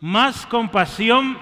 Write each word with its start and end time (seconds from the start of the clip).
Más 0.00 0.44
compasión 0.44 1.38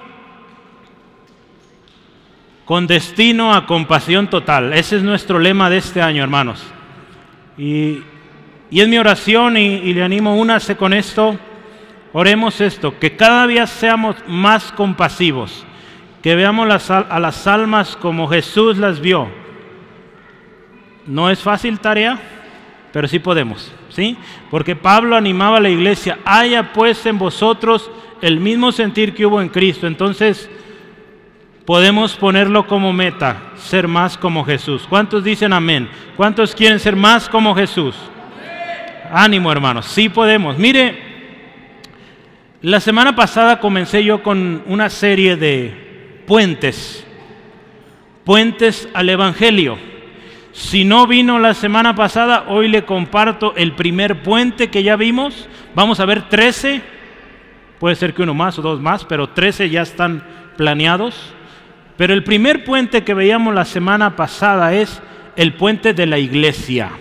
con 2.64 2.86
destino 2.86 3.52
a 3.52 3.66
compasión 3.66 4.28
total. 4.28 4.72
Ese 4.72 4.96
es 4.96 5.02
nuestro 5.02 5.40
lema 5.40 5.68
de 5.68 5.78
este 5.78 6.00
año, 6.00 6.22
hermanos. 6.22 6.64
Y, 7.58 8.02
y 8.70 8.80
es 8.80 8.86
mi 8.86 8.96
oración 8.96 9.56
y, 9.56 9.92
le 9.92 10.04
animo, 10.04 10.36
únase 10.36 10.76
con 10.76 10.92
esto. 10.92 11.36
Oremos 12.12 12.60
esto, 12.60 12.96
que 13.00 13.16
cada 13.16 13.48
día 13.48 13.66
seamos 13.66 14.14
más 14.28 14.70
compasivos, 14.70 15.66
que 16.22 16.36
veamos 16.36 16.90
a 16.90 17.18
las 17.18 17.46
almas 17.48 17.96
como 17.96 18.28
Jesús 18.28 18.78
las 18.78 19.00
vio. 19.00 19.28
No 21.06 21.28
es 21.28 21.40
fácil 21.40 21.80
tarea, 21.80 22.20
pero 22.92 23.08
sí 23.08 23.18
podemos, 23.18 23.72
¿sí? 23.88 24.16
Porque 24.48 24.76
Pablo 24.76 25.16
animaba 25.16 25.56
a 25.56 25.60
la 25.60 25.70
iglesia, 25.70 26.20
haya 26.24 26.72
pues 26.72 27.04
en 27.06 27.18
vosotros 27.18 27.90
el 28.24 28.40
mismo 28.40 28.72
sentir 28.72 29.12
que 29.12 29.26
hubo 29.26 29.42
en 29.42 29.50
Cristo. 29.50 29.86
Entonces, 29.86 30.48
podemos 31.66 32.14
ponerlo 32.14 32.66
como 32.66 32.90
meta, 32.90 33.52
ser 33.56 33.86
más 33.86 34.16
como 34.16 34.46
Jesús. 34.46 34.86
¿Cuántos 34.88 35.22
dicen 35.22 35.52
amén? 35.52 35.90
¿Cuántos 36.16 36.54
quieren 36.54 36.80
ser 36.80 36.96
más 36.96 37.28
como 37.28 37.54
Jesús? 37.54 37.94
Ánimo, 39.12 39.52
hermanos, 39.52 39.84
sí 39.84 40.08
podemos. 40.08 40.56
Mire, 40.56 40.96
la 42.62 42.80
semana 42.80 43.14
pasada 43.14 43.60
comencé 43.60 44.02
yo 44.02 44.22
con 44.22 44.62
una 44.64 44.88
serie 44.88 45.36
de 45.36 46.22
puentes, 46.26 47.06
puentes 48.24 48.88
al 48.94 49.10
Evangelio. 49.10 49.76
Si 50.52 50.84
no 50.84 51.06
vino 51.06 51.38
la 51.38 51.52
semana 51.52 51.94
pasada, 51.94 52.46
hoy 52.48 52.68
le 52.68 52.86
comparto 52.86 53.54
el 53.54 53.72
primer 53.72 54.22
puente 54.22 54.70
que 54.70 54.82
ya 54.82 54.96
vimos. 54.96 55.46
Vamos 55.74 56.00
a 56.00 56.06
ver 56.06 56.30
13, 56.30 56.93
puede 57.84 57.96
ser 57.96 58.14
que 58.14 58.22
uno 58.22 58.32
más 58.32 58.58
o 58.58 58.62
dos 58.62 58.80
más, 58.80 59.04
pero 59.04 59.28
13 59.28 59.68
ya 59.68 59.82
están 59.82 60.24
planeados. 60.56 61.34
Pero 61.98 62.14
el 62.14 62.24
primer 62.24 62.64
puente 62.64 63.04
que 63.04 63.12
veíamos 63.12 63.54
la 63.54 63.66
semana 63.66 64.16
pasada 64.16 64.72
es 64.72 65.02
el 65.36 65.52
puente 65.52 65.92
de 65.92 66.06
la 66.06 66.18
iglesia. 66.18 66.92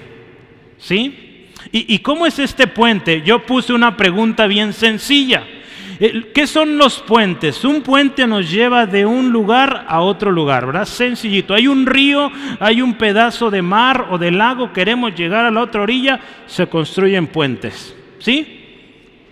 ¿Sí? 0.78 1.48
¿Y, 1.72 2.00
cómo 2.00 2.26
es 2.26 2.38
este 2.38 2.68
puente? 2.68 3.22
Yo 3.22 3.46
puse 3.46 3.72
una 3.72 3.96
pregunta 3.96 4.46
bien 4.46 4.74
sencilla. 4.74 5.46
¿Qué 6.34 6.46
son 6.48 6.78
los 6.78 7.00
puentes? 7.00 7.64
Un 7.64 7.82
puente 7.82 8.28
nos 8.28 8.52
lleva 8.52 8.86
de 8.86 9.06
un 9.06 9.32
lugar 9.32 9.86
a 9.88 10.02
otro 10.02 10.34
lugar, 10.34 10.66
¿verdad? 10.66 10.84
Sencillito. 10.84 11.54
Hay 11.54 11.70
un 11.70 11.86
río, 11.86 12.30
hay 12.60 12.82
un 12.82 12.96
pedazo 12.96 13.50
de 13.50 13.62
mar 13.62 14.08
o 14.12 14.18
de 14.18 14.32
lago, 14.32 14.74
queremos 14.74 15.16
llegar 15.16 15.46
a 15.46 15.52
la 15.52 15.62
otra 15.62 15.84
orilla, 15.84 16.20
se 16.46 16.68
construyen 16.68 17.28
puentes. 17.28 17.96
¿Sí? 18.20 18.63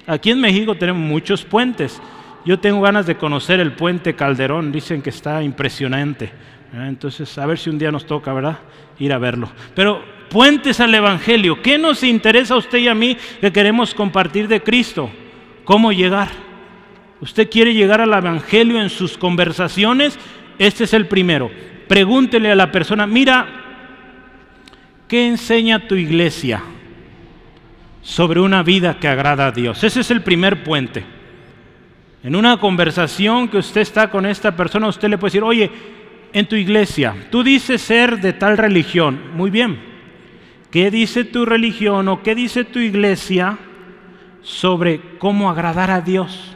Aquí 0.08 0.32
en 0.32 0.42
México 0.42 0.76
tenemos 0.76 1.02
muchos 1.02 1.44
puentes. 1.44 2.02
Yo 2.46 2.60
tengo 2.60 2.82
ganas 2.82 3.06
de 3.06 3.18
conocer 3.18 3.60
el 3.60 3.74
puente 3.74 4.16
Calderón, 4.16 4.72
dicen 4.72 5.02
que 5.02 5.12
está 5.12 5.44
impresionante. 5.44 6.32
Entonces, 6.74 7.38
a 7.38 7.46
ver 7.46 7.60
si 7.60 7.70
un 7.70 7.78
día 7.78 7.92
nos 7.92 8.06
toca, 8.06 8.34
¿verdad? 8.34 8.60
Ir 8.98 9.14
a 9.14 9.20
verlo. 9.20 9.52
Pero 9.76 10.04
puentes 10.30 10.80
al 10.80 10.96
Evangelio, 10.96 11.62
¿qué 11.62 11.78
nos 11.78 12.04
interesa 12.04 12.56
a 12.56 12.58
usted 12.58 12.80
y 12.80 12.88
a 12.88 12.96
mí 12.96 13.18
que 13.40 13.52
queremos 13.52 13.94
compartir 13.94 14.48
de 14.48 14.62
Cristo? 14.64 15.12
¿Cómo 15.66 15.92
llegar? 15.92 16.30
¿Usted 17.20 17.50
quiere 17.50 17.74
llegar 17.74 18.02
al 18.02 18.14
Evangelio 18.14 18.82
en 18.82 18.90
sus 18.90 19.18
conversaciones? 19.18 20.18
Este 20.58 20.86
es 20.86 20.94
el 20.94 21.08
primero. 21.08 21.52
Pregúntele 21.88 22.52
a 22.52 22.56
la 22.56 22.72
persona, 22.72 23.06
mira, 23.06 23.46
¿qué 25.08 25.28
enseña 25.28 25.88
tu 25.88 25.96
iglesia 25.96 26.64
sobre 28.02 28.40
una 28.40 28.64
vida 28.64 29.00
que 29.00 29.08
agrada 29.08 29.48
a 29.48 29.52
Dios? 29.52 29.84
Ese 29.84 30.02
es 30.02 30.12
el 30.12 30.22
primer 30.22 30.64
puente. 30.64 31.04
En 32.24 32.36
una 32.36 32.58
conversación 32.58 33.48
que 33.48 33.58
usted 33.58 33.82
está 33.82 34.10
con 34.12 34.26
esta 34.26 34.56
persona, 34.56 34.88
usted 34.88 35.10
le 35.10 35.18
puede 35.18 35.32
decir, 35.32 35.44
oye, 35.44 35.72
en 36.34 36.46
tu 36.46 36.56
iglesia, 36.56 37.16
tú 37.30 37.44
dices 37.44 37.82
ser 37.82 38.20
de 38.20 38.34
tal 38.34 38.58
religión. 38.58 39.20
Muy 39.36 39.50
bien. 39.50 39.80
¿Qué 40.70 40.90
dice 40.90 41.26
tu 41.26 41.46
religión 41.46 42.08
o 42.08 42.24
qué 42.24 42.36
dice 42.36 42.64
tu 42.64 42.80
iglesia 42.80 43.58
sobre 44.42 45.02
cómo 45.18 45.50
agradar 45.50 45.92
a 45.92 46.02
Dios? 46.02 46.56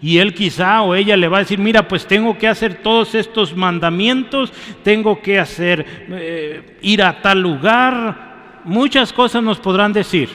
Y 0.00 0.18
él 0.18 0.34
quizá 0.34 0.82
o 0.82 0.94
ella 0.94 1.16
le 1.16 1.28
va 1.28 1.38
a 1.38 1.40
decir, 1.40 1.58
mira, 1.58 1.86
pues 1.86 2.06
tengo 2.06 2.36
que 2.36 2.48
hacer 2.48 2.82
todos 2.82 3.14
estos 3.14 3.56
mandamientos, 3.56 4.52
tengo 4.82 5.22
que 5.22 5.38
hacer, 5.38 6.06
eh, 6.10 6.78
ir 6.82 7.02
a 7.02 7.22
tal 7.22 7.40
lugar, 7.40 8.33
muchas 8.64 9.12
cosas 9.12 9.42
nos 9.42 9.58
podrán 9.58 9.92
decir. 9.92 10.28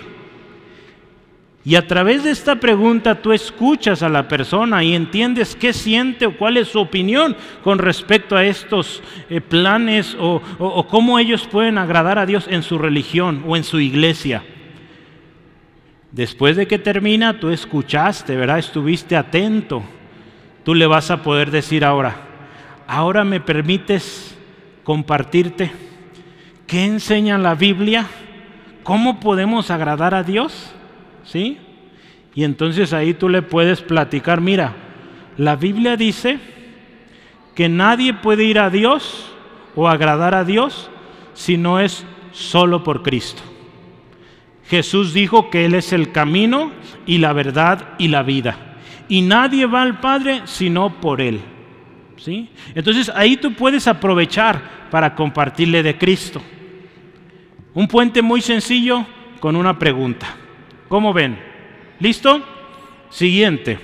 Y 1.66 1.76
a 1.76 1.86
través 1.86 2.24
de 2.24 2.32
esta 2.32 2.56
pregunta 2.56 3.16
tú 3.22 3.34
escuchas 3.34 4.02
a 4.02 4.10
la 4.10 4.28
persona 4.28 4.84
y 4.84 4.96
entiendes 4.96 5.56
qué 5.56 5.74
siente 5.74 6.26
o 6.26 6.38
cuál 6.38 6.58
es 6.58 6.70
su 6.70 6.80
opinión 6.80 7.36
con 7.64 7.80
respecto 7.80 8.36
a 8.36 8.46
estos 8.46 9.04
eh, 9.30 9.42
planes 9.42 10.16
o, 10.20 10.42
o 10.58 10.88
cómo 10.88 11.20
ellos 11.20 11.48
pueden 11.48 11.78
agradar 11.78 12.18
a 12.18 12.26
Dios 12.26 12.48
en 12.50 12.64
su 12.64 12.78
religión 12.78 13.44
o 13.46 13.58
en 13.58 13.64
su 13.64 13.80
iglesia. 13.80 14.44
Después 16.12 16.56
de 16.56 16.66
que 16.66 16.80
termina, 16.80 17.40
tú 17.40 17.50
escuchaste, 17.50 18.36
¿verdad? 18.36 18.58
Estuviste 18.58 19.16
atento. 19.16 19.84
Tú 20.64 20.74
le 20.74 20.88
vas 20.88 21.12
a 21.12 21.22
poder 21.22 21.52
decir 21.52 21.86
ahora, 21.86 22.16
ahora 22.88 23.24
me 23.24 23.40
permites 23.40 24.36
compartirte 24.84 25.72
qué 26.70 26.86
enseña 26.86 27.40
la 27.40 27.56
Biblia, 27.56 28.06
cómo 28.84 29.20
podemos 29.20 29.72
agradar 29.72 30.14
a 30.14 30.24
Dios. 30.24 30.72
¿Sí? 31.26 31.58
Y 32.36 32.44
entonces 32.44 32.94
ahí 32.94 33.16
tú 33.16 33.28
le 33.28 33.42
puedes 33.42 33.82
platicar, 33.82 34.40
mira, 34.40 34.76
la 35.36 35.56
Biblia 35.56 35.98
dice 35.98 36.40
que 37.56 37.68
nadie 37.70 38.14
puede 38.14 38.44
ir 38.44 38.60
a 38.60 38.70
Dios 38.70 39.34
o 39.76 39.90
agradar 39.90 40.36
a 40.36 40.46
Dios 40.46 40.92
si 41.34 41.58
no 41.58 41.80
es 41.80 42.06
solo 42.32 42.84
por 42.84 43.02
Cristo. 43.02 43.42
Jesús 44.70 45.12
dijo 45.12 45.50
que 45.50 45.66
Él 45.66 45.74
es 45.74 45.92
el 45.92 46.12
camino 46.12 46.72
y 47.08 47.18
la 47.18 47.34
verdad 47.34 47.96
y 47.98 48.10
la 48.10 48.22
vida. 48.22 48.78
Y 49.08 49.24
nadie 49.24 49.66
va 49.66 49.82
al 49.82 50.00
Padre 50.00 50.44
sino 50.46 51.02
por 51.02 51.20
Él. 51.20 51.42
¿Sí? 52.18 52.50
Entonces 52.76 53.12
ahí 53.16 53.38
tú 53.38 53.54
puedes 53.54 53.88
aprovechar 53.88 54.88
para 54.92 55.16
compartirle 55.16 55.82
de 55.82 55.98
Cristo. 55.98 56.44
Un 57.74 57.88
puente 57.88 58.22
muy 58.22 58.42
sencillo 58.42 59.06
con 59.40 59.56
una 59.56 59.78
pregunta. 59.78 60.28
¿Cómo 60.88 61.14
ven? 61.14 61.40
¿Listo? 62.00 62.42
Siguiente. 63.10 63.80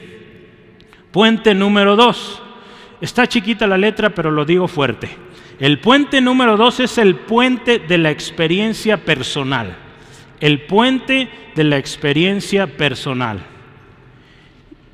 Puente 1.11 1.53
número 1.53 1.95
dos. 1.95 2.41
Está 2.99 3.27
chiquita 3.27 3.67
la 3.67 3.77
letra, 3.77 4.09
pero 4.09 4.31
lo 4.31 4.45
digo 4.45 4.67
fuerte. 4.67 5.09
El 5.59 5.79
puente 5.79 6.19
número 6.19 6.57
dos 6.57 6.79
es 6.79 6.97
el 6.97 7.15
puente 7.15 7.79
de 7.79 7.97
la 7.97 8.11
experiencia 8.11 8.97
personal. 8.97 9.77
El 10.39 10.61
puente 10.63 11.29
de 11.55 11.63
la 11.63 11.77
experiencia 11.77 12.67
personal. 12.67 13.39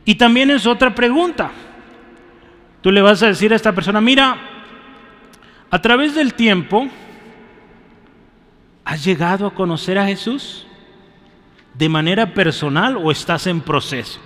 Y 0.06 0.16
también 0.16 0.51
es 0.51 0.66
otra 0.66 0.94
pregunta. 0.94 1.51
Tú 2.81 2.91
le 2.91 3.01
vas 3.01 3.24
a 3.24 3.28
decir 3.28 3.53
a 3.53 3.56
esta 3.56 3.74
persona, 3.74 4.01
mira, 4.01 4.38
a 5.69 5.81
través 5.81 6.16
del 6.16 6.34
tiempo, 6.34 6.88
¿has 8.86 9.03
llegado 9.03 9.47
a 9.47 9.53
conocer 9.53 9.97
a 9.97 10.06
Jesús? 10.06 10.66
de 11.74 11.90
manera 11.90 12.34
personal 12.34 12.97
o 12.97 13.12
estás 13.12 13.47
en 13.47 13.62
proceso. 13.62 14.19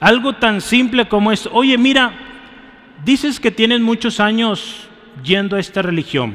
Algo 0.00 0.34
tan 0.34 0.60
simple 0.60 1.08
como 1.08 1.32
es, 1.32 1.48
oye, 1.52 1.78
mira, 1.78 2.12
dices 3.04 3.40
que 3.40 3.50
tienes 3.50 3.80
muchos 3.80 4.20
años 4.20 4.88
yendo 5.22 5.56
a 5.56 5.60
esta 5.60 5.82
religión. 5.82 6.34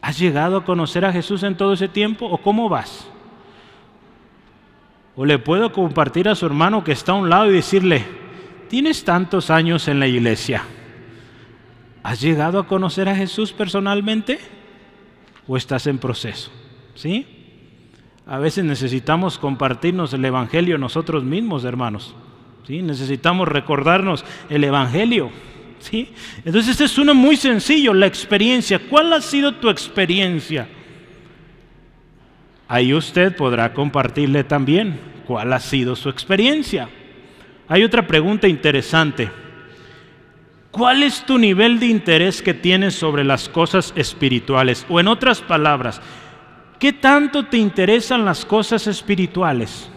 ¿Has 0.00 0.18
llegado 0.18 0.56
a 0.56 0.64
conocer 0.64 1.04
a 1.04 1.12
Jesús 1.12 1.42
en 1.42 1.56
todo 1.56 1.74
ese 1.74 1.88
tiempo 1.88 2.26
o 2.26 2.38
cómo 2.38 2.68
vas? 2.68 3.06
O 5.16 5.26
le 5.26 5.38
puedo 5.38 5.72
compartir 5.72 6.28
a 6.28 6.34
su 6.34 6.46
hermano 6.46 6.84
que 6.84 6.92
está 6.92 7.12
a 7.12 7.16
un 7.16 7.28
lado 7.28 7.50
y 7.50 7.54
decirle, 7.54 8.04
tienes 8.68 9.04
tantos 9.04 9.50
años 9.50 9.88
en 9.88 10.00
la 10.00 10.06
iglesia. 10.06 10.62
¿Has 12.02 12.20
llegado 12.20 12.58
a 12.58 12.66
conocer 12.66 13.08
a 13.08 13.14
Jesús 13.14 13.52
personalmente 13.52 14.38
o 15.50 15.56
estás 15.56 15.88
en 15.88 15.98
proceso? 15.98 16.48
¿Sí? 16.94 17.26
A 18.24 18.38
veces 18.38 18.64
necesitamos 18.64 19.36
compartirnos 19.36 20.12
el 20.12 20.24
Evangelio 20.24 20.78
nosotros 20.78 21.24
mismos, 21.24 21.64
hermanos. 21.64 22.14
¿Sí? 22.68 22.82
Necesitamos 22.82 23.48
recordarnos 23.48 24.24
el 24.48 24.62
Evangelio. 24.62 25.28
¿Sí? 25.80 26.12
Entonces 26.44 26.80
es 26.80 26.96
uno 26.98 27.16
muy 27.16 27.34
sencillo, 27.34 27.92
la 27.92 28.06
experiencia. 28.06 28.78
¿Cuál 28.88 29.12
ha 29.12 29.20
sido 29.20 29.56
tu 29.56 29.68
experiencia? 29.68 30.68
Ahí 32.68 32.94
usted 32.94 33.34
podrá 33.34 33.74
compartirle 33.74 34.44
también 34.44 35.00
cuál 35.26 35.52
ha 35.52 35.58
sido 35.58 35.96
su 35.96 36.10
experiencia. 36.10 36.88
Hay 37.66 37.82
otra 37.82 38.06
pregunta 38.06 38.46
interesante. 38.46 39.28
¿Cuál 40.70 41.02
es 41.02 41.24
tu 41.24 41.38
nivel 41.38 41.80
de 41.80 41.86
interés 41.86 42.42
que 42.42 42.54
tienes 42.54 42.94
sobre 42.94 43.24
las 43.24 43.48
cosas 43.48 43.92
espirituales? 43.96 44.86
O 44.88 45.00
en 45.00 45.08
otras 45.08 45.40
palabras, 45.40 46.00
¿Qué 46.80 46.94
tanto 46.94 47.44
te 47.44 47.58
interesan 47.58 48.24
las 48.24 48.46
cosas 48.46 48.86
espirituales? 48.86 49.90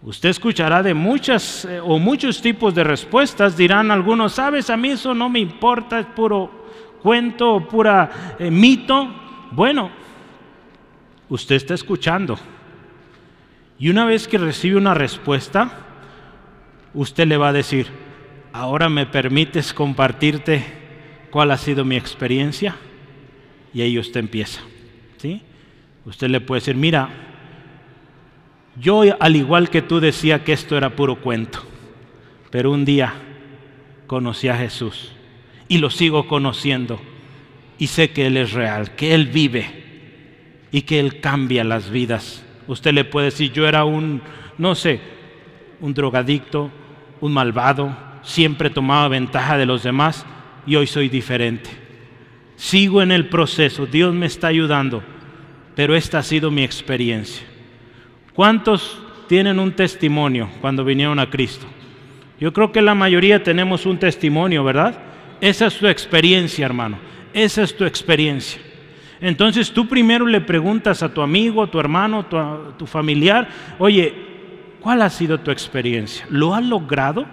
Usted 0.00 0.28
escuchará 0.28 0.80
de 0.80 0.94
muchas 0.94 1.64
eh, 1.64 1.80
o 1.80 1.98
muchos 1.98 2.40
tipos 2.40 2.72
de 2.72 2.84
respuestas. 2.84 3.56
Dirán 3.56 3.90
algunos, 3.90 4.34
sabes, 4.34 4.70
a 4.70 4.76
mí 4.76 4.90
eso 4.90 5.14
no 5.14 5.28
me 5.28 5.40
importa, 5.40 5.98
es 5.98 6.06
puro 6.06 6.68
cuento 7.02 7.52
o 7.52 7.66
pura 7.66 8.36
eh, 8.38 8.48
mito. 8.48 9.08
Bueno, 9.50 9.90
usted 11.28 11.56
está 11.56 11.74
escuchando. 11.74 12.38
Y 13.76 13.88
una 13.88 14.04
vez 14.04 14.28
que 14.28 14.38
recibe 14.38 14.76
una 14.76 14.94
respuesta, 14.94 15.68
usted 16.94 17.26
le 17.26 17.36
va 17.36 17.48
a 17.48 17.52
decir, 17.52 17.88
ahora 18.52 18.88
me 18.88 19.06
permites 19.06 19.72
compartirte 19.72 20.64
cuál 21.30 21.50
ha 21.50 21.58
sido 21.58 21.84
mi 21.84 21.96
experiencia. 21.96 22.76
Y 23.74 23.82
ahí 23.82 23.98
usted 23.98 24.20
empieza. 24.20 24.60
¿sí? 25.18 25.42
Usted 26.04 26.28
le 26.28 26.40
puede 26.40 26.60
decir, 26.60 26.74
mira, 26.74 27.10
yo 28.80 29.02
al 29.20 29.36
igual 29.36 29.70
que 29.70 29.82
tú 29.82 30.00
decía 30.00 30.44
que 30.44 30.52
esto 30.52 30.76
era 30.76 30.96
puro 30.96 31.20
cuento, 31.20 31.64
pero 32.50 32.70
un 32.70 32.84
día 32.84 33.14
conocí 34.06 34.48
a 34.48 34.56
Jesús 34.56 35.12
y 35.68 35.78
lo 35.78 35.90
sigo 35.90 36.26
conociendo 36.28 37.00
y 37.78 37.88
sé 37.88 38.10
que 38.10 38.26
Él 38.26 38.36
es 38.36 38.52
real, 38.52 38.94
que 38.94 39.14
Él 39.14 39.26
vive 39.26 39.66
y 40.70 40.82
que 40.82 41.00
Él 41.00 41.20
cambia 41.20 41.64
las 41.64 41.90
vidas. 41.90 42.44
Usted 42.66 42.92
le 42.92 43.04
puede 43.04 43.26
decir, 43.26 43.52
yo 43.52 43.66
era 43.66 43.84
un, 43.84 44.22
no 44.58 44.74
sé, 44.74 45.00
un 45.80 45.94
drogadicto, 45.94 46.70
un 47.20 47.32
malvado, 47.32 47.96
siempre 48.22 48.70
tomaba 48.70 49.08
ventaja 49.08 49.56
de 49.56 49.66
los 49.66 49.82
demás 49.82 50.26
y 50.66 50.76
hoy 50.76 50.86
soy 50.86 51.08
diferente. 51.08 51.70
Sigo 52.56 53.02
en 53.02 53.12
el 53.12 53.28
proceso, 53.28 53.86
Dios 53.86 54.14
me 54.14 54.26
está 54.26 54.48
ayudando, 54.48 55.02
pero 55.74 55.94
esta 55.94 56.18
ha 56.18 56.22
sido 56.22 56.50
mi 56.50 56.62
experiencia. 56.62 57.46
¿Cuántos 58.34 59.00
tienen 59.28 59.58
un 59.58 59.72
testimonio 59.72 60.48
cuando 60.60 60.84
vinieron 60.84 61.18
a 61.18 61.30
Cristo? 61.30 61.66
Yo 62.40 62.52
creo 62.52 62.72
que 62.72 62.82
la 62.82 62.94
mayoría 62.94 63.42
tenemos 63.42 63.86
un 63.86 63.98
testimonio, 63.98 64.62
¿verdad? 64.64 64.98
Esa 65.40 65.66
es 65.66 65.78
tu 65.78 65.86
experiencia, 65.86 66.66
hermano. 66.66 66.98
Esa 67.32 67.62
es 67.62 67.76
tu 67.76 67.84
experiencia. 67.84 68.60
Entonces 69.20 69.72
tú 69.72 69.88
primero 69.88 70.26
le 70.26 70.40
preguntas 70.40 71.02
a 71.02 71.12
tu 71.12 71.22
amigo, 71.22 71.62
a 71.62 71.70
tu 71.70 71.80
hermano, 71.80 72.26
a 72.30 72.76
tu 72.76 72.86
familiar, 72.86 73.48
oye, 73.78 74.14
¿cuál 74.80 75.02
ha 75.02 75.10
sido 75.10 75.40
tu 75.40 75.50
experiencia? 75.50 76.26
¿Lo 76.30 76.54
ha 76.54 76.60
logrado? 76.60 77.26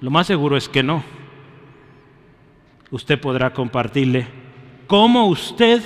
Lo 0.00 0.10
más 0.10 0.26
seguro 0.26 0.56
es 0.56 0.68
que 0.68 0.82
no. 0.82 1.02
Usted 2.90 3.20
podrá 3.20 3.52
compartirle 3.52 4.26
cómo 4.86 5.26
usted 5.26 5.82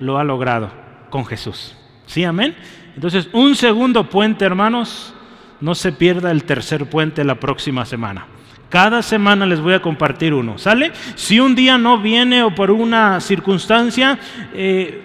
lo 0.00 0.18
ha 0.18 0.24
logrado 0.24 0.70
con 1.10 1.24
Jesús. 1.24 1.76
¿Sí, 2.06 2.24
amén? 2.24 2.54
Entonces, 2.94 3.28
un 3.32 3.56
segundo 3.56 4.08
puente, 4.08 4.44
hermanos, 4.44 5.14
no 5.60 5.74
se 5.74 5.92
pierda 5.92 6.30
el 6.30 6.44
tercer 6.44 6.88
puente 6.88 7.24
la 7.24 7.40
próxima 7.40 7.84
semana. 7.84 8.26
Cada 8.68 9.02
semana 9.02 9.46
les 9.46 9.60
voy 9.60 9.74
a 9.74 9.82
compartir 9.82 10.34
uno, 10.34 10.58
¿sale? 10.58 10.92
Si 11.14 11.40
un 11.40 11.54
día 11.54 11.78
no 11.78 11.98
viene 11.98 12.42
o 12.42 12.54
por 12.54 12.70
una 12.70 13.20
circunstancia, 13.20 14.18
eh, 14.52 15.02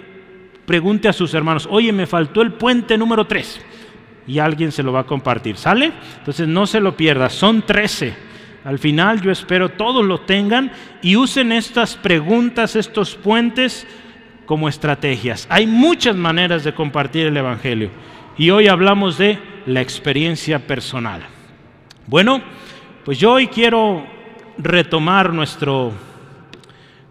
pregunte 0.66 1.08
a 1.08 1.12
sus 1.12 1.34
hermanos, 1.34 1.66
oye, 1.70 1.92
me 1.92 2.06
faltó 2.06 2.42
el 2.42 2.52
puente 2.52 2.98
número 2.98 3.26
3 3.26 3.60
y 4.26 4.38
alguien 4.38 4.70
se 4.70 4.82
lo 4.82 4.92
va 4.92 5.00
a 5.00 5.06
compartir, 5.06 5.56
¿sale? 5.56 5.92
Entonces 6.18 6.46
no 6.46 6.66
se 6.66 6.80
lo 6.80 6.96
pierda, 6.96 7.28
son 7.30 7.62
13. 7.62 8.29
Al 8.64 8.78
final 8.78 9.22
yo 9.22 9.30
espero 9.30 9.70
todos 9.70 10.04
lo 10.04 10.20
tengan 10.20 10.70
y 11.02 11.16
usen 11.16 11.52
estas 11.52 11.96
preguntas, 11.96 12.76
estos 12.76 13.14
puentes 13.14 13.86
como 14.44 14.68
estrategias. 14.68 15.46
Hay 15.48 15.66
muchas 15.66 16.16
maneras 16.16 16.64
de 16.64 16.74
compartir 16.74 17.26
el 17.26 17.36
Evangelio 17.36 17.90
y 18.36 18.50
hoy 18.50 18.68
hablamos 18.68 19.16
de 19.16 19.38
la 19.66 19.80
experiencia 19.80 20.58
personal. 20.66 21.22
Bueno, 22.06 22.42
pues 23.04 23.18
yo 23.18 23.32
hoy 23.32 23.46
quiero 23.46 24.04
retomar 24.58 25.32
nuestro, 25.32 25.92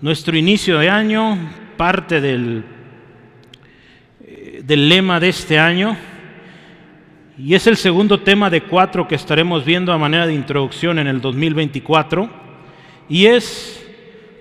nuestro 0.01 0.37
inicio 0.37 0.77
de 0.77 0.89
año, 0.89 1.37
parte 1.77 2.21
del, 2.21 2.63
eh, 4.23 4.61
del 4.63 4.89
lema 4.89 5.19
de 5.19 5.29
este 5.29 5.57
año, 5.57 5.97
y 7.41 7.55
es 7.55 7.67
el 7.67 7.77
segundo 7.77 8.19
tema 8.19 8.49
de 8.49 8.63
cuatro 8.63 9.07
que 9.07 9.15
estaremos 9.15 9.63
viendo 9.63 9.93
a 9.93 9.97
manera 9.97 10.27
de 10.27 10.33
introducción 10.33 10.99
en 10.99 11.07
el 11.07 11.21
2024, 11.21 12.29
y 13.07 13.27
es 13.27 13.81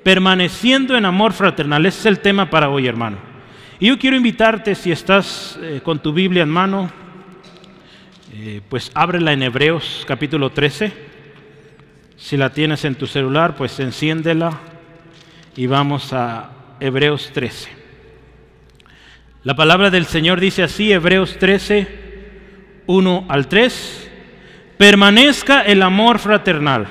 permaneciendo 0.02 0.96
en 0.96 1.04
amor 1.04 1.32
fraternal. 1.32 1.86
Ese 1.86 2.00
es 2.00 2.06
el 2.06 2.18
tema 2.18 2.50
para 2.50 2.70
hoy, 2.70 2.88
hermano. 2.88 3.18
Y 3.78 3.86
yo 3.86 3.98
quiero 3.98 4.16
invitarte, 4.16 4.74
si 4.74 4.90
estás 4.90 5.56
eh, 5.62 5.80
con 5.84 6.00
tu 6.00 6.12
Biblia 6.12 6.42
en 6.42 6.48
mano, 6.48 6.90
eh, 8.34 8.62
pues 8.68 8.90
ábrela 8.94 9.32
en 9.32 9.44
Hebreos 9.44 10.04
capítulo 10.06 10.50
13. 10.50 10.92
Si 12.16 12.36
la 12.36 12.50
tienes 12.50 12.84
en 12.84 12.96
tu 12.96 13.06
celular, 13.06 13.54
pues 13.54 13.78
enciéndela 13.78 14.58
y 15.54 15.68
vamos 15.68 16.12
a 16.12 16.50
Hebreos 16.80 17.30
13. 17.32 17.70
La 19.44 19.54
palabra 19.54 19.88
del 19.90 20.04
Señor 20.04 20.40
dice 20.40 20.64
así, 20.64 20.92
Hebreos 20.92 21.36
13, 21.38 22.07
1 22.88 23.26
al 23.28 23.46
3, 23.48 24.10
permanezca 24.78 25.60
el 25.60 25.82
amor 25.82 26.18
fraternal. 26.18 26.86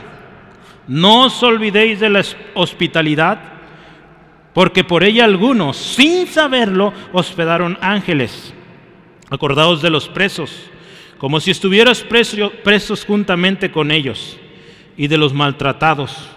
No 0.88 1.26
os 1.26 1.42
olvidéis 1.44 2.00
de 2.00 2.10
la 2.10 2.24
hospitalidad, 2.54 3.40
porque 4.54 4.84
por 4.84 5.04
ella 5.04 5.26
algunos, 5.26 5.76
sin 5.76 6.28
saberlo, 6.28 6.94
hospedaron 7.12 7.78
ángeles. 7.82 8.54
Acordaos 9.30 9.82
de 9.82 9.90
los 9.90 10.08
presos, 10.08 10.70
como 11.18 11.40
si 11.40 11.52
estuvieras 11.52 12.06
presos 12.64 13.04
juntamente 13.04 13.72
con 13.72 13.92
ellos 13.92 14.38
y 14.96 15.08
de 15.08 15.18
los 15.18 15.34
maltratados, 15.34 16.30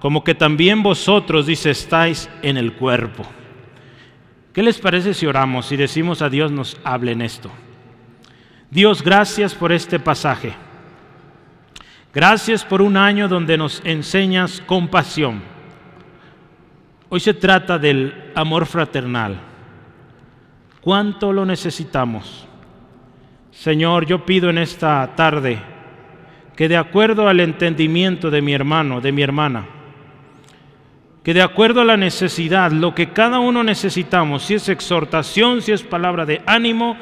como 0.00 0.22
que 0.22 0.34
también 0.34 0.82
vosotros, 0.82 1.46
dice, 1.46 1.70
estáis 1.70 2.28
en 2.42 2.58
el 2.58 2.74
cuerpo. 2.74 3.24
¿Qué 4.52 4.62
les 4.62 4.78
parece 4.78 5.14
si 5.14 5.26
oramos 5.26 5.72
y 5.72 5.76
decimos 5.76 6.20
a 6.20 6.28
Dios 6.28 6.52
nos 6.52 6.76
hable 6.84 7.12
en 7.12 7.22
esto? 7.22 7.50
Dios, 8.72 9.02
gracias 9.02 9.54
por 9.54 9.70
este 9.70 10.00
pasaje. 10.00 10.54
Gracias 12.14 12.64
por 12.64 12.80
un 12.80 12.96
año 12.96 13.28
donde 13.28 13.58
nos 13.58 13.82
enseñas 13.84 14.62
compasión. 14.64 15.42
Hoy 17.10 17.20
se 17.20 17.34
trata 17.34 17.78
del 17.78 18.32
amor 18.34 18.64
fraternal. 18.64 19.38
¿Cuánto 20.80 21.34
lo 21.34 21.44
necesitamos? 21.44 22.46
Señor, 23.50 24.06
yo 24.06 24.24
pido 24.24 24.48
en 24.48 24.56
esta 24.56 25.06
tarde 25.14 25.58
que 26.56 26.66
de 26.66 26.78
acuerdo 26.78 27.28
al 27.28 27.40
entendimiento 27.40 28.30
de 28.30 28.40
mi 28.40 28.54
hermano, 28.54 29.02
de 29.02 29.12
mi 29.12 29.20
hermana, 29.20 29.66
que 31.22 31.34
de 31.34 31.42
acuerdo 31.42 31.82
a 31.82 31.84
la 31.84 31.98
necesidad, 31.98 32.72
lo 32.72 32.94
que 32.94 33.10
cada 33.10 33.38
uno 33.38 33.62
necesitamos, 33.62 34.44
si 34.44 34.54
es 34.54 34.70
exhortación, 34.70 35.60
si 35.60 35.72
es 35.72 35.82
palabra 35.82 36.24
de 36.24 36.40
ánimo, 36.46 36.96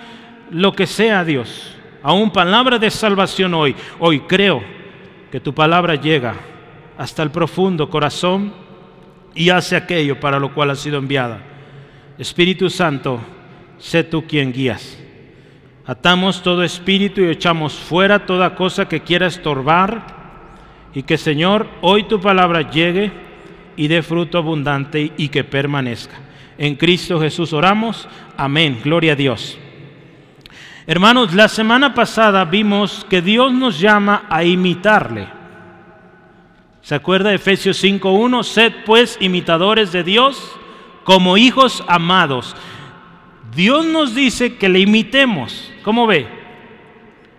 lo 0.51 0.73
que 0.73 0.87
sea 0.87 1.25
Dios, 1.25 1.75
aún 2.03 2.31
palabra 2.31 2.79
de 2.79 2.91
salvación 2.91 3.55
hoy, 3.55 3.75
hoy 3.99 4.21
creo 4.21 4.63
que 5.31 5.41
tu 5.41 5.55
palabra 5.55 5.95
llega 5.95 6.35
hasta 6.99 7.23
el 7.23 7.31
profundo 7.31 7.89
corazón 7.89 8.53
y 9.35 9.51
hace 9.51 9.77
aquello 9.77 10.19
para 10.19 10.39
lo 10.39 10.53
cual 10.53 10.71
ha 10.71 10.75
sido 10.75 10.99
enviada. 10.99 11.41
Espíritu 12.19 12.69
Santo, 12.69 13.21
sé 13.79 14.05
tú 14.05 14.27
quien 14.27 14.53
guías. 14.53 14.99
Atamos 15.87 16.43
todo 16.43 16.63
espíritu 16.63 17.23
y 17.23 17.31
echamos 17.31 17.75
fuera 17.75 18.27
toda 18.27 18.55
cosa 18.55 18.89
que 18.89 19.01
quiera 19.01 19.27
estorbar 19.27 20.21
y 20.95 21.03
que 21.03 21.17
Señor, 21.17 21.69
hoy 21.81 22.05
tu 22.05 22.21
palabra 22.21 22.71
llegue 22.71 23.11
y 23.77 23.89
dé 23.89 24.03
fruto 24.03 24.39
abundante 24.39 25.13
y 25.17 25.29
que 25.29 25.45
permanezca. 25.45 26.17
En 26.59 26.77
Cristo 26.77 27.21
Jesús 27.21 27.53
oramos. 27.53 28.07
Amén. 28.37 28.81
Gloria 28.85 29.15
a 29.15 29.17
Dios. 29.17 29.59
Hermanos, 30.87 31.35
la 31.35 31.49
semana 31.49 31.95
pasada 31.95 32.45
vimos 32.45 33.07
que 33.09 33.21
Dios 33.21 33.53
nos 33.53 33.79
llama 33.79 34.25
a 34.29 34.45
imitarle. 34.45 35.29
¿Se 36.81 36.95
acuerda 36.95 37.31
de 37.31 37.37
Efesios 37.37 37.83
5.1? 37.85 38.43
Sed 38.43 38.73
pues 38.87 39.19
imitadores 39.21 39.93
de 39.93 40.03
Dios 40.03 40.59
como 41.05 41.37
hijos 41.37 41.85
amados. 41.87 42.57
Dios 43.55 43.85
nos 43.85 44.15
dice 44.15 44.57
que 44.57 44.69
le 44.69 44.81
imitemos. 44.81 45.71
¿Cómo 45.83 46.07
ve? 46.07 46.27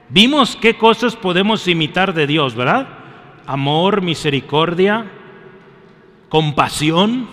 Vimos 0.10 0.55
qué 0.55 0.77
cosas 0.77 1.15
podemos 1.15 1.67
imitar 1.67 2.13
de 2.13 2.27
Dios, 2.27 2.53
¿verdad? 2.53 2.88
Amor, 3.48 4.01
misericordia, 4.01 5.10
compasión. 6.29 7.27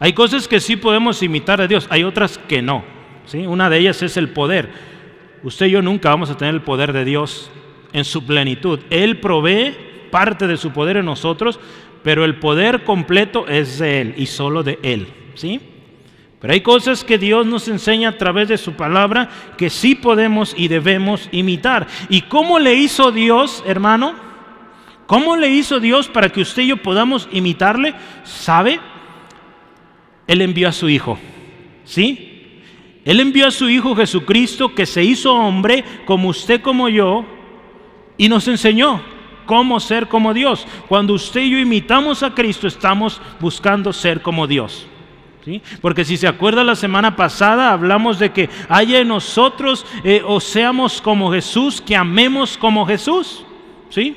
Hay 0.00 0.14
cosas 0.14 0.48
que 0.48 0.60
sí 0.60 0.76
podemos 0.76 1.22
imitar 1.22 1.60
de 1.60 1.68
Dios, 1.68 1.86
hay 1.90 2.02
otras 2.02 2.38
que 2.38 2.60
no. 2.60 2.82
¿sí? 3.26 3.46
Una 3.46 3.70
de 3.70 3.78
ellas 3.78 4.02
es 4.02 4.16
el 4.16 4.30
poder. 4.30 4.95
Usted 5.46 5.66
y 5.66 5.70
yo 5.70 5.80
nunca 5.80 6.08
vamos 6.08 6.28
a 6.28 6.36
tener 6.36 6.54
el 6.54 6.62
poder 6.62 6.92
de 6.92 7.04
Dios 7.04 7.52
en 7.92 8.04
su 8.04 8.26
plenitud. 8.26 8.80
Él 8.90 9.20
provee 9.20 9.76
parte 10.10 10.48
de 10.48 10.56
su 10.56 10.72
poder 10.72 10.96
en 10.96 11.04
nosotros, 11.04 11.60
pero 12.02 12.24
el 12.24 12.40
poder 12.40 12.82
completo 12.82 13.46
es 13.46 13.78
de 13.78 14.00
Él 14.00 14.14
y 14.16 14.26
solo 14.26 14.64
de 14.64 14.80
Él. 14.82 15.06
¿sí? 15.34 15.60
Pero 16.40 16.52
hay 16.52 16.62
cosas 16.62 17.04
que 17.04 17.16
Dios 17.16 17.46
nos 17.46 17.68
enseña 17.68 18.08
a 18.08 18.18
través 18.18 18.48
de 18.48 18.58
su 18.58 18.72
palabra 18.72 19.30
que 19.56 19.70
sí 19.70 19.94
podemos 19.94 20.52
y 20.58 20.66
debemos 20.66 21.28
imitar. 21.30 21.86
¿Y 22.08 22.22
cómo 22.22 22.58
le 22.58 22.74
hizo 22.74 23.12
Dios, 23.12 23.62
hermano? 23.68 24.16
¿Cómo 25.06 25.36
le 25.36 25.48
hizo 25.48 25.78
Dios 25.78 26.08
para 26.08 26.28
que 26.28 26.40
usted 26.40 26.62
y 26.62 26.66
yo 26.66 26.78
podamos 26.78 27.28
imitarle? 27.30 27.94
¿Sabe? 28.24 28.80
Él 30.26 30.42
envió 30.42 30.68
a 30.68 30.72
su 30.72 30.88
Hijo. 30.88 31.20
¿Sí? 31.84 32.35
Él 33.06 33.20
envió 33.20 33.46
a 33.46 33.52
su 33.52 33.70
Hijo 33.70 33.94
Jesucristo 33.94 34.74
que 34.74 34.84
se 34.84 35.02
hizo 35.04 35.32
hombre 35.32 35.84
como 36.04 36.28
usted, 36.28 36.60
como 36.60 36.88
yo, 36.88 37.24
y 38.18 38.28
nos 38.28 38.48
enseñó 38.48 39.00
cómo 39.46 39.78
ser 39.78 40.08
como 40.08 40.34
Dios. 40.34 40.66
Cuando 40.88 41.14
usted 41.14 41.42
y 41.42 41.50
yo 41.50 41.58
imitamos 41.58 42.24
a 42.24 42.34
Cristo, 42.34 42.66
estamos 42.66 43.22
buscando 43.38 43.92
ser 43.92 44.20
como 44.22 44.48
Dios. 44.48 44.88
¿Sí? 45.44 45.62
Porque 45.80 46.04
si 46.04 46.16
se 46.16 46.26
acuerda 46.26 46.64
la 46.64 46.74
semana 46.74 47.14
pasada 47.14 47.70
hablamos 47.70 48.18
de 48.18 48.32
que 48.32 48.50
haya 48.68 48.98
en 48.98 49.06
nosotros 49.06 49.86
eh, 50.02 50.20
o 50.26 50.40
seamos 50.40 51.00
como 51.00 51.30
Jesús, 51.30 51.80
que 51.80 51.94
amemos 51.94 52.58
como 52.58 52.84
Jesús. 52.84 53.44
¿Sí? 53.88 54.16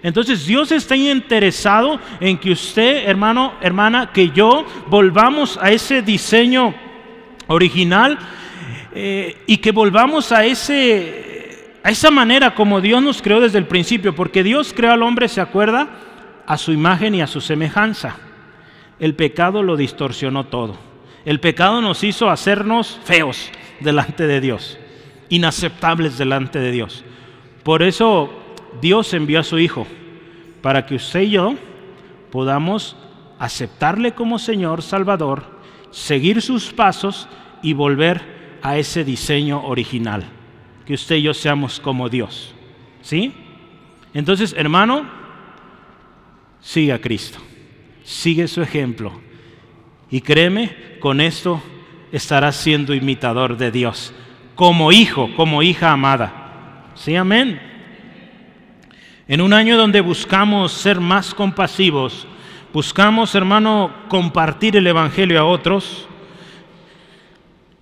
Entonces 0.00 0.46
Dios 0.46 0.70
está 0.70 0.94
interesado 0.94 1.98
en 2.20 2.38
que 2.38 2.52
usted, 2.52 3.08
hermano, 3.08 3.54
hermana, 3.60 4.12
que 4.12 4.30
yo 4.30 4.64
volvamos 4.86 5.58
a 5.60 5.72
ese 5.72 6.02
diseño 6.02 6.72
original 7.48 8.18
eh, 8.94 9.42
y 9.46 9.58
que 9.58 9.72
volvamos 9.72 10.30
a 10.32 10.44
ese 10.44 11.28
a 11.82 11.90
esa 11.90 12.10
manera 12.10 12.54
como 12.54 12.80
Dios 12.80 13.02
nos 13.02 13.22
creó 13.22 13.40
desde 13.40 13.58
el 13.58 13.66
principio, 13.66 14.14
porque 14.14 14.42
Dios 14.42 14.74
creó 14.74 14.92
al 14.92 15.02
hombre, 15.02 15.28
¿se 15.28 15.40
acuerda? 15.40 15.88
A 16.46 16.58
su 16.58 16.72
imagen 16.72 17.14
y 17.14 17.22
a 17.22 17.26
su 17.26 17.40
semejanza. 17.40 18.16
El 18.98 19.14
pecado 19.14 19.62
lo 19.62 19.76
distorsionó 19.76 20.44
todo. 20.44 20.76
El 21.24 21.40
pecado 21.40 21.80
nos 21.80 22.04
hizo 22.04 22.30
hacernos 22.30 23.00
feos 23.04 23.50
delante 23.80 24.26
de 24.26 24.40
Dios, 24.40 24.78
inaceptables 25.28 26.18
delante 26.18 26.58
de 26.58 26.72
Dios. 26.72 27.04
Por 27.62 27.82
eso 27.82 28.30
Dios 28.80 29.14
envió 29.14 29.40
a 29.40 29.44
su 29.44 29.58
Hijo, 29.58 29.86
para 30.62 30.84
que 30.84 30.96
usted 30.96 31.20
y 31.20 31.30
yo 31.30 31.54
podamos 32.30 32.96
aceptarle 33.38 34.12
como 34.12 34.38
Señor 34.38 34.82
Salvador, 34.82 35.57
seguir 35.90 36.42
sus 36.42 36.72
pasos 36.72 37.28
y 37.62 37.72
volver 37.72 38.58
a 38.62 38.76
ese 38.76 39.04
diseño 39.04 39.64
original 39.64 40.24
que 40.88 40.94
usted 40.94 41.16
y 41.16 41.22
yo 41.22 41.34
seamos 41.34 41.80
como 41.80 42.08
Dios. 42.08 42.54
¿Sí? 43.02 43.30
Entonces, 44.14 44.54
hermano, 44.56 45.04
sigue 46.60 46.94
a 46.94 46.98
Cristo. 46.98 47.38
Sigue 48.04 48.48
su 48.48 48.62
ejemplo. 48.62 49.12
Y 50.10 50.22
créeme, 50.22 50.96
con 50.98 51.20
esto 51.20 51.62
estarás 52.10 52.56
siendo 52.56 52.94
imitador 52.94 53.58
de 53.58 53.70
Dios. 53.70 54.14
Como 54.54 54.90
hijo, 54.90 55.28
como 55.36 55.62
hija 55.62 55.92
amada. 55.92 56.86
¿Sí? 56.94 57.14
Amén. 57.14 57.60
En 59.28 59.42
un 59.42 59.52
año 59.52 59.76
donde 59.76 60.00
buscamos 60.00 60.72
ser 60.72 61.00
más 61.00 61.34
compasivos, 61.34 62.26
buscamos, 62.78 63.34
hermano, 63.34 63.90
compartir 64.06 64.76
el 64.76 64.86
Evangelio 64.86 65.40
a 65.40 65.44
otros, 65.44 66.06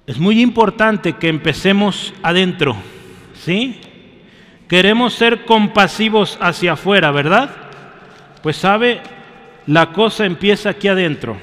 es 0.06 0.18
muy 0.18 0.40
importante 0.40 1.12
que 1.16 1.28
empecemos 1.28 2.14
adentro 2.22 2.74
¿Sí? 3.34 3.78
Queremos 4.66 5.12
ser 5.12 5.44
compasivos 5.44 6.38
hacia 6.40 6.72
afuera, 6.72 7.10
¿verdad? 7.10 7.50
Pues 8.42 8.56
sabe, 8.56 9.02
la 9.66 9.92
cosa 9.92 10.24
empieza 10.24 10.70
aquí 10.70 10.88
adentro. 10.88 11.36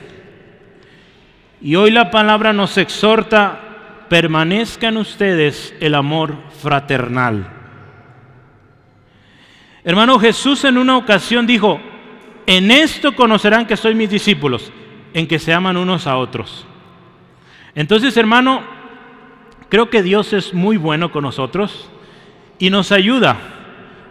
Y 1.62 1.75
hoy 1.75 1.91
la 1.91 2.10
palabra 2.10 2.53
nos 2.53 2.79
exhorta, 2.79 3.60
permanezca 4.10 4.88
en 4.88 4.98
ustedes 4.98 5.75
el 5.79 5.93
amor 5.93 6.38
fraternal. 6.60 7.48
Hermano 9.83 10.17
Jesús 10.17 10.63
en 10.63 10.79
una 10.79 10.98
ocasión 10.98 11.45
dijo, 11.45 11.92
en 12.45 12.71
esto 12.71 13.15
conocerán 13.15 13.65
que 13.65 13.77
soy 13.77 13.95
mis 13.95 14.09
discípulos, 14.09 14.71
en 15.13 15.27
que 15.27 15.39
se 15.39 15.53
aman 15.53 15.77
unos 15.77 16.07
a 16.07 16.17
otros. 16.17 16.65
Entonces, 17.75 18.15
hermano, 18.17 18.63
creo 19.69 19.89
que 19.89 20.03
Dios 20.03 20.33
es 20.33 20.53
muy 20.53 20.77
bueno 20.77 21.12
con 21.12 21.23
nosotros 21.23 21.89
y 22.59 22.69
nos 22.69 22.91
ayuda. 22.91 23.38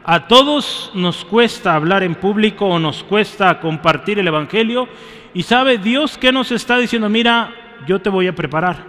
A 0.04 0.26
todos 0.26 0.90
nos 0.94 1.24
cuesta 1.24 1.74
hablar 1.74 2.02
en 2.02 2.16
público 2.16 2.66
o 2.66 2.78
nos 2.78 3.04
cuesta 3.04 3.60
compartir 3.60 4.18
el 4.18 4.26
Evangelio. 4.26 4.88
Y 5.32 5.44
sabe 5.44 5.78
Dios 5.78 6.18
que 6.18 6.32
nos 6.32 6.50
está 6.50 6.78
diciendo, 6.78 7.08
mira, 7.08 7.54
yo 7.86 8.00
te 8.00 8.10
voy 8.10 8.26
a 8.26 8.34
preparar. 8.34 8.84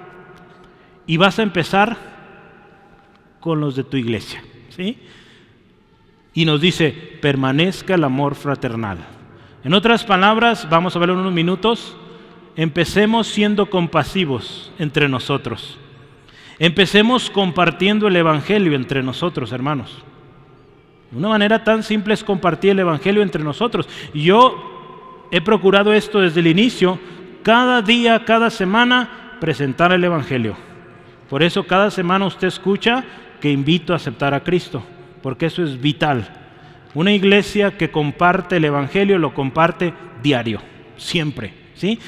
Y 1.06 1.18
vas 1.18 1.38
a 1.38 1.44
empezar 1.44 1.96
con 3.40 3.60
los 3.60 3.76
de 3.76 3.84
tu 3.84 3.98
iglesia. 3.98 4.44
¿sí? 4.70 4.98
Y 6.34 6.46
nos 6.46 6.62
dice, 6.62 6.92
permanezca 7.22 7.96
el 7.96 8.04
amor 8.04 8.36
fraternal. 8.36 8.98
En 9.64 9.74
otras 9.74 10.04
palabras, 10.04 10.68
vamos 10.70 10.96
a 10.96 11.00
ver 11.00 11.12
en 11.12 11.18
unos 11.18 11.32
minutos, 11.32 11.96
empecemos 12.58 13.28
siendo 13.28 13.70
compasivos 13.70 14.74
entre 14.78 15.08
nosotros. 15.08 15.78
Empecemos 16.60 17.30
compartiendo 17.30 18.08
el 18.08 18.16
Evangelio 18.18 18.76
entre 18.76 19.02
nosotros, 19.02 19.54
hermanos. 19.54 20.04
Una 21.14 21.30
manera 21.30 21.64
tan 21.64 21.82
simple 21.82 22.14
es 22.14 22.24
compartir 22.24 22.72
el 22.72 22.80
Evangelio 22.80 23.22
entre 23.22 23.44
nosotros. 23.44 23.88
Yo 24.14 25.28
he 25.32 25.40
procurado 25.40 25.94
esto 25.94 26.20
desde 26.20 26.42
el 26.42 26.48
inicio, 26.48 27.00
cada 27.42 27.82
día, 27.82 28.26
cada 28.26 28.50
semana, 28.50 29.38
presentar 29.40 29.94
el 29.94 30.04
Evangelio. 30.04 30.58
Por 31.30 31.42
eso 31.42 31.64
cada 31.64 31.90
semana 31.90 32.26
usted 32.26 32.48
escucha 32.48 33.04
que 33.40 33.52
invito 33.52 33.94
a 33.94 33.96
aceptar 33.96 34.34
a 34.34 34.44
Cristo, 34.44 34.84
porque 35.22 35.46
eso 35.46 35.64
es 35.64 35.80
vital. 35.80 36.43
Una 36.94 37.12
iglesia 37.12 37.78
que 37.78 37.90
comparte 37.90 38.58
el 38.58 38.66
Evangelio 38.66 39.18
lo 39.18 39.34
comparte 39.34 39.94
diario, 40.22 40.62
siempre, 40.96 41.54
¿sí? 41.74 42.00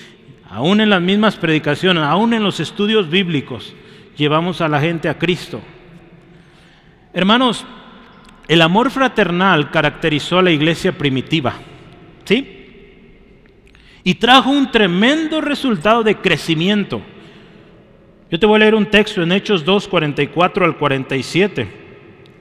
Aún 0.49 0.79
en 0.79 0.89
las 0.89 1.01
mismas 1.01 1.35
predicaciones, 1.37 2.03
aún 2.03 2.33
en 2.33 2.43
los 2.43 2.59
estudios 2.59 3.09
bíblicos 3.09 3.73
llevamos 4.15 4.61
a 4.61 4.67
la 4.67 4.79
gente 4.79 5.09
a 5.09 5.17
Cristo. 5.17 5.61
Hermanos, 7.13 7.65
el 8.47 8.61
amor 8.61 8.91
fraternal 8.91 9.71
caracterizó 9.71 10.39
a 10.39 10.43
la 10.43 10.51
iglesia 10.51 10.91
primitiva, 10.91 11.53
¿sí? 12.25 12.51
Y 14.03 14.15
trajo 14.15 14.51
un 14.51 14.71
tremendo 14.71 15.41
resultado 15.41 16.03
de 16.03 16.17
crecimiento. 16.17 17.01
Yo 18.29 18.39
te 18.39 18.45
voy 18.45 18.57
a 18.57 18.59
leer 18.59 18.75
un 18.75 18.85
texto 18.85 19.23
en 19.23 19.31
Hechos 19.31 19.65
2, 19.65 19.87
44 19.87 20.63
al 20.63 20.77
47. 20.77 21.84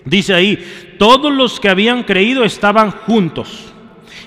Dice 0.05 0.35
ahí, 0.35 0.97
todos 0.99 1.33
los 1.33 1.61
que 1.61 1.69
habían 1.69 2.03
creído 2.03 2.45
estaban 2.45 2.91
juntos 2.91 3.73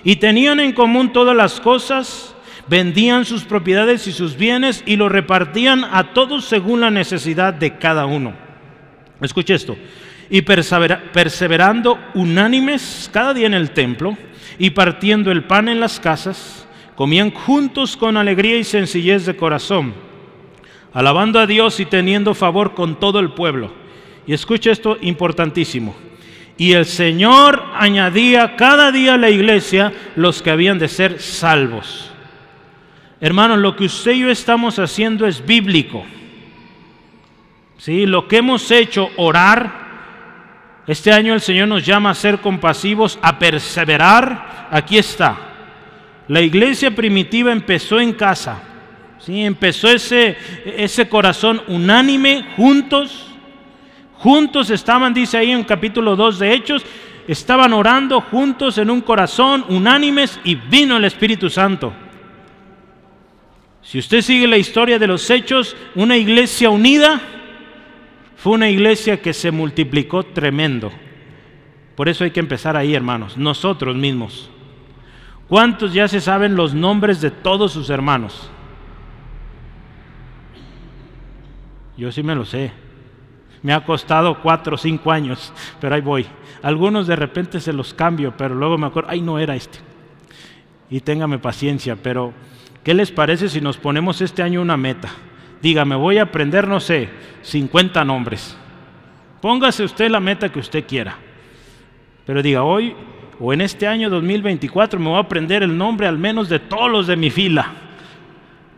y 0.04 0.16
tenían 0.16 0.60
en 0.60 0.74
común 0.74 1.14
todas 1.14 1.36
las 1.36 1.60
cosas 1.60 2.36
vendían 2.68 3.26
sus 3.26 3.44
propiedades 3.44 4.08
y 4.08 4.12
sus 4.12 4.38
bienes 4.38 4.84
y 4.86 4.96
lo 4.96 5.10
repartían 5.10 5.84
a 5.84 6.14
todos 6.14 6.46
según 6.46 6.82
la 6.82 6.92
necesidad 6.92 7.54
de 7.54 7.78
cada 7.78 8.06
uno. 8.06 8.34
Escuche 9.22 9.54
esto. 9.54 9.78
Y 10.30 10.42
perseverando 10.42 11.98
unánimes 12.14 13.10
cada 13.14 13.34
día 13.34 13.48
en 13.48 13.54
el 13.54 13.72
templo 13.72 14.18
y 14.60 14.72
partiendo 14.72 15.32
el 15.32 15.46
pan 15.46 15.70
en 15.70 15.80
las 15.80 16.00
casas, 16.00 16.68
comían 16.96 17.32
juntos 17.32 17.96
con 17.96 18.18
alegría 18.18 18.58
y 18.58 18.64
sencillez 18.66 19.26
de 19.26 19.38
corazón, 19.38 19.94
alabando 20.94 21.40
a 21.40 21.48
Dios 21.48 21.80
y 21.80 21.86
teniendo 21.86 22.34
favor 22.34 22.74
con 22.74 23.00
todo 23.00 23.20
el 23.20 23.32
pueblo. 23.32 23.72
Y 24.28 24.34
escuche 24.34 24.70
esto 24.70 24.98
importantísimo. 25.02 25.96
Y 26.58 26.74
el 26.74 26.86
Señor 26.86 27.64
añadía 27.76 28.56
cada 28.56 28.92
día 28.92 29.14
a 29.14 29.18
la 29.18 29.30
iglesia 29.30 29.94
los 30.16 30.42
que 30.42 30.52
habían 30.52 30.80
de 30.80 30.90
ser 30.90 31.22
salvos. 31.22 32.12
Hermanos, 33.22 33.60
lo 33.60 33.76
que 33.76 33.86
usted 33.86 34.12
y 34.12 34.20
yo 34.20 34.30
estamos 34.30 34.78
haciendo 34.78 35.26
es 35.26 35.44
bíblico. 35.46 36.04
¿Sí? 37.78 38.06
Lo 38.06 38.28
que 38.28 38.38
hemos 38.38 38.70
hecho, 38.70 39.10
orar, 39.16 39.88
este 40.88 41.12
año 41.12 41.34
el 41.34 41.42
Señor 41.42 41.68
nos 41.68 41.86
llama 41.86 42.10
a 42.10 42.16
ser 42.16 42.40
compasivos, 42.40 43.20
a 43.22 43.38
perseverar. 43.38 44.68
Aquí 44.72 44.98
está. 44.98 45.38
La 46.28 46.42
iglesia 46.42 46.92
primitiva 46.92 47.52
empezó 47.52 48.00
en 48.00 48.14
casa. 48.14 48.62
¿sí? 49.20 49.46
Empezó 49.46 49.90
ese, 49.90 50.38
ese 50.66 51.08
corazón 51.08 51.62
unánime, 51.68 52.46
juntos. 52.56 53.27
Juntos 54.20 54.70
estaban, 54.70 55.14
dice 55.14 55.38
ahí 55.38 55.52
en 55.52 55.64
capítulo 55.64 56.16
2 56.16 56.40
de 56.40 56.54
Hechos, 56.54 56.86
estaban 57.28 57.74
orando 57.74 58.22
juntos 58.22 58.78
en 58.78 58.90
un 58.90 59.02
corazón, 59.02 59.66
unánimes, 59.70 60.40
y 60.44 60.56
vino 60.56 60.98
el 60.98 61.06
Espíritu 61.06 61.50
Santo. 61.50 61.94
Si 63.82 64.00
usted 64.00 64.22
sigue 64.22 64.48
la 64.48 64.58
historia 64.58 65.00
de 65.00 65.08
los 65.08 65.30
hechos, 65.30 65.76
una 65.96 66.18
iglesia 66.18 66.70
unida 66.70 67.22
fue 68.36 68.54
una 68.54 68.70
iglesia 68.70 69.22
que 69.22 69.34
se 69.34 69.50
multiplicó 69.50 70.24
tremendo. 70.24 70.92
Por 71.96 72.10
eso 72.10 72.24
hay 72.24 72.32
que 72.32 72.40
empezar 72.40 72.76
ahí, 72.76 72.94
hermanos, 72.94 73.38
nosotros 73.38 73.96
mismos. 73.96 74.50
¿Cuántos 75.48 75.94
ya 75.94 76.08
se 76.08 76.20
saben 76.20 76.56
los 76.56 76.74
nombres 76.74 77.22
de 77.22 77.32
todos 77.32 77.72
sus 77.72 77.90
hermanos? 77.90 78.50
Yo 81.98 82.12
sí 82.12 82.22
me 82.22 82.36
lo 82.36 82.46
sé. 82.46 82.74
Me 83.64 83.74
ha 83.74 83.84
costado 83.84 84.42
cuatro 84.42 84.76
o 84.76 84.78
cinco 84.78 85.12
años, 85.12 85.54
pero 85.80 85.96
ahí 85.96 86.02
voy. 86.02 86.26
Algunos 86.62 87.08
de 87.08 87.16
repente 87.16 87.60
se 87.60 87.74
los 87.74 87.94
cambio, 87.94 88.34
pero 88.38 88.56
luego 88.56 88.78
me 88.78 88.88
acuerdo, 88.88 89.10
ay, 89.10 89.22
no 89.22 89.40
era 89.40 89.56
este. 89.56 89.80
Y 90.90 91.02
téngame 91.02 91.40
paciencia, 91.40 91.96
pero 91.96 92.34
¿qué 92.84 92.94
les 92.94 93.12
parece 93.12 93.50
si 93.50 93.62
nos 93.62 93.78
ponemos 93.78 94.22
este 94.22 94.44
año 94.44 94.62
una 94.62 94.78
meta? 94.78 95.10
Dígame, 95.62 95.96
voy 95.96 96.18
a 96.18 96.24
aprender, 96.24 96.68
no 96.68 96.80
sé, 96.80 97.10
50 97.42 98.04
nombres. 98.06 98.58
Póngase 99.42 99.84
usted 99.84 100.10
la 100.10 100.20
meta 100.20 100.50
que 100.50 100.60
usted 100.60 100.86
quiera. 100.86 101.18
Pero 102.26 102.42
diga, 102.42 102.64
hoy 102.64 102.96
o 103.40 103.54
en 103.54 103.62
este 103.62 103.88
año 103.88 104.10
2024 104.10 105.00
me 105.00 105.10
voy 105.10 105.18
a 105.18 105.22
aprender 105.22 105.64
el 105.64 105.78
nombre 105.78 106.08
al 106.08 106.18
menos 106.18 106.50
de 106.50 106.60
todos 106.60 106.90
los 106.90 107.08
de 107.08 107.16
mi 107.16 107.30
fila. 107.30 107.72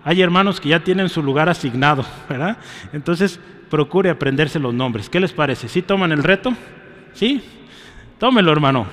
Hay 0.04 0.22
hermanos 0.22 0.60
que 0.60 0.70
ya 0.70 0.80
tienen 0.84 1.10
su 1.10 1.22
lugar 1.22 1.50
asignado, 1.50 2.06
¿verdad? 2.30 2.58
Entonces, 2.94 3.40
procure 3.70 4.10
aprenderse 4.10 4.60
los 4.60 4.74
nombres. 4.74 5.10
¿Qué 5.10 5.20
les 5.20 5.32
parece? 5.32 5.68
¿Sí 5.68 5.82
toman 5.82 6.12
el 6.12 6.24
reto? 6.24 6.54
¿Sí? 7.14 7.42
Tómelo, 8.18 8.52
hermano. 8.52 8.86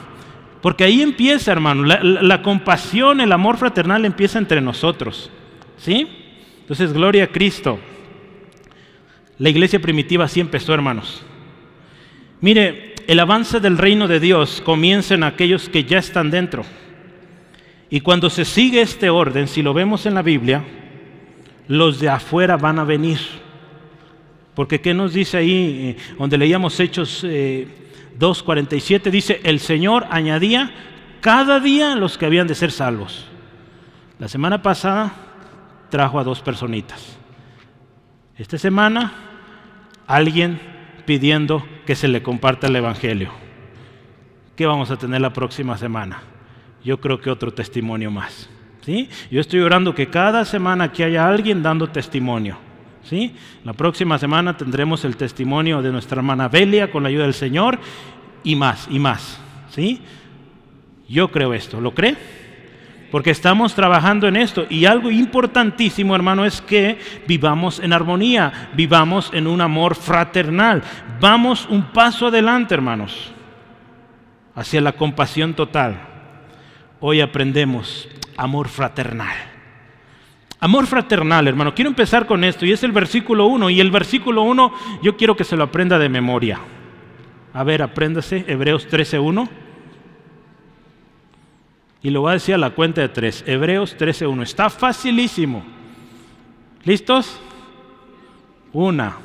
Porque 0.62 0.85
ahí 0.85 1.02
empieza, 1.02 1.52
hermano. 1.52 1.85
La, 1.85 2.02
la, 2.02 2.42
compasión, 2.42 3.21
el 3.21 3.33
amor 3.33 3.56
fraternal 3.56 4.04
empieza 4.04 4.38
entre 4.38 4.61
nosotros. 4.61 5.30
¿Sí? 5.78 6.09
Entonces, 6.61 6.92
gloria 6.92 7.25
a 7.25 7.28
Cristo. 7.28 7.78
La 9.38 9.49
iglesia 9.49 9.80
primitiva 9.80 10.25
así 10.25 10.40
empezó, 10.40 10.73
hermanos. 10.73 11.23
Mire, 12.40 12.95
el 13.06 13.21
avance 13.21 13.61
del 13.61 13.78
reino 13.78 14.09
de 14.09 14.21
Dios 14.21 14.62
comienza 14.64 15.14
en 15.14 15.23
aquellos 15.23 15.68
que 15.68 15.85
ya 15.85 15.99
están 15.99 16.30
dentro. 16.30 16.64
Y 17.88 18.00
cuando 18.00 18.30
se 18.30 18.45
sigue 18.45 18.80
este 18.80 19.11
orden, 19.11 19.47
si 19.47 19.62
lo 19.62 19.73
vemos 19.73 20.06
en 20.06 20.14
la 20.14 20.23
Biblia, 20.23 20.64
los 21.68 22.00
de 22.00 22.09
afuera 22.09 22.56
van 22.56 22.78
a 22.78 22.85
venir. 22.85 23.18
Porque 24.56 24.80
¿qué 24.80 24.94
nos 24.94 25.12
dice 25.12 25.36
ahí, 25.36 25.96
eh, 25.98 26.16
donde 26.18 26.38
leíamos 26.38 26.80
Hechos 26.80 27.22
2.47? 27.22 29.06
Eh, 29.06 29.10
dice, 29.10 29.40
el 29.44 29.60
Señor 29.60 30.06
añadía 30.10 30.72
cada 31.20 31.60
día 31.60 31.94
los 31.94 32.16
que 32.16 32.25
habían 32.25 32.46
de 32.46 32.54
ser 32.54 32.72
salvos. 32.72 33.26
La 34.18 34.28
semana 34.28 34.62
pasada 34.62 35.12
trajo 35.90 36.18
a 36.18 36.25
dos 36.25 36.40
personitas. 36.40 37.18
Esta 38.38 38.56
semana 38.56 39.12
alguien 40.06 40.58
pidiendo 41.04 41.62
que 41.84 41.94
se 41.94 42.08
le 42.08 42.22
comparta 42.22 42.68
el 42.68 42.76
Evangelio. 42.76 43.32
¿Qué 44.56 44.64
vamos 44.64 44.90
a 44.90 44.96
tener 44.96 45.20
la 45.20 45.34
próxima 45.34 45.76
semana? 45.76 46.22
Yo 46.82 46.98
creo 46.98 47.20
que 47.20 47.28
otro 47.28 47.52
testimonio 47.52 48.10
más. 48.10 48.48
¿sí? 48.86 49.10
Yo 49.30 49.42
estoy 49.42 49.60
orando 49.60 49.94
que 49.94 50.08
cada 50.08 50.46
semana 50.46 50.84
aquí 50.84 51.02
haya 51.02 51.28
alguien 51.28 51.62
dando 51.62 51.88
testimonio. 51.88 52.65
¿Sí? 53.08 53.34
La 53.64 53.72
próxima 53.72 54.18
semana 54.18 54.56
tendremos 54.56 55.04
el 55.04 55.16
testimonio 55.16 55.82
de 55.82 55.92
nuestra 55.92 56.18
hermana 56.18 56.48
Belia 56.48 56.90
con 56.90 57.02
la 57.02 57.08
ayuda 57.08 57.25
del 57.25 57.34
Señor 57.34 57.78
y 58.44 58.56
más, 58.56 58.86
y 58.90 58.98
más. 58.98 59.40
¿sí? 59.70 60.00
Yo 61.08 61.30
creo 61.30 61.54
esto. 61.54 61.80
¿Lo 61.80 61.94
cree? 61.94 62.16
porque 63.10 63.30
estamos 63.30 63.75
trabajando 63.75 64.28
en 64.28 64.36
esto. 64.36 64.66
Y 64.68 64.84
algo 64.84 65.10
importantísimo, 65.10 66.14
hermano, 66.14 66.44
es 66.44 66.60
que 66.60 66.98
vivamos 67.26 67.78
en 67.78 67.92
armonía, 67.92 68.70
vivamos 68.75 69.30
en 69.32 69.46
un 69.46 69.60
amor 69.60 69.94
fraternal. 69.94 70.82
Vamos 71.20 71.66
un 71.70 71.82
paso 71.92 72.26
adelante, 72.26 72.75
hermanos, 72.75 73.32
hacia 74.54 74.80
la 74.80 74.92
compasión 74.92 75.54
total. 75.54 75.98
Hoy 77.00 77.20
aprendemos 77.20 78.08
amor 78.36 78.68
fraternal. 78.68 79.55
Amor 80.58 80.86
fraternal, 80.86 81.46
hermano. 81.48 81.75
Quiero 81.75 81.90
empezar 81.90 82.26
con 82.26 82.42
esto 82.42 82.64
y 82.64 82.72
es 82.72 82.82
el 82.82 82.92
versículo 82.92 83.46
1. 83.46 83.70
Y 83.70 83.80
el 83.80 83.90
versículo 83.90 84.42
1 84.42 84.72
yo 85.02 85.16
quiero 85.16 85.36
que 85.36 85.44
se 85.44 85.56
lo 85.56 85.64
aprenda 85.64 85.98
de 85.98 86.08
memoria. 86.08 86.58
A 87.52 87.64
ver, 87.64 87.82
apréndase 87.82 88.44
Hebreos 88.48 88.88
13.1. 88.88 89.48
Y 92.02 92.11
lo 92.11 92.20
voy 92.22 92.31
a 92.31 92.35
decir 92.35 92.54
a 92.54 92.59
la 92.59 92.70
cuenta 92.70 93.00
de 93.00 93.09
tres. 93.09 93.44
Hebreos 93.46 93.96
13.1. 93.98 94.42
Está 94.42 94.70
facilísimo. 94.70 95.64
¿Listos? 96.85 97.40
Una, 98.72 99.16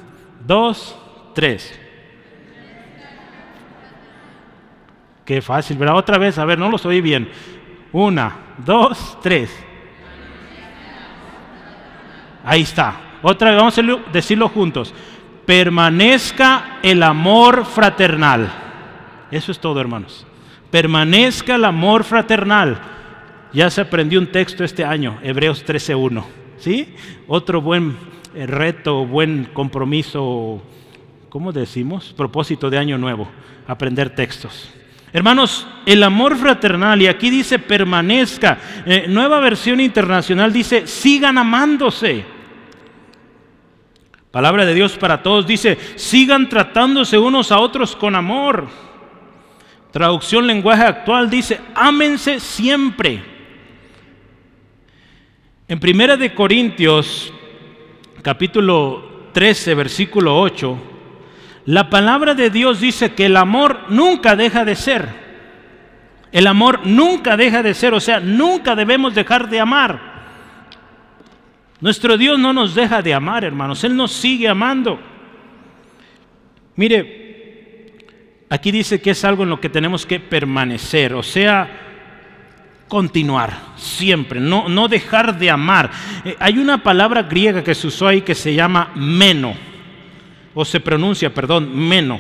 dos, 0.46 0.98
tres. 1.36 1.80
Qué 5.26 5.42
fácil, 5.42 5.78
¿verdad? 5.78 5.96
Otra 5.96 6.18
vez, 6.18 6.38
a 6.38 6.46
ver, 6.46 6.58
no 6.58 6.70
los 6.70 6.86
oí 6.86 7.02
bien. 7.02 7.30
Una, 7.92 8.56
dos, 8.66 9.18
tres. 9.22 9.56
Ahí 12.44 12.62
está. 12.62 13.20
Otra 13.22 13.52
vez, 13.52 13.58
vamos 13.60 13.78
a 13.78 14.12
decirlo 14.12 14.50
juntos. 14.50 14.94
Permanezca 15.46 16.80
el 16.82 17.04
amor 17.04 17.66
fraternal. 17.66 18.52
Eso 19.32 19.52
es 19.52 19.60
todo, 19.60 19.80
hermanos 19.80 20.26
permanezca 20.72 21.56
el 21.56 21.66
amor 21.66 22.04
fraternal. 22.04 22.80
Ya 23.54 23.70
se 23.70 23.82
aprendió 23.82 24.20
un 24.20 24.32
texto 24.32 24.64
este 24.64 24.86
año, 24.86 25.20
Hebreos 25.22 25.64
13.1. 25.66 26.24
¿Sí? 26.58 26.96
Otro 27.28 27.62
buen 27.62 27.98
eh, 28.34 28.48
reto, 28.48 29.06
buen 29.06 29.50
compromiso, 29.54 30.64
¿cómo 31.30 31.52
decimos? 31.52 32.14
Propósito 32.16 32.70
de 32.70 32.78
año 32.78 32.98
nuevo, 32.98 33.28
aprender 33.68 34.16
textos. 34.16 34.72
Hermanos, 35.14 35.68
el 35.86 36.04
amor 36.04 36.38
fraternal, 36.38 37.02
y 37.02 37.08
aquí 37.08 37.30
dice 37.30 37.60
permanezca, 37.60 38.58
eh, 38.86 39.06
nueva 39.10 39.40
versión 39.40 39.82
internacional 39.82 40.54
dice 40.54 40.88
sigan 40.88 41.38
amándose. 41.38 42.24
Palabra 44.32 44.66
de 44.66 44.74
Dios 44.74 44.94
para 44.94 45.22
todos 45.22 45.46
dice, 45.46 45.78
sigan 45.98 46.48
tratándose 46.48 47.18
unos 47.18 47.52
a 47.52 47.60
otros 47.60 47.98
con 47.98 48.16
amor. 48.16 48.70
Traducción 49.92 50.48
lenguaje 50.48 50.84
actual 50.84 51.30
dice, 51.30 51.60
ámense 51.76 52.40
siempre. 52.40 53.22
En 55.68 55.80
Primera 55.82 56.16
de 56.16 56.34
Corintios, 56.34 57.34
capítulo 58.22 59.30
13, 59.34 59.76
versículo 59.76 60.40
8, 60.40 60.91
la 61.66 61.90
palabra 61.90 62.34
de 62.34 62.50
Dios 62.50 62.80
dice 62.80 63.14
que 63.14 63.28
el 63.28 63.38
amor 63.38 63.82
nunca 63.90 64.36
deja 64.36 64.66
de 64.66 64.76
ser. 64.76 65.22
El 66.32 66.48
amor 66.48 66.82
nunca 66.86 67.36
deja 67.36 67.62
de 67.62 67.74
ser, 67.74 67.94
o 67.94 68.00
sea, 68.00 68.20
nunca 68.20 68.76
debemos 68.76 69.14
dejar 69.14 69.50
de 69.50 69.60
amar. 69.60 70.12
Nuestro 71.82 72.18
Dios 72.18 72.40
no 72.40 72.54
nos 72.54 72.74
deja 72.74 73.02
de 73.02 73.14
amar, 73.14 73.44
hermanos, 73.44 73.84
Él 73.84 73.96
nos 73.96 74.12
sigue 74.12 74.48
amando. 74.48 75.00
Mire, 76.76 77.22
Aquí 78.52 78.70
dice 78.70 79.00
que 79.00 79.12
es 79.12 79.24
algo 79.24 79.44
en 79.44 79.50
lo 79.50 79.62
que 79.62 79.70
tenemos 79.70 80.06
que 80.06 80.20
permanecer, 80.20 81.14
o 81.14 81.24
sea, 81.24 81.70
continuar 82.90 83.58
siempre, 83.78 84.42
no, 84.42 84.68
no 84.68 84.90
dejar 84.90 85.40
de 85.40 85.50
amar. 85.50 85.90
Eh, 86.26 86.36
hay 86.38 86.58
una 86.58 86.84
palabra 86.84 87.24
griega 87.24 87.64
que 87.64 87.74
se 87.74 87.88
usó 87.88 88.10
ahí 88.10 88.24
que 88.24 88.36
se 88.36 88.54
llama 88.54 88.92
meno, 88.94 89.54
o 90.54 90.66
se 90.66 90.80
pronuncia, 90.80 91.34
perdón, 91.34 91.76
meno. 91.76 92.20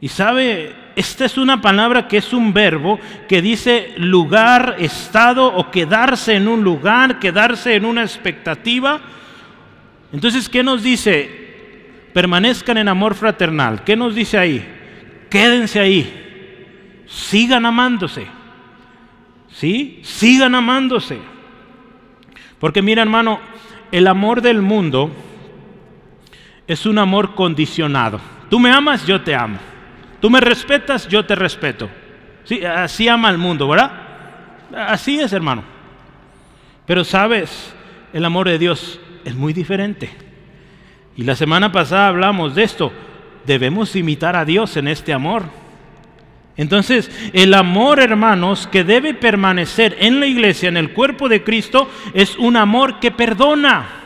Y 0.00 0.08
sabe, 0.08 0.74
esta 0.96 1.24
es 1.24 1.36
una 1.38 1.60
palabra 1.60 2.06
que 2.08 2.18
es 2.18 2.32
un 2.32 2.52
verbo 2.52 2.98
que 3.28 3.42
dice 3.42 3.94
lugar, 3.96 4.76
estado 4.78 5.46
o 5.46 5.70
quedarse 5.70 6.34
en 6.34 6.48
un 6.48 6.62
lugar, 6.62 7.18
quedarse 7.18 7.74
en 7.74 7.84
una 7.84 8.02
expectativa. 8.02 9.00
Entonces, 10.12 10.48
¿qué 10.48 10.62
nos 10.62 10.82
dice? 10.82 11.48
permanezcan 12.18 12.78
en 12.78 12.88
amor 12.88 13.14
fraternal. 13.14 13.84
¿Qué 13.84 13.94
nos 13.94 14.12
dice 14.12 14.38
ahí? 14.38 14.66
Quédense 15.30 15.78
ahí. 15.78 17.04
Sigan 17.06 17.64
amándose. 17.64 18.26
¿Sí? 19.52 20.00
Sigan 20.02 20.56
amándose. 20.56 21.18
Porque 22.58 22.82
mira 22.82 23.02
hermano, 23.02 23.38
el 23.92 24.08
amor 24.08 24.42
del 24.42 24.62
mundo 24.62 25.12
es 26.68 26.84
un 26.84 26.98
amor 26.98 27.34
condicionado. 27.34 28.20
Tú 28.50 28.60
me 28.60 28.70
amas, 28.70 29.06
yo 29.06 29.22
te 29.22 29.34
amo. 29.34 29.58
Tú 30.20 30.28
me 30.28 30.40
respetas, 30.40 31.08
yo 31.08 31.24
te 31.24 31.34
respeto. 31.34 31.88
¿Sí? 32.44 32.64
Así 32.64 33.08
ama 33.08 33.30
el 33.30 33.38
mundo, 33.38 33.66
¿verdad? 33.66 33.90
Así 34.76 35.18
es, 35.18 35.32
hermano. 35.32 35.64
Pero 36.86 37.04
sabes, 37.04 37.74
el 38.12 38.24
amor 38.24 38.48
de 38.48 38.58
Dios 38.58 39.00
es 39.24 39.34
muy 39.34 39.52
diferente. 39.52 40.10
Y 41.16 41.24
la 41.24 41.34
semana 41.34 41.72
pasada 41.72 42.08
hablamos 42.08 42.54
de 42.54 42.62
esto. 42.64 42.92
Debemos 43.46 43.96
imitar 43.96 44.36
a 44.36 44.44
Dios 44.44 44.76
en 44.76 44.88
este 44.88 45.12
amor. 45.12 45.44
Entonces, 46.56 47.10
el 47.32 47.54
amor, 47.54 48.00
hermanos, 48.00 48.66
que 48.66 48.84
debe 48.84 49.14
permanecer 49.14 49.96
en 50.00 50.20
la 50.20 50.26
iglesia, 50.26 50.68
en 50.68 50.76
el 50.76 50.92
cuerpo 50.92 51.28
de 51.28 51.44
Cristo, 51.44 51.88
es 52.14 52.36
un 52.36 52.56
amor 52.56 53.00
que 53.00 53.10
perdona. 53.10 53.97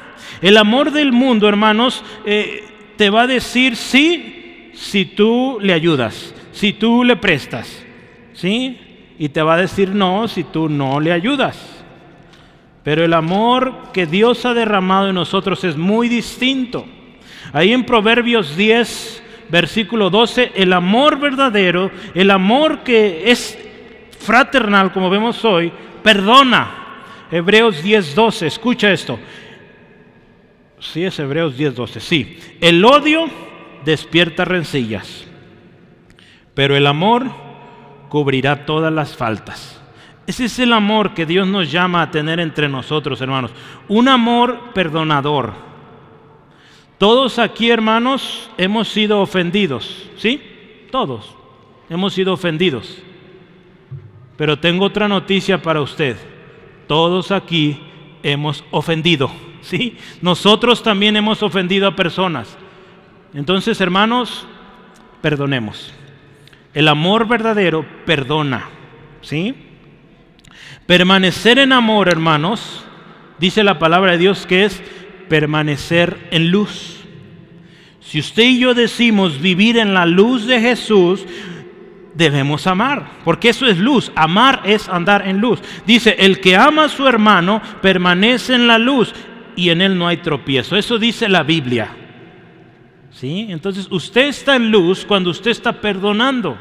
El 0.42 0.56
amor 0.56 0.90
del 0.90 1.12
mundo, 1.12 1.48
hermanos, 1.48 2.04
eh, 2.26 2.64
te 2.96 3.10
va 3.10 3.22
a 3.22 3.26
decir 3.28 3.76
sí 3.76 4.70
si 4.74 5.04
tú 5.04 5.58
le 5.60 5.72
ayudas, 5.72 6.34
si 6.50 6.72
tú 6.72 7.04
le 7.04 7.14
prestas, 7.14 7.84
¿sí? 8.32 8.78
Y 9.20 9.28
te 9.28 9.40
va 9.40 9.54
a 9.54 9.58
decir 9.58 9.90
no 9.90 10.26
si 10.26 10.42
tú 10.42 10.68
no 10.68 10.98
le 10.98 11.12
ayudas. 11.12 11.84
Pero 12.82 13.04
el 13.04 13.12
amor 13.12 13.92
que 13.92 14.06
Dios 14.06 14.44
ha 14.44 14.52
derramado 14.52 15.08
en 15.08 15.14
nosotros 15.14 15.62
es 15.62 15.76
muy 15.76 16.08
distinto. 16.08 16.84
Ahí 17.52 17.72
en 17.72 17.84
Proverbios 17.84 18.56
10, 18.56 19.22
versículo 19.48 20.10
12, 20.10 20.52
el 20.56 20.72
amor 20.72 21.20
verdadero, 21.20 21.92
el 22.14 22.32
amor 22.32 22.80
que 22.80 23.30
es 23.30 23.56
fraternal, 24.18 24.92
como 24.92 25.08
vemos 25.08 25.44
hoy, 25.44 25.72
perdona. 26.02 26.78
Hebreos 27.30 27.82
10, 27.82 28.14
12, 28.14 28.46
escucha 28.48 28.90
esto. 28.90 29.18
Sí, 30.82 31.04
es 31.04 31.16
Hebreos 31.18 31.56
10, 31.56 31.76
12, 31.76 32.00
sí. 32.00 32.38
El 32.60 32.84
odio 32.84 33.26
despierta 33.84 34.44
rencillas, 34.44 35.26
pero 36.54 36.76
el 36.76 36.86
amor 36.88 37.30
cubrirá 38.08 38.66
todas 38.66 38.92
las 38.92 39.16
faltas. 39.16 39.80
Ese 40.26 40.46
es 40.46 40.58
el 40.58 40.72
amor 40.72 41.14
que 41.14 41.24
Dios 41.24 41.46
nos 41.46 41.70
llama 41.70 42.02
a 42.02 42.10
tener 42.10 42.40
entre 42.40 42.68
nosotros, 42.68 43.20
hermanos. 43.20 43.52
Un 43.88 44.08
amor 44.08 44.72
perdonador. 44.74 45.52
Todos 46.98 47.38
aquí, 47.38 47.70
hermanos, 47.70 48.50
hemos 48.58 48.88
sido 48.88 49.20
ofendidos, 49.20 50.08
¿sí? 50.16 50.40
Todos 50.90 51.36
hemos 51.88 52.12
sido 52.12 52.32
ofendidos. 52.32 53.02
Pero 54.36 54.58
tengo 54.58 54.86
otra 54.86 55.06
noticia 55.06 55.62
para 55.62 55.80
usted. 55.80 56.16
Todos 56.86 57.30
aquí 57.30 57.80
hemos 58.22 58.64
ofendido, 58.70 59.30
¿sí? 59.70 59.96
Nosotros 60.20 60.82
también 60.82 61.16
hemos 61.16 61.42
ofendido 61.42 61.88
a 61.88 61.96
personas. 61.96 62.56
Entonces, 63.34 63.80
hermanos, 63.80 64.46
perdonemos. 65.20 65.92
El 66.74 66.88
amor 66.88 67.26
verdadero 67.26 67.86
perdona, 68.04 68.68
¿sí? 69.20 69.54
Permanecer 70.86 71.58
en 71.58 71.72
amor, 71.72 72.08
hermanos, 72.08 72.84
dice 73.38 73.62
la 73.62 73.78
palabra 73.78 74.12
de 74.12 74.18
Dios 74.18 74.46
que 74.46 74.64
es 74.64 74.82
permanecer 75.28 76.28
en 76.30 76.50
luz. 76.50 77.00
Si 78.00 78.18
usted 78.18 78.42
y 78.42 78.58
yo 78.58 78.74
decimos 78.74 79.40
vivir 79.40 79.78
en 79.78 79.94
la 79.94 80.06
luz 80.06 80.46
de 80.46 80.60
Jesús, 80.60 81.24
debemos 82.14 82.66
amar, 82.66 83.06
porque 83.24 83.50
eso 83.50 83.66
es 83.66 83.78
luz. 83.78 84.12
Amar 84.14 84.62
es 84.64 84.88
andar 84.88 85.26
en 85.26 85.38
luz. 85.38 85.60
Dice, 85.86 86.16
el 86.18 86.40
que 86.40 86.56
ama 86.56 86.84
a 86.84 86.88
su 86.88 87.06
hermano 87.06 87.62
permanece 87.80 88.54
en 88.54 88.66
la 88.66 88.78
luz 88.78 89.14
y 89.56 89.70
en 89.70 89.80
él 89.80 89.96
no 89.96 90.08
hay 90.08 90.18
tropiezo. 90.18 90.76
Eso 90.76 90.98
dice 90.98 91.28
la 91.28 91.42
Biblia. 91.42 91.96
¿Sí? 93.10 93.46
Entonces 93.50 93.86
usted 93.90 94.28
está 94.28 94.56
en 94.56 94.70
luz 94.70 95.04
cuando 95.04 95.30
usted 95.30 95.50
está 95.50 95.72
perdonando, 95.72 96.56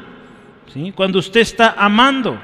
¿sí? 0.72 0.92
cuando 0.94 1.18
usted 1.18 1.40
está 1.40 1.74
amando. 1.78 2.38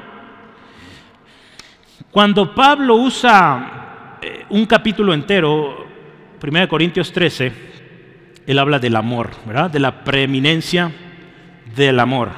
Cuando 2.11 2.54
Pablo 2.54 2.96
usa 2.96 4.18
eh, 4.22 4.46
un 4.48 4.64
capítulo 4.66 5.12
entero, 5.12 5.87
1 6.42 6.68
Corintios 6.68 7.12
13, 7.12 7.52
él 8.46 8.58
habla 8.58 8.78
del 8.78 8.96
amor, 8.96 9.30
¿verdad? 9.46 9.70
De 9.70 9.78
la 9.78 10.02
preeminencia 10.02 10.90
del 11.76 12.00
amor. 12.00 12.30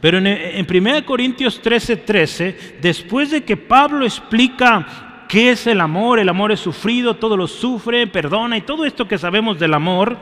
Pero 0.00 0.18
en, 0.18 0.66
1 0.68 1.04
Corintios 1.04 1.60
13, 1.60 1.96
13, 1.96 2.78
después 2.80 3.32
de 3.32 3.42
que 3.42 3.56
Pablo 3.56 4.04
explica 4.04 5.07
qué 5.28 5.50
es 5.50 5.66
el 5.66 5.80
amor, 5.80 6.18
el 6.18 6.28
amor 6.28 6.50
es 6.50 6.60
sufrido, 6.60 7.14
todo 7.14 7.36
lo 7.36 7.46
sufre, 7.46 8.06
perdona 8.06 8.56
y 8.56 8.62
todo 8.62 8.84
esto 8.84 9.06
que 9.06 9.18
sabemos 9.18 9.58
del 9.58 9.74
amor, 9.74 10.16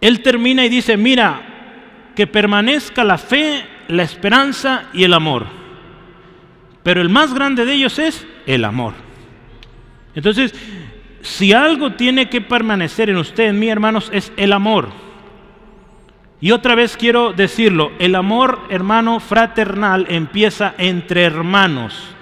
él 0.00 0.22
termina 0.22 0.64
y 0.64 0.68
dice, 0.68 0.96
mira, 0.96 1.52
que 2.14 2.26
permanezca 2.26 3.02
la 3.04 3.18
fe, 3.18 3.64
la 3.88 4.02
esperanza 4.02 4.84
y 4.92 5.04
el 5.04 5.14
amor. 5.14 5.46
Pero 6.82 7.00
el 7.00 7.08
más 7.08 7.32
grande 7.32 7.64
de 7.64 7.72
ellos 7.74 7.98
es 7.98 8.26
el 8.46 8.64
amor. 8.64 8.94
Entonces, 10.14 10.54
si 11.22 11.52
algo 11.52 11.92
tiene 11.92 12.28
que 12.28 12.40
permanecer 12.40 13.08
en 13.08 13.16
usted, 13.16 13.44
en 13.44 13.58
mí, 13.58 13.68
hermanos, 13.68 14.10
es 14.12 14.32
el 14.36 14.52
amor. 14.52 14.88
Y 16.40 16.50
otra 16.50 16.74
vez 16.74 16.96
quiero 16.96 17.32
decirlo, 17.32 17.92
el 18.00 18.16
amor, 18.16 18.58
hermano, 18.68 19.20
fraternal 19.20 20.06
empieza 20.08 20.74
entre 20.76 21.22
hermanos. 21.22 22.12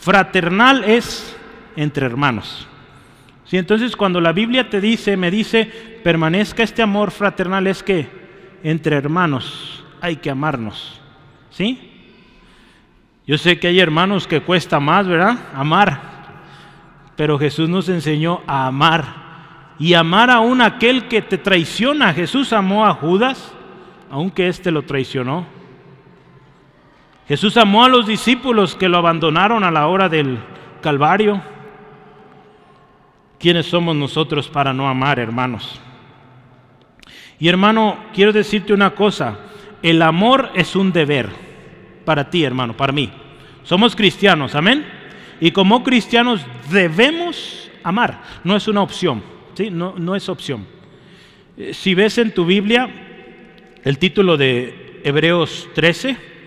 Fraternal 0.00 0.84
es 0.84 1.36
entre 1.76 2.06
hermanos. 2.06 2.66
¿Sí? 3.44 3.58
Entonces, 3.58 3.96
cuando 3.96 4.20
la 4.20 4.32
Biblia 4.32 4.70
te 4.70 4.80
dice, 4.80 5.16
me 5.16 5.30
dice, 5.30 5.64
permanezca 6.02 6.62
este 6.62 6.82
amor 6.82 7.10
fraternal, 7.10 7.66
es 7.66 7.82
que 7.82 8.08
entre 8.62 8.96
hermanos 8.96 9.84
hay 10.00 10.16
que 10.16 10.30
amarnos. 10.30 11.00
¿Sí? 11.50 11.90
Yo 13.26 13.36
sé 13.36 13.58
que 13.58 13.68
hay 13.68 13.78
hermanos 13.78 14.26
que 14.26 14.40
cuesta 14.40 14.80
más, 14.80 15.06
¿verdad? 15.06 15.36
Amar. 15.54 16.00
Pero 17.16 17.38
Jesús 17.38 17.68
nos 17.68 17.88
enseñó 17.88 18.40
a 18.46 18.66
amar. 18.66 19.20
Y 19.78 19.94
amar 19.94 20.30
a 20.30 20.40
un 20.40 20.62
aquel 20.62 21.08
que 21.08 21.20
te 21.20 21.36
traiciona. 21.36 22.14
Jesús 22.14 22.52
amó 22.54 22.86
a 22.86 22.94
Judas, 22.94 23.52
aunque 24.10 24.48
éste 24.48 24.70
lo 24.70 24.82
traicionó. 24.82 25.59
Jesús 27.30 27.56
amó 27.58 27.84
a 27.84 27.88
los 27.88 28.08
discípulos 28.08 28.74
que 28.74 28.88
lo 28.88 28.98
abandonaron 28.98 29.62
a 29.62 29.70
la 29.70 29.86
hora 29.86 30.08
del 30.08 30.36
Calvario. 30.80 31.40
¿Quiénes 33.38 33.66
somos 33.66 33.94
nosotros 33.94 34.48
para 34.48 34.72
no 34.72 34.88
amar, 34.88 35.20
hermanos? 35.20 35.80
Y 37.38 37.46
hermano, 37.46 38.06
quiero 38.12 38.32
decirte 38.32 38.72
una 38.72 38.96
cosa. 38.96 39.38
El 39.80 40.02
amor 40.02 40.50
es 40.56 40.74
un 40.74 40.90
deber 40.90 41.28
para 42.04 42.28
ti, 42.30 42.42
hermano, 42.42 42.76
para 42.76 42.92
mí. 42.92 43.12
Somos 43.62 43.94
cristianos, 43.94 44.56
amén. 44.56 44.84
Y 45.38 45.52
como 45.52 45.84
cristianos 45.84 46.44
debemos 46.68 47.70
amar. 47.84 48.24
No 48.42 48.56
es 48.56 48.66
una 48.66 48.82
opción, 48.82 49.22
¿sí? 49.54 49.70
No, 49.70 49.94
no 49.96 50.16
es 50.16 50.28
opción. 50.28 50.66
Eh, 51.56 51.74
si 51.74 51.94
ves 51.94 52.18
en 52.18 52.34
tu 52.34 52.44
Biblia 52.44 52.90
el 53.84 53.98
título 53.98 54.36
de 54.36 55.00
Hebreos 55.04 55.68
13, 55.76 56.39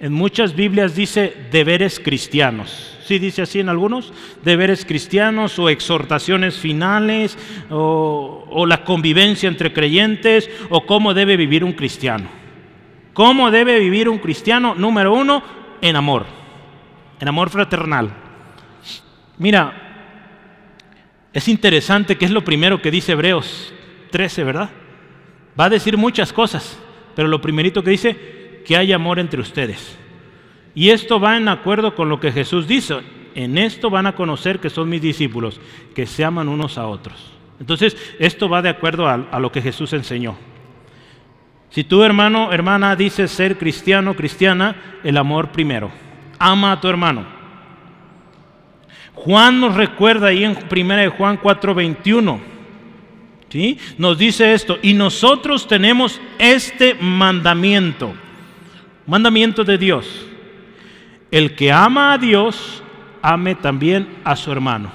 en 0.00 0.12
muchas 0.12 0.56
Biblias 0.56 0.94
dice 0.94 1.34
deberes 1.50 2.00
cristianos. 2.00 2.98
¿Sí 3.04 3.18
dice 3.18 3.42
así 3.42 3.60
en 3.60 3.68
algunos? 3.68 4.12
Deberes 4.44 4.84
cristianos 4.84 5.58
o 5.58 5.68
exhortaciones 5.68 6.58
finales 6.58 7.36
o, 7.70 8.46
o 8.48 8.66
la 8.66 8.84
convivencia 8.84 9.48
entre 9.48 9.72
creyentes 9.72 10.48
o 10.70 10.86
cómo 10.86 11.12
debe 11.12 11.36
vivir 11.36 11.64
un 11.64 11.72
cristiano. 11.72 12.28
¿Cómo 13.12 13.50
debe 13.50 13.78
vivir 13.78 14.08
un 14.08 14.18
cristiano? 14.18 14.74
Número 14.74 15.12
uno, 15.12 15.42
en 15.82 15.96
amor, 15.96 16.26
en 17.18 17.28
amor 17.28 17.50
fraternal. 17.50 18.10
Mira, 19.38 19.90
es 21.32 21.48
interesante 21.48 22.16
que 22.16 22.24
es 22.24 22.30
lo 22.30 22.44
primero 22.44 22.80
que 22.80 22.90
dice 22.90 23.12
Hebreos 23.12 23.72
13, 24.10 24.44
¿verdad? 24.44 24.70
Va 25.58 25.64
a 25.66 25.70
decir 25.70 25.96
muchas 25.96 26.32
cosas, 26.32 26.78
pero 27.14 27.28
lo 27.28 27.40
primerito 27.40 27.82
que 27.82 27.90
dice, 27.90 28.39
que 28.64 28.76
hay 28.76 28.92
amor 28.92 29.18
entre 29.18 29.40
ustedes. 29.40 29.98
Y 30.74 30.90
esto 30.90 31.18
va 31.18 31.36
en 31.36 31.48
acuerdo 31.48 31.94
con 31.94 32.08
lo 32.08 32.20
que 32.20 32.32
Jesús 32.32 32.66
dice. 32.66 33.00
En 33.34 33.58
esto 33.58 33.90
van 33.90 34.06
a 34.06 34.14
conocer 34.14 34.58
que 34.58 34.70
son 34.70 34.88
mis 34.88 35.02
discípulos, 35.02 35.60
que 35.94 36.06
se 36.06 36.24
aman 36.24 36.48
unos 36.48 36.78
a 36.78 36.86
otros. 36.86 37.32
Entonces, 37.58 37.96
esto 38.18 38.48
va 38.48 38.62
de 38.62 38.68
acuerdo 38.68 39.06
a, 39.08 39.14
a 39.30 39.38
lo 39.38 39.52
que 39.52 39.62
Jesús 39.62 39.92
enseñó. 39.92 40.36
Si 41.70 41.84
tu 41.84 42.02
hermano, 42.02 42.52
hermana, 42.52 42.96
dices 42.96 43.30
ser 43.30 43.56
cristiano, 43.56 44.16
cristiana, 44.16 44.98
el 45.04 45.16
amor 45.16 45.52
primero. 45.52 45.90
Ama 46.38 46.72
a 46.72 46.80
tu 46.80 46.88
hermano. 46.88 47.24
Juan 49.14 49.60
nos 49.60 49.74
recuerda 49.74 50.28
ahí 50.28 50.44
en 50.44 50.56
1 50.56 51.10
Juan 51.10 51.38
4:21. 51.38 52.40
¿sí? 53.50 53.78
Nos 53.98 54.16
dice 54.16 54.54
esto, 54.54 54.78
y 54.80 54.94
nosotros 54.94 55.66
tenemos 55.68 56.20
este 56.38 56.94
mandamiento, 56.94 58.14
mandamiento 59.10 59.64
de 59.64 59.76
Dios. 59.76 60.06
El 61.32 61.56
que 61.56 61.72
ama 61.72 62.12
a 62.12 62.18
Dios, 62.18 62.82
ame 63.20 63.56
también 63.56 64.20
a 64.24 64.36
su 64.36 64.52
hermano. 64.52 64.92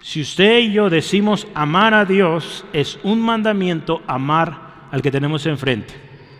Si 0.00 0.22
usted 0.22 0.60
y 0.60 0.72
yo 0.72 0.88
decimos 0.88 1.46
amar 1.54 1.92
a 1.92 2.06
Dios, 2.06 2.64
es 2.72 2.98
un 3.02 3.20
mandamiento 3.20 4.02
amar 4.06 4.88
al 4.90 5.02
que 5.02 5.10
tenemos 5.10 5.44
enfrente, 5.44 5.94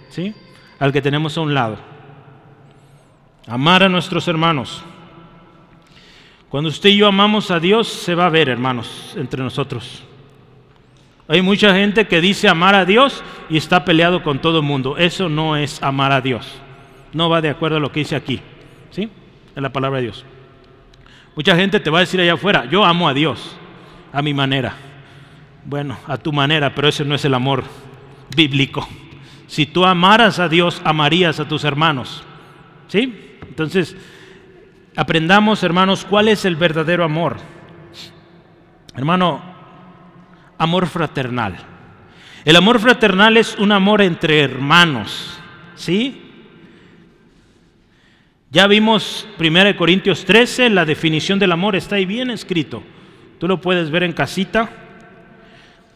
¿sí? 0.08 0.34
al 0.78 0.90
que 0.90 1.02
tenemos 1.02 1.36
a 1.36 1.42
un 1.42 1.52
lado. 1.52 1.76
Amar 3.46 3.82
a 3.82 3.88
nuestros 3.90 4.26
hermanos. 4.26 4.82
Cuando 6.48 6.70
usted 6.70 6.88
y 6.88 6.96
yo 6.96 7.08
amamos 7.08 7.50
a 7.50 7.60
Dios, 7.60 7.88
se 7.88 8.14
va 8.14 8.24
a 8.24 8.30
ver, 8.30 8.48
hermanos, 8.48 9.14
entre 9.18 9.42
nosotros. 9.42 10.02
Hay 11.28 11.42
mucha 11.42 11.74
gente 11.74 12.06
que 12.06 12.22
dice 12.22 12.48
amar 12.48 12.74
a 12.74 12.86
Dios 12.86 13.22
y 13.50 13.58
está 13.58 13.84
peleado 13.84 14.22
con 14.22 14.38
todo 14.38 14.58
el 14.58 14.64
mundo. 14.64 14.96
Eso 14.96 15.28
no 15.28 15.56
es 15.56 15.82
amar 15.82 16.10
a 16.10 16.22
Dios. 16.22 16.60
No 17.12 17.28
va 17.28 17.42
de 17.42 17.50
acuerdo 17.50 17.76
a 17.76 17.80
lo 17.80 17.92
que 17.92 18.00
dice 18.00 18.16
aquí, 18.16 18.40
¿sí? 18.90 19.10
En 19.54 19.62
la 19.62 19.70
palabra 19.70 19.98
de 19.98 20.04
Dios. 20.04 20.24
Mucha 21.36 21.54
gente 21.54 21.80
te 21.80 21.90
va 21.90 21.98
a 21.98 22.00
decir 22.00 22.20
allá 22.20 22.32
afuera, 22.32 22.64
yo 22.64 22.82
amo 22.82 23.08
a 23.08 23.14
Dios, 23.14 23.56
a 24.12 24.22
mi 24.22 24.32
manera. 24.32 24.74
Bueno, 25.64 25.98
a 26.06 26.16
tu 26.16 26.32
manera, 26.32 26.74
pero 26.74 26.88
ese 26.88 27.04
no 27.04 27.14
es 27.14 27.24
el 27.26 27.34
amor 27.34 27.62
bíblico. 28.34 28.88
Si 29.46 29.66
tú 29.66 29.84
amaras 29.84 30.38
a 30.38 30.48
Dios, 30.48 30.80
amarías 30.82 31.40
a 31.40 31.46
tus 31.46 31.64
hermanos. 31.64 32.24
¿Sí? 32.88 33.36
Entonces, 33.46 33.96
aprendamos, 34.96 35.62
hermanos, 35.62 36.06
cuál 36.08 36.28
es 36.28 36.46
el 36.46 36.56
verdadero 36.56 37.04
amor. 37.04 37.36
Hermano, 38.94 39.57
amor 40.58 40.86
fraternal. 40.86 41.56
El 42.44 42.56
amor 42.56 42.80
fraternal 42.80 43.36
es 43.36 43.56
un 43.58 43.72
amor 43.72 44.02
entre 44.02 44.40
hermanos, 44.40 45.38
¿sí? 45.74 46.22
Ya 48.50 48.66
vimos 48.66 49.28
1 49.38 49.76
Corintios 49.76 50.24
13, 50.24 50.70
la 50.70 50.84
definición 50.84 51.38
del 51.38 51.52
amor 51.52 51.76
está 51.76 51.96
ahí 51.96 52.06
bien 52.06 52.30
escrito. 52.30 52.82
Tú 53.38 53.46
lo 53.46 53.60
puedes 53.60 53.90
ver 53.90 54.02
en 54.02 54.12
casita. 54.12 54.70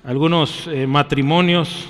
Algunos 0.05 0.67
eh, 0.67 0.87
matrimonios 0.87 1.89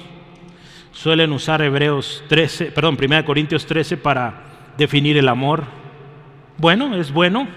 suelen 0.92 1.32
usar 1.32 1.62
Hebreos 1.62 2.22
13, 2.28 2.66
perdón, 2.66 2.96
1 3.02 3.24
Corintios 3.24 3.66
13 3.66 3.96
para 3.96 4.44
definir 4.78 5.16
el 5.16 5.28
amor. 5.28 5.64
Bueno, 6.58 6.94
es 6.94 7.12
bueno, 7.12 7.48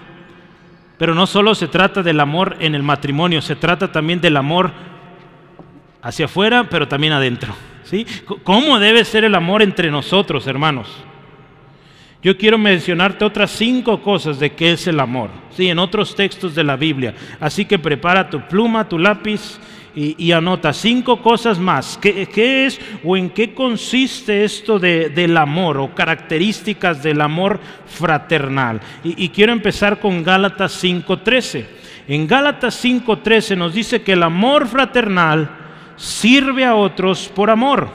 pero 0.98 1.14
no 1.14 1.26
solo 1.26 1.54
se 1.54 1.68
trata 1.68 2.02
del 2.02 2.18
amor 2.18 2.56
en 2.58 2.74
el 2.74 2.82
matrimonio, 2.82 3.40
se 3.40 3.54
trata 3.54 3.92
también 3.92 4.20
del 4.20 4.36
amor 4.36 4.72
hacia 6.06 6.26
afuera, 6.26 6.68
pero 6.70 6.86
también 6.86 7.12
adentro. 7.12 7.52
¿sí? 7.82 8.06
¿Cómo 8.44 8.78
debe 8.78 9.04
ser 9.04 9.24
el 9.24 9.34
amor 9.34 9.60
entre 9.60 9.90
nosotros, 9.90 10.46
hermanos? 10.46 10.88
Yo 12.22 12.38
quiero 12.38 12.58
mencionarte 12.58 13.24
otras 13.24 13.50
cinco 13.50 14.00
cosas 14.00 14.38
de 14.38 14.50
qué 14.52 14.72
es 14.72 14.86
el 14.86 15.00
amor, 15.00 15.30
¿sí? 15.50 15.68
en 15.68 15.80
otros 15.80 16.14
textos 16.14 16.54
de 16.54 16.62
la 16.62 16.76
Biblia. 16.76 17.14
Así 17.40 17.64
que 17.64 17.78
prepara 17.78 18.30
tu 18.30 18.40
pluma, 18.46 18.88
tu 18.88 18.98
lápiz 18.98 19.58
y, 19.96 20.30
anota 20.30 20.72
cinco 20.72 21.20
cosas 21.22 21.58
más. 21.58 21.98
¿Qué, 22.00 22.66
es 22.66 22.80
o 23.02 23.16
en 23.16 23.30
qué 23.30 23.52
consiste 23.52 24.44
esto 24.44 24.78
del 24.78 25.36
amor 25.36 25.78
o 25.78 25.94
características 25.94 27.02
del 27.02 27.20
amor 27.20 27.58
fraternal? 27.86 28.80
Y, 29.02 29.24
y 29.24 29.28
quiero 29.30 29.52
empezar 29.52 29.98
con 29.98 30.22
Gálatas 30.22 30.84
5.13. 30.84 31.66
En 32.08 32.28
Gálatas 32.28 32.84
5.13 32.84 33.56
nos 33.56 33.74
dice 33.74 34.02
que 34.02 34.12
el 34.12 34.22
amor 34.22 34.68
fraternal 34.68 35.65
sirve 35.96 36.64
a 36.64 36.74
otros 36.74 37.28
por 37.34 37.50
amor. 37.50 37.88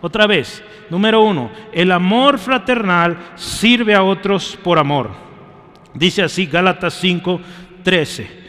Otra 0.00 0.26
vez, 0.26 0.62
número 0.90 1.22
uno, 1.22 1.50
el 1.72 1.92
amor 1.92 2.38
fraternal 2.38 3.18
sirve 3.34 3.94
a 3.94 4.02
otros 4.02 4.58
por 4.62 4.78
amor. 4.78 5.10
Dice 5.94 6.22
así 6.22 6.46
Gálatas 6.46 6.94
5, 6.94 7.40
13. 7.82 8.46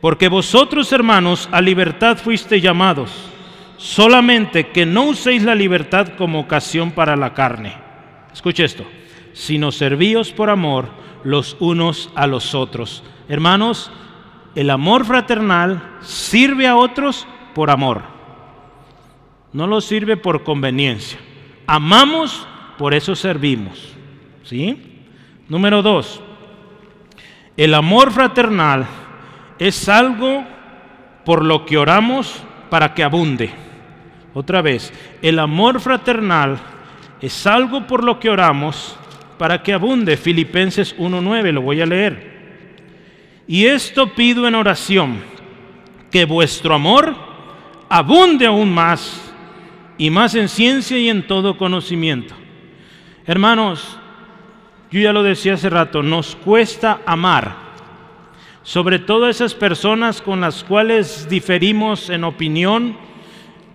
Porque 0.00 0.28
vosotros, 0.28 0.92
hermanos, 0.92 1.48
a 1.50 1.60
libertad 1.60 2.16
fuiste 2.16 2.60
llamados, 2.60 3.10
solamente 3.76 4.68
que 4.68 4.86
no 4.86 5.04
uséis 5.04 5.42
la 5.42 5.54
libertad 5.54 6.08
como 6.16 6.40
ocasión 6.40 6.92
para 6.92 7.16
la 7.16 7.34
carne. 7.34 7.76
Escuche 8.32 8.64
esto, 8.64 8.84
sino 9.32 9.72
servíos 9.72 10.30
por 10.32 10.50
amor 10.50 10.88
los 11.24 11.56
unos 11.58 12.10
a 12.14 12.26
los 12.26 12.54
otros. 12.54 13.02
Hermanos, 13.28 13.90
el 14.54 14.70
amor 14.70 15.04
fraternal 15.04 15.98
sirve 16.00 16.68
a 16.68 16.76
otros 16.76 17.26
por 17.56 17.70
amor. 17.70 18.02
No 19.54 19.66
lo 19.66 19.80
sirve 19.80 20.18
por 20.18 20.44
conveniencia. 20.44 21.18
Amamos, 21.66 22.46
por 22.76 22.92
eso 22.92 23.16
servimos. 23.16 23.96
¿Sí? 24.42 25.06
Número 25.48 25.80
dos, 25.80 26.20
el 27.56 27.72
amor 27.72 28.12
fraternal 28.12 28.86
es 29.58 29.88
algo 29.88 30.44
por 31.24 31.42
lo 31.42 31.64
que 31.64 31.78
oramos 31.78 32.44
para 32.68 32.92
que 32.92 33.02
abunde. 33.02 33.50
Otra 34.34 34.60
vez, 34.60 34.92
el 35.22 35.38
amor 35.38 35.80
fraternal 35.80 36.58
es 37.22 37.46
algo 37.46 37.86
por 37.86 38.04
lo 38.04 38.20
que 38.20 38.28
oramos 38.28 38.98
para 39.38 39.62
que 39.62 39.72
abunde. 39.72 40.18
Filipenses 40.18 40.94
1.9, 40.98 41.52
lo 41.52 41.62
voy 41.62 41.80
a 41.80 41.86
leer. 41.86 43.46
Y 43.48 43.64
esto 43.64 44.12
pido 44.12 44.46
en 44.46 44.56
oración, 44.56 45.22
que 46.10 46.26
vuestro 46.26 46.74
amor 46.74 47.25
abunde 47.88 48.46
aún 48.46 48.72
más 48.72 49.32
y 49.98 50.10
más 50.10 50.34
en 50.34 50.48
ciencia 50.48 50.98
y 50.98 51.08
en 51.08 51.26
todo 51.26 51.56
conocimiento. 51.56 52.34
Hermanos, 53.26 53.98
yo 54.90 55.00
ya 55.00 55.12
lo 55.12 55.22
decía 55.22 55.54
hace 55.54 55.70
rato, 55.70 56.02
nos 56.02 56.36
cuesta 56.36 57.00
amar 57.06 57.66
sobre 58.66 58.98
todo 58.98 59.28
esas 59.28 59.54
personas 59.54 60.20
con 60.20 60.40
las 60.40 60.64
cuales 60.64 61.28
diferimos 61.30 62.10
en 62.10 62.24
opinión, 62.24 62.96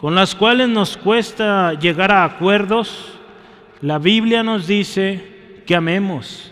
con 0.02 0.16
las 0.16 0.36
cuales 0.36 0.68
nos 0.68 0.98
cuesta 0.98 1.80
llegar 1.80 2.12
a 2.12 2.26
acuerdos, 2.26 3.18
la 3.80 4.00
Biblia 4.00 4.44
nos 4.44 4.68
dice 4.68 5.64
que 5.66 5.76
amemos, 5.76 6.52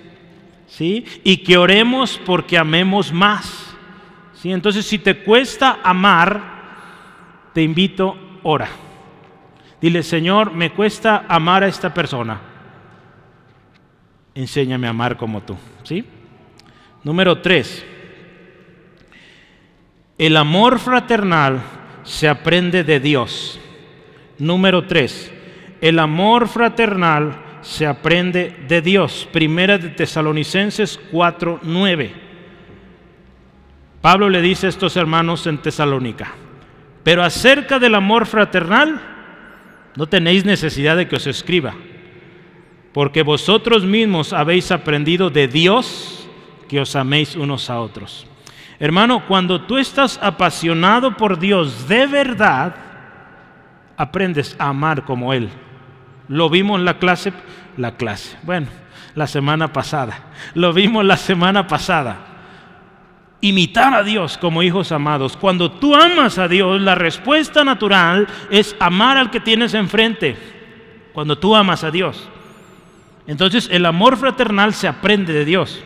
¿sí? 0.67 1.03
Y 1.25 1.37
que 1.37 1.57
oremos 1.57 2.17
porque 2.25 2.57
amemos 2.57 3.11
más. 3.11 3.75
¿Sí? 4.35 4.53
Entonces, 4.53 4.85
si 4.85 4.99
te 4.99 5.17
cuesta 5.17 5.79
amar, 5.83 6.58
te 7.53 7.61
invito, 7.61 8.17
ora. 8.43 8.67
Dile, 9.81 10.03
Señor, 10.03 10.53
me 10.53 10.71
cuesta 10.71 11.25
amar 11.27 11.63
a 11.63 11.67
esta 11.67 11.93
persona. 11.93 12.39
Enséñame 14.35 14.87
a 14.87 14.91
amar 14.91 15.17
como 15.17 15.41
tú, 15.41 15.57
¿sí? 15.83 16.05
Número 17.03 17.41
tres. 17.41 17.85
El 20.17 20.35
amor 20.35 20.79
fraternal 20.79 21.61
se 22.03 22.27
aprende 22.27 22.83
de 22.83 22.99
Dios. 22.99 23.59
Número 24.37 24.85
tres, 24.85 25.31
el 25.81 25.99
amor 25.99 26.47
fraternal 26.47 27.37
se 27.61 27.85
aprende 27.85 28.55
de 28.67 28.81
Dios. 28.81 29.27
Primera 29.31 29.77
de 29.77 29.89
Tesalonicenses 29.89 30.99
4, 31.11 31.59
9. 31.63 32.13
Pablo 34.01 34.29
le 34.29 34.41
dice 34.41 34.67
a 34.67 34.69
estos 34.69 34.95
hermanos 34.95 35.45
en 35.47 35.57
Tesalónica, 35.57 36.31
pero 37.09 37.23
acerca 37.23 37.79
del 37.79 37.95
amor 37.95 38.27
fraternal, 38.27 39.01
no 39.95 40.05
tenéis 40.05 40.45
necesidad 40.45 40.95
de 40.95 41.07
que 41.07 41.15
os 41.15 41.25
escriba, 41.25 41.73
porque 42.93 43.23
vosotros 43.23 43.83
mismos 43.83 44.31
habéis 44.31 44.71
aprendido 44.71 45.31
de 45.31 45.47
Dios 45.47 46.29
que 46.67 46.79
os 46.79 46.95
améis 46.95 47.35
unos 47.35 47.71
a 47.71 47.79
otros. 47.79 48.27
Hermano, 48.77 49.25
cuando 49.27 49.61
tú 49.61 49.79
estás 49.79 50.19
apasionado 50.21 51.17
por 51.17 51.39
Dios 51.39 51.87
de 51.87 52.05
verdad, 52.05 52.75
aprendes 53.97 54.55
a 54.59 54.67
amar 54.67 55.03
como 55.03 55.33
Él. 55.33 55.49
Lo 56.27 56.47
vimos 56.47 56.77
en 56.77 56.85
la 56.85 56.99
clase, 56.99 57.33
la 57.75 57.97
clase, 57.97 58.37
bueno, 58.43 58.67
la 59.15 59.25
semana 59.25 59.73
pasada. 59.73 60.25
Lo 60.53 60.73
vimos 60.73 61.03
la 61.03 61.17
semana 61.17 61.65
pasada. 61.65 62.28
Imitar 63.41 63.93
a 63.93 64.03
Dios 64.03 64.37
como 64.37 64.63
hijos 64.63 64.91
amados. 64.91 65.37
Cuando 65.37 65.71
tú 65.71 65.95
amas 65.95 66.37
a 66.37 66.47
Dios, 66.47 66.81
la 66.81 66.95
respuesta 66.95 67.63
natural 67.63 68.27
es 68.49 68.75
amar 68.79 69.17
al 69.17 69.31
que 69.31 69.39
tienes 69.39 69.73
enfrente. 69.73 70.35
Cuando 71.13 71.37
tú 71.37 71.55
amas 71.55 71.83
a 71.83 71.91
Dios. 71.91 72.27
Entonces 73.27 73.69
el 73.71 73.85
amor 73.85 74.17
fraternal 74.17 74.73
se 74.73 74.87
aprende 74.87 75.33
de 75.33 75.45
Dios. 75.45 75.81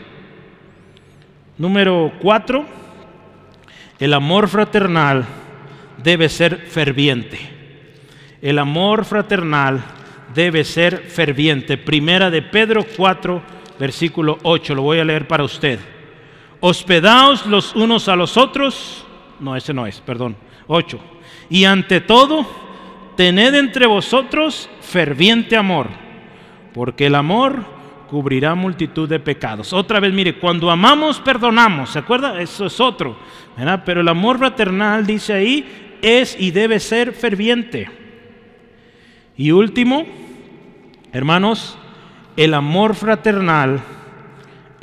Número 1.58 2.12
cuatro 2.20 2.66
el 4.00 4.13
amor 4.13 4.50
fraternal 4.50 5.24
debe 6.04 6.28
ser 6.28 6.58
ferviente. 6.68 7.39
El 8.42 8.60
amor 8.60 9.06
fraternal 9.06 9.82
debe 10.34 10.66
ser 10.66 11.04
ferviente. 11.08 11.78
Primera 11.78 12.30
de 12.30 12.42
Pedro 12.42 12.86
4, 12.98 13.42
versículo 13.80 14.39
8, 14.44 14.76
lo 14.76 14.82
voy 14.82 15.00
a 15.00 15.06
leer 15.06 15.28
para 15.28 15.46
usted. 15.46 15.80
Hospedaos 16.65 17.45
los 17.45 17.76
unos 17.76 18.08
a 18.08 18.15
los 18.15 18.38
otros. 18.38 19.06
No, 19.41 19.54
ese 19.54 19.73
no 19.73 19.86
es, 19.86 19.99
perdón. 19.99 20.38
8. 20.67 20.97
Y 21.49 21.65
ante 21.65 21.99
todo, 21.99 22.47
tened 23.17 23.54
entre 23.54 23.86
vosotros 23.86 24.69
ferviente 24.80 25.58
amor, 25.58 25.89
porque 26.73 27.08
el 27.08 27.15
amor 27.15 27.65
cubrirá 28.10 28.56
multitud 28.56 29.10
de 29.10 29.19
pecados. 29.19 29.73
Otra 29.73 29.99
vez, 29.99 30.13
mire, 30.13 30.39
cuando 30.39 30.71
amamos, 30.71 31.19
perdonamos, 31.19 31.89
¿se 31.89 31.99
acuerda? 31.99 32.39
Eso 32.39 32.67
es 32.67 32.80
otro. 32.80 33.17
Pero 33.84 33.99
el 33.99 34.08
amor 34.08 34.38
fraternal, 34.38 35.06
dice 35.06 35.34
ahí, 35.34 35.97
es 36.02 36.39
y 36.39 36.52
debe 36.52 36.80
ser 36.80 37.12
ferviente. 37.12 37.89
Y 39.36 39.52
último, 39.52 40.06
hermanos, 41.12 41.78
el 42.38 42.54
amor 42.54 42.95
fraternal 42.95 43.82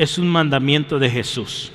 es 0.01 0.17
un 0.17 0.29
mandamiento 0.29 0.99
de 0.99 1.11
Jesús. 1.11 1.73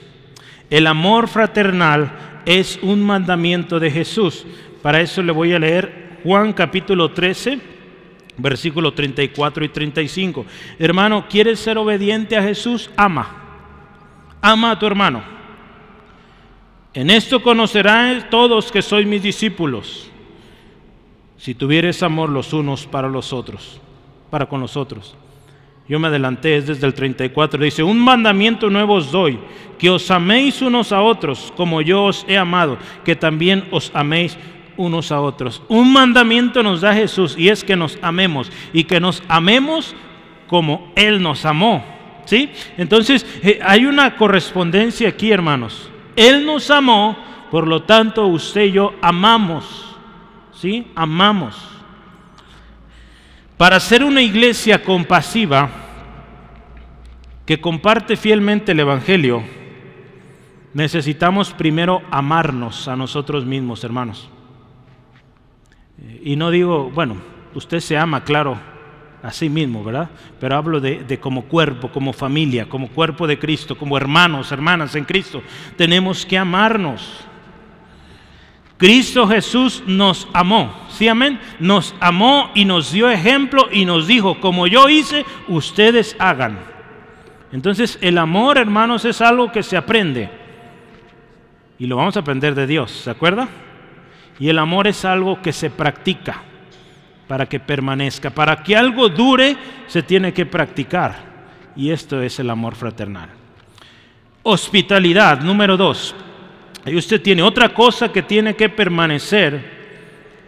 El 0.71 0.88
amor 0.88 1.27
fraternal 1.27 2.41
es 2.47 2.79
un 2.81 3.03
mandamiento 3.03 3.79
de 3.79 3.91
Jesús. 3.91 4.47
Para 4.81 4.99
eso 4.99 5.21
le 5.21 5.31
voy 5.31 5.53
a 5.53 5.59
leer 5.59 6.19
Juan 6.23 6.51
capítulo 6.51 7.11
13 7.11 7.75
Versículos 8.38 8.95
34 8.95 9.63
y 9.63 9.69
35. 9.69 10.43
Hermano, 10.79 11.27
¿quieres 11.29 11.59
ser 11.59 11.77
obediente 11.77 12.35
a 12.35 12.41
Jesús? 12.41 12.89
Ama. 12.97 13.27
Ama 14.41 14.71
a 14.71 14.79
tu 14.79 14.88
hermano. 14.88 15.23
En 16.95 17.11
esto 17.11 17.43
conocerán 17.43 18.29
todos 18.31 18.71
que 18.71 18.81
sois 18.81 19.05
mis 19.07 19.21
discípulos. 19.21 20.09
Si 21.38 21.53
tuvieres 21.53 22.01
amor 22.03 22.29
los 22.29 22.53
unos 22.53 22.88
para 22.88 23.07
los 23.07 23.31
otros, 23.31 23.79
para 24.31 24.47
con 24.47 24.59
los 24.59 24.75
otros. 24.75 25.15
Yo 25.87 25.99
me 25.99 26.07
adelanté, 26.07 26.57
es 26.57 26.67
desde 26.67 26.87
el 26.87 26.93
34. 26.93 27.63
Dice, 27.63 27.83
un 27.83 27.99
mandamiento 27.99 28.69
nuevo 28.69 28.95
os 28.95 29.11
doy, 29.11 29.39
que 29.77 29.89
os 29.89 30.09
améis 30.09 30.61
unos 30.61 30.91
a 30.91 31.01
otros 31.01 31.53
como 31.55 31.81
yo 31.81 32.05
os 32.05 32.25
he 32.27 32.37
amado, 32.37 32.77
que 33.03 33.15
también 33.15 33.65
os 33.69 33.91
améis 33.93 34.37
unos 34.77 35.11
a 35.11 35.21
otros. 35.21 35.61
Un 35.67 35.93
mandamiento 35.93 36.63
nos 36.63 36.81
da 36.81 36.93
Jesús 36.93 37.35
y 37.37 37.49
es 37.49 37.63
que 37.63 37.75
nos 37.75 37.99
amemos 38.01 38.51
y 38.73 38.85
que 38.85 38.99
nos 38.99 39.21
amemos 39.27 39.95
como 40.47 40.91
Él 40.95 41.21
nos 41.21 41.45
amó. 41.45 41.85
¿Sí? 42.25 42.49
Entonces 42.77 43.23
eh, 43.43 43.59
hay 43.63 43.85
una 43.85 44.15
correspondencia 44.15 45.09
aquí, 45.09 45.31
hermanos. 45.31 45.91
Él 46.15 46.43
nos 46.45 46.71
amó, 46.71 47.15
por 47.51 47.67
lo 47.67 47.83
tanto 47.83 48.25
usted 48.25 48.65
y 48.65 48.71
yo 48.71 48.93
amamos. 49.01 49.95
¿Sí? 50.51 50.87
Amamos. 50.95 51.74
Para 53.57 53.79
ser 53.79 54.03
una 54.03 54.21
iglesia 54.21 54.83
compasiva 54.83 55.69
que 57.45 57.61
comparte 57.61 58.17
fielmente 58.17 58.73
el 58.73 58.81
Evangelio, 58.81 59.43
necesitamos 60.73 61.53
primero 61.53 62.01
amarnos 62.11 62.87
a 62.89 62.97
nosotros 62.97 63.45
mismos, 63.45 63.83
hermanos. 63.85 64.29
Y 66.21 66.35
no 66.35 66.51
digo, 66.51 66.91
bueno, 66.91 67.15
usted 67.53 67.79
se 67.79 67.97
ama, 67.97 68.25
claro, 68.25 68.59
a 69.23 69.31
sí 69.31 69.49
mismo, 69.49 69.83
¿verdad? 69.83 70.09
Pero 70.39 70.57
hablo 70.57 70.81
de, 70.81 71.19
como 71.19 71.45
cuerpo, 71.45 71.89
como 71.89 72.11
familia, 72.11 72.67
como 72.67 72.89
cuerpo 72.89 73.25
de 73.25 73.39
Cristo, 73.39 73.77
como 73.77 73.95
hermanos, 73.95 74.51
hermanas 74.51 74.95
en 74.95 75.05
Cristo. 75.05 75.41
Tenemos 75.77 76.25
que 76.25 76.37
amarnos. 76.37 77.25
Cristo 78.77 79.27
Jesús 79.27 79.83
nos 79.88 80.27
amó, 80.33 80.73
¿sí 80.89 81.07
amén? 81.07 81.39
Nos 81.59 81.95
amó 81.99 82.51
y 82.53 82.65
nos 82.65 82.91
dio 82.91 83.09
ejemplo 83.09 83.69
y 83.71 83.85
nos 83.85 84.07
dijo, 84.07 84.41
como 84.41 84.67
yo 84.67 84.89
hice, 84.89 85.25
ustedes 85.47 86.15
hagan. 86.19 86.59
Entonces 87.53 87.97
el 88.01 88.17
amor, 88.17 88.57
hermanos, 88.57 89.05
es 89.05 89.21
algo 89.21 89.51
que 89.51 89.63
se 89.63 89.77
aprende. 89.77 90.29
Y 91.79 91.88
lo 91.88 91.95
vamos 91.95 92.17
a 92.17 92.19
aprender 92.19 92.53
de 92.53 92.67
Dios, 92.67 92.91
¿se 92.91 93.09
acuerda? 93.09 93.47
Y 94.39 94.49
el 94.49 94.59
amor 94.59 94.88
es 94.88 95.05
algo 95.05 95.41
que 95.41 95.53
se 95.53 95.69
practica 95.69 96.41
para 97.27 97.45
que 97.45 97.59
permanezca. 97.59 98.29
Para 98.29 98.61
que 98.61 98.75
algo 98.75 99.09
dure, 99.09 99.55
se 99.88 100.03
tiene 100.03 100.33
que 100.33 100.45
practicar. 100.45 101.15
Y 101.75 101.91
esto 101.91 102.21
es 102.21 102.39
el 102.39 102.49
amor 102.49 102.75
fraternal. 102.75 103.29
Hospitalidad, 104.43 105.41
número 105.41 105.77
dos. 105.77 106.15
Y 106.85 106.95
usted 106.95 107.21
tiene 107.21 107.41
otra 107.41 107.73
cosa 107.73 108.11
que 108.11 108.21
tiene 108.21 108.55
que 108.55 108.69
permanecer. 108.69 109.73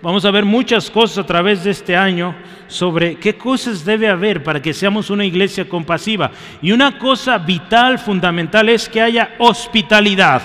Vamos 0.01 0.23
a 0.25 0.31
ver 0.31 0.45
muchas 0.45 0.91
cosas 0.91 1.17
a 1.17 1.25
través 1.25 1.63
de 1.63 1.71
este 1.71 1.95
año 1.95 2.35
sobre 2.67 3.15
qué 3.15 3.35
cosas 3.35 3.83
debe 3.83 4.07
haber 4.07 4.43
para 4.43 4.61
que 4.61 4.73
seamos 4.73 5.09
una 5.09 5.25
iglesia 5.25 5.67
compasiva. 5.67 6.31
Y 6.61 6.71
una 6.71 6.99
cosa 6.99 7.39
vital, 7.39 7.97
fundamental, 7.97 8.69
es 8.69 8.87
que 8.87 9.01
haya 9.01 9.35
hospitalidad. 9.39 10.43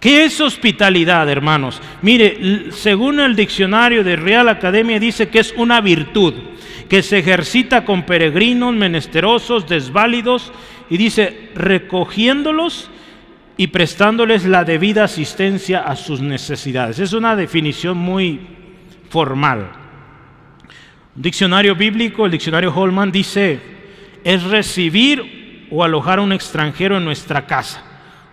¿Qué 0.00 0.24
es 0.24 0.40
hospitalidad, 0.40 1.28
hermanos? 1.28 1.80
Mire, 2.02 2.70
según 2.70 3.20
el 3.20 3.36
diccionario 3.36 4.02
de 4.02 4.16
Real 4.16 4.48
Academia 4.48 4.98
dice 4.98 5.28
que 5.28 5.38
es 5.38 5.54
una 5.56 5.80
virtud 5.80 6.34
que 6.88 7.02
se 7.02 7.18
ejercita 7.18 7.84
con 7.84 8.02
peregrinos, 8.02 8.74
menesterosos, 8.74 9.66
desválidos, 9.68 10.52
y 10.90 10.96
dice, 10.96 11.50
recogiéndolos 11.54 12.90
y 13.56 13.68
prestándoles 13.68 14.44
la 14.44 14.64
debida 14.64 15.04
asistencia 15.04 15.80
a 15.80 15.96
sus 15.96 16.20
necesidades. 16.20 16.98
Es 16.98 17.12
una 17.12 17.36
definición 17.36 17.96
muy 17.96 18.40
formal. 19.08 19.70
Un 21.14 21.22
diccionario 21.22 21.74
bíblico, 21.74 22.26
el 22.26 22.32
diccionario 22.32 22.74
Holman, 22.74 23.10
dice, 23.10 23.60
es 24.22 24.42
recibir 24.42 25.68
o 25.70 25.82
alojar 25.82 26.18
a 26.18 26.22
un 26.22 26.32
extranjero 26.32 26.98
en 26.98 27.04
nuestra 27.04 27.46
casa 27.46 27.82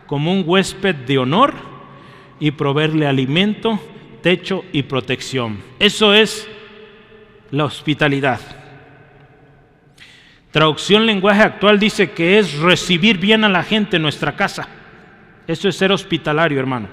como 0.08 0.32
un 0.32 0.44
huésped 0.46 0.96
de 0.96 1.18
honor 1.18 1.54
y 2.40 2.52
proveerle 2.52 3.08
alimento, 3.08 3.80
techo 4.22 4.66
y 4.74 4.84
protección. 4.84 5.60
Eso 5.80 6.14
es 6.14 6.48
la 7.52 7.66
hospitalidad. 7.66 8.40
Traducción 10.52 11.06
lenguaje 11.06 11.42
actual 11.42 11.80
dice 11.80 12.12
que 12.12 12.38
es 12.38 12.60
recibir 12.60 13.18
bien 13.18 13.44
a 13.44 13.50
la 13.50 13.64
gente 13.64 13.96
en 13.96 14.04
nuestra 14.04 14.36
casa. 14.36 14.68
Eso 15.47 15.69
es 15.69 15.75
ser 15.75 15.91
hospitalario, 15.91 16.60
hermano. 16.60 16.88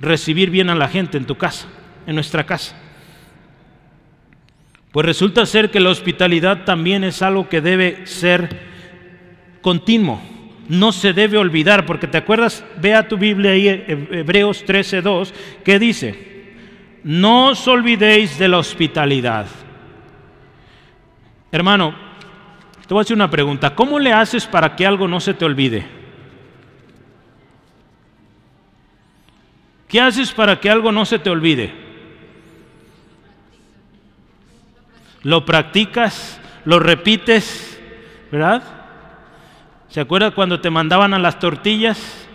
Recibir 0.00 0.50
bien 0.50 0.70
a 0.70 0.74
la 0.74 0.88
gente 0.88 1.18
en 1.18 1.26
tu 1.26 1.36
casa, 1.36 1.68
en 2.06 2.14
nuestra 2.14 2.44
casa. 2.44 2.76
Pues 4.92 5.04
resulta 5.04 5.44
ser 5.46 5.70
que 5.70 5.80
la 5.80 5.90
hospitalidad 5.90 6.64
también 6.64 7.04
es 7.04 7.20
algo 7.22 7.48
que 7.48 7.60
debe 7.60 8.06
ser 8.06 8.68
continuo 9.60 10.20
no 10.68 10.92
se 10.92 11.12
debe 11.12 11.38
olvidar, 11.38 11.86
porque 11.86 12.06
te 12.06 12.18
acuerdas, 12.18 12.64
ve 12.80 12.94
a 12.94 13.08
tu 13.08 13.16
Biblia 13.16 13.52
ahí, 13.52 13.68
Hebreos 13.68 14.64
13:2, 14.66 15.32
que 15.64 15.78
dice, 15.78 16.54
no 17.02 17.48
os 17.48 17.66
olvidéis 17.66 18.38
de 18.38 18.48
la 18.48 18.58
hospitalidad. 18.58 19.46
Hermano, 21.50 21.94
te 22.86 22.92
voy 22.92 23.00
a 23.00 23.02
hacer 23.02 23.16
una 23.16 23.30
pregunta, 23.30 23.74
¿cómo 23.74 23.98
le 23.98 24.12
haces 24.12 24.46
para 24.46 24.76
que 24.76 24.86
algo 24.86 25.08
no 25.08 25.20
se 25.20 25.32
te 25.32 25.44
olvide? 25.46 25.97
¿Qué 29.88 30.00
haces 30.00 30.32
para 30.32 30.60
que 30.60 30.70
algo 30.70 30.92
no 30.92 31.06
se 31.06 31.18
te 31.18 31.30
olvide? 31.30 31.72
Lo 35.22 35.44
practicas, 35.44 36.40
lo 36.64 36.78
repites, 36.78 37.80
¿verdad? 38.30 38.62
¿Se 39.88 40.00
acuerda 40.00 40.30
cuando 40.30 40.60
te 40.60 40.68
mandaban 40.68 41.14
a 41.14 41.18
las 41.18 41.38
tortillas? 41.38 42.26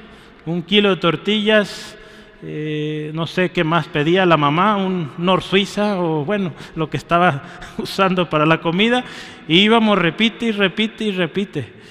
Un 0.45 0.63
kilo 0.63 0.89
de 0.89 0.95
tortillas, 0.97 1.95
eh, 2.41 3.11
no 3.13 3.27
sé 3.27 3.51
qué 3.51 3.63
más 3.63 3.87
pedía 3.87 4.25
la 4.25 4.35
mamá, 4.35 4.75
un 4.75 5.11
Nor 5.19 5.43
Suiza 5.43 6.01
o 6.01 6.25
bueno, 6.25 6.53
lo 6.75 6.89
que 6.89 6.97
estaba 6.97 7.43
usando 7.77 8.29
para 8.29 8.47
la 8.47 8.59
comida, 8.59 9.03
y 9.47 9.59
íbamos, 9.59 9.97
repite 9.97 10.47
y 10.47 10.51
repite 10.51 11.05
y 11.05 11.11
repite. 11.11 11.82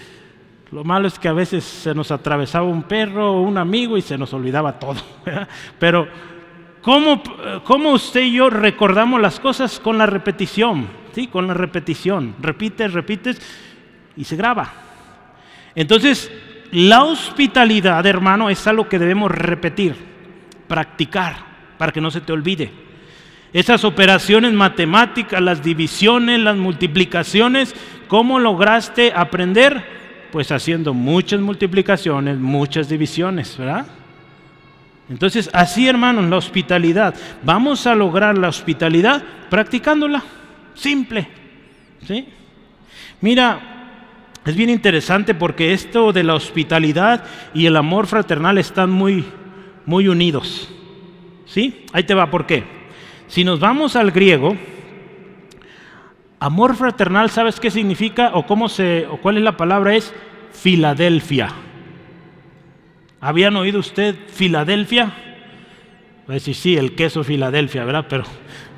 Lo 0.72 0.84
malo 0.84 1.06
es 1.06 1.18
que 1.18 1.28
a 1.28 1.34
veces 1.34 1.64
se 1.64 1.94
nos 1.94 2.10
atravesaba 2.10 2.64
un 2.64 2.84
perro 2.84 3.34
o 3.34 3.42
un 3.42 3.58
amigo 3.58 3.98
y 3.98 4.02
se 4.02 4.16
nos 4.16 4.32
olvidaba 4.32 4.78
todo. 4.78 4.96
Pero, 5.78 6.08
¿cómo, 6.80 7.22
¿cómo, 7.62 7.90
usted 7.90 8.22
y 8.22 8.32
yo 8.32 8.48
recordamos 8.48 9.20
las 9.20 9.38
cosas? 9.38 9.78
Con 9.78 9.98
la 9.98 10.06
repetición, 10.06 10.88
¿sí? 11.14 11.26
Con 11.26 11.46
la 11.46 11.52
repetición. 11.52 12.36
Repites, 12.40 12.94
repites 12.94 13.38
y 14.16 14.24
se 14.24 14.34
graba. 14.34 14.72
Entonces, 15.74 16.32
la 16.70 17.04
hospitalidad, 17.04 18.06
hermano, 18.06 18.48
es 18.48 18.66
algo 18.66 18.88
que 18.88 18.98
debemos 18.98 19.30
repetir, 19.30 19.94
practicar, 20.68 21.36
para 21.76 21.92
que 21.92 22.00
no 22.00 22.10
se 22.10 22.22
te 22.22 22.32
olvide. 22.32 22.72
Esas 23.52 23.84
operaciones 23.84 24.54
matemáticas, 24.54 25.42
las 25.42 25.62
divisiones, 25.62 26.40
las 26.40 26.56
multiplicaciones, 26.56 27.74
¿cómo 28.08 28.38
lograste 28.38 29.12
aprender? 29.14 30.01
Pues 30.32 30.50
haciendo 30.50 30.94
muchas 30.94 31.40
multiplicaciones, 31.40 32.38
muchas 32.38 32.88
divisiones, 32.88 33.56
¿verdad? 33.56 33.86
Entonces, 35.08 35.50
así 35.52 35.86
hermanos, 35.86 36.24
la 36.30 36.38
hospitalidad. 36.38 37.14
Vamos 37.42 37.86
a 37.86 37.94
lograr 37.94 38.38
la 38.38 38.48
hospitalidad 38.48 39.22
practicándola, 39.50 40.22
simple. 40.74 41.28
¿sí? 42.06 42.26
Mira, 43.20 43.60
es 44.46 44.56
bien 44.56 44.70
interesante 44.70 45.34
porque 45.34 45.74
esto 45.74 46.12
de 46.12 46.24
la 46.24 46.34
hospitalidad 46.34 47.24
y 47.52 47.66
el 47.66 47.76
amor 47.76 48.06
fraternal 48.06 48.56
están 48.56 48.90
muy, 48.90 49.24
muy 49.84 50.08
unidos. 50.08 50.70
¿Sí? 51.44 51.84
Ahí 51.92 52.04
te 52.04 52.14
va, 52.14 52.30
¿por 52.30 52.46
qué? 52.46 52.64
Si 53.28 53.44
nos 53.44 53.60
vamos 53.60 53.96
al 53.96 54.10
griego, 54.10 54.56
amor 56.42 56.74
fraternal, 56.74 57.30
¿sabes 57.30 57.60
qué 57.60 57.70
significa 57.70 58.32
o 58.34 58.46
cómo 58.46 58.68
se 58.68 59.06
o 59.06 59.18
cuál 59.18 59.36
es 59.36 59.44
la 59.44 59.56
palabra? 59.56 59.94
Es 59.94 60.12
Filadelfia. 60.52 61.50
¿Habían 63.20 63.56
oído 63.56 63.78
usted 63.78 64.16
Filadelfia? 64.28 65.12
Pues 66.26 66.42
sí, 66.42 66.54
sí, 66.54 66.76
el 66.76 66.94
queso 66.94 67.22
Filadelfia, 67.22 67.84
¿verdad? 67.84 68.06
Pero 68.08 68.24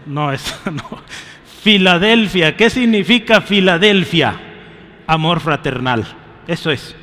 no 0.06 0.30
es 0.30 0.54
no. 0.70 1.00
Filadelfia, 1.62 2.56
¿qué 2.56 2.68
significa 2.68 3.40
Filadelfia? 3.40 4.40
amor 5.06 5.40
fraternal. 5.40 6.04
Eso 6.46 6.70
es. 6.70 6.94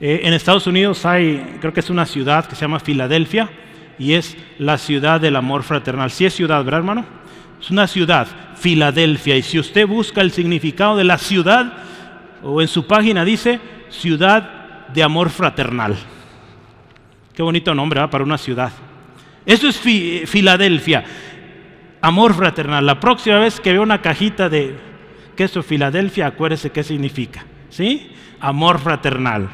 Eh, 0.00 0.22
en 0.24 0.32
Estados 0.32 0.66
Unidos 0.66 1.04
hay, 1.04 1.58
creo 1.60 1.72
que 1.72 1.80
es 1.80 1.90
una 1.90 2.06
ciudad 2.06 2.46
que 2.46 2.54
se 2.54 2.62
llama 2.62 2.80
Filadelfia 2.80 3.50
y 3.98 4.14
es 4.14 4.36
la 4.58 4.78
ciudad 4.78 5.20
del 5.20 5.36
amor 5.36 5.62
fraternal. 5.62 6.10
Si 6.10 6.24
es 6.24 6.34
ciudad, 6.34 6.64
¿verdad, 6.64 6.80
hermano? 6.80 7.19
Es 7.60 7.70
una 7.70 7.86
ciudad, 7.86 8.26
Filadelfia. 8.56 9.36
Y 9.36 9.42
si 9.42 9.58
usted 9.58 9.86
busca 9.86 10.20
el 10.20 10.30
significado 10.30 10.96
de 10.96 11.04
la 11.04 11.18
ciudad, 11.18 11.72
o 12.42 12.60
en 12.62 12.68
su 12.68 12.86
página 12.86 13.24
dice 13.24 13.60
ciudad 13.90 14.86
de 14.88 15.02
amor 15.02 15.30
fraternal. 15.30 15.96
Qué 17.34 17.42
bonito 17.42 17.74
nombre 17.74 18.06
para 18.08 18.24
una 18.24 18.38
ciudad. 18.38 18.72
Eso 19.46 19.68
es 19.68 19.78
Filadelfia, 19.78 21.04
amor 22.00 22.34
fraternal. 22.34 22.84
La 22.84 23.00
próxima 23.00 23.38
vez 23.38 23.60
que 23.60 23.72
vea 23.72 23.80
una 23.80 24.02
cajita 24.02 24.48
de 24.48 24.76
queso 25.36 25.62
Filadelfia, 25.62 26.26
acuérdese 26.26 26.70
qué 26.70 26.82
significa. 26.82 27.44
¿Sí? 27.68 28.10
Amor 28.40 28.78
fraternal. 28.78 29.48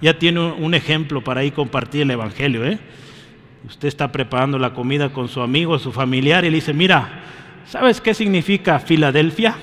Ya 0.00 0.18
tiene 0.18 0.40
un 0.40 0.74
ejemplo 0.74 1.22
para 1.22 1.40
ahí 1.40 1.50
compartir 1.50 2.02
el 2.02 2.10
Evangelio. 2.10 2.64
¿eh? 2.64 2.78
Usted 3.66 3.88
está 3.88 4.12
preparando 4.12 4.58
la 4.58 4.72
comida 4.72 5.12
con 5.12 5.28
su 5.28 5.40
amigo, 5.40 5.78
su 5.78 5.92
familiar, 5.92 6.44
y 6.44 6.50
le 6.50 6.56
dice, 6.56 6.72
mira, 6.72 7.22
¿sabes 7.68 8.00
qué 8.00 8.14
significa 8.14 8.78
Filadelfia? 8.78 9.56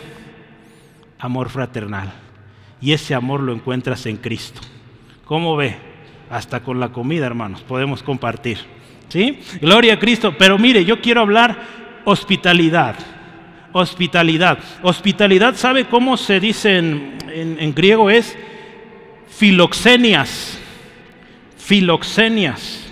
Amor 1.20 1.50
fraternal. 1.50 2.12
Y 2.82 2.92
ese 2.92 3.16
amor 3.16 3.42
lo 3.42 3.54
encuentras 3.54 4.06
en 4.06 4.18
Cristo. 4.18 4.62
¿Cómo 5.26 5.56
ve? 5.56 5.78
Hasta 6.30 6.62
con 6.62 6.80
la 6.80 6.90
comida, 6.90 7.26
hermanos, 7.26 7.62
podemos 7.62 8.04
compartir. 8.04 8.58
¿Sí? 9.10 9.40
Gloria 9.62 9.94
a 9.94 10.00
Cristo. 10.00 10.36
Pero 10.38 10.58
mire, 10.58 10.84
yo 10.84 11.00
quiero 11.00 11.22
hablar 11.22 11.58
hospitalidad. 12.04 12.96
Hospitalidad. 13.72 14.60
Hospitalidad, 14.82 15.56
¿sabe 15.56 15.86
cómo 15.86 16.18
se 16.18 16.40
dice 16.40 16.78
en, 16.78 17.18
en 17.34 17.74
griego? 17.74 18.10
Es 18.10 18.36
filoxenias. 19.30 20.60
Filoxenias. 21.58 22.84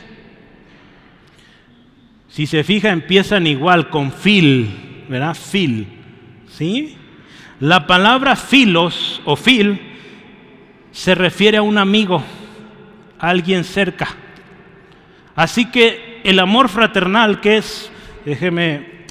Si 2.30 2.48
se 2.48 2.64
fija, 2.64 2.92
empiezan 2.92 3.46
igual 3.46 3.90
con 3.90 4.12
fil, 4.12 4.91
¿verdad? 5.12 5.36
Fil. 5.36 5.88
¿Sí? 6.48 6.96
La 7.60 7.86
palabra 7.86 8.36
filos 8.36 9.22
o 9.26 9.36
fil 9.36 9.80
se 10.92 11.16
refiere 11.16 11.58
a 11.58 11.62
un 11.62 11.78
amigo, 11.78 12.24
a 13.20 13.30
alguien 13.30 13.66
cerca. 13.66 14.08
Así 15.36 15.66
que 15.66 16.22
el 16.24 16.40
amor 16.40 16.70
fraternal, 16.70 17.42
que 17.42 17.58
es, 17.58 17.92
déjeme 18.26 19.06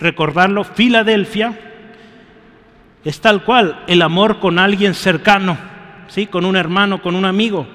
recordarlo, 0.00 0.64
Filadelfia, 0.64 1.58
es 3.04 3.20
tal 3.20 3.44
cual, 3.44 3.84
el 3.86 4.02
amor 4.02 4.40
con 4.40 4.58
alguien 4.58 4.94
cercano, 4.94 5.56
¿sí? 6.08 6.26
con 6.26 6.44
un 6.44 6.56
hermano, 6.56 7.00
con 7.00 7.14
un 7.14 7.24
amigo. 7.24 7.66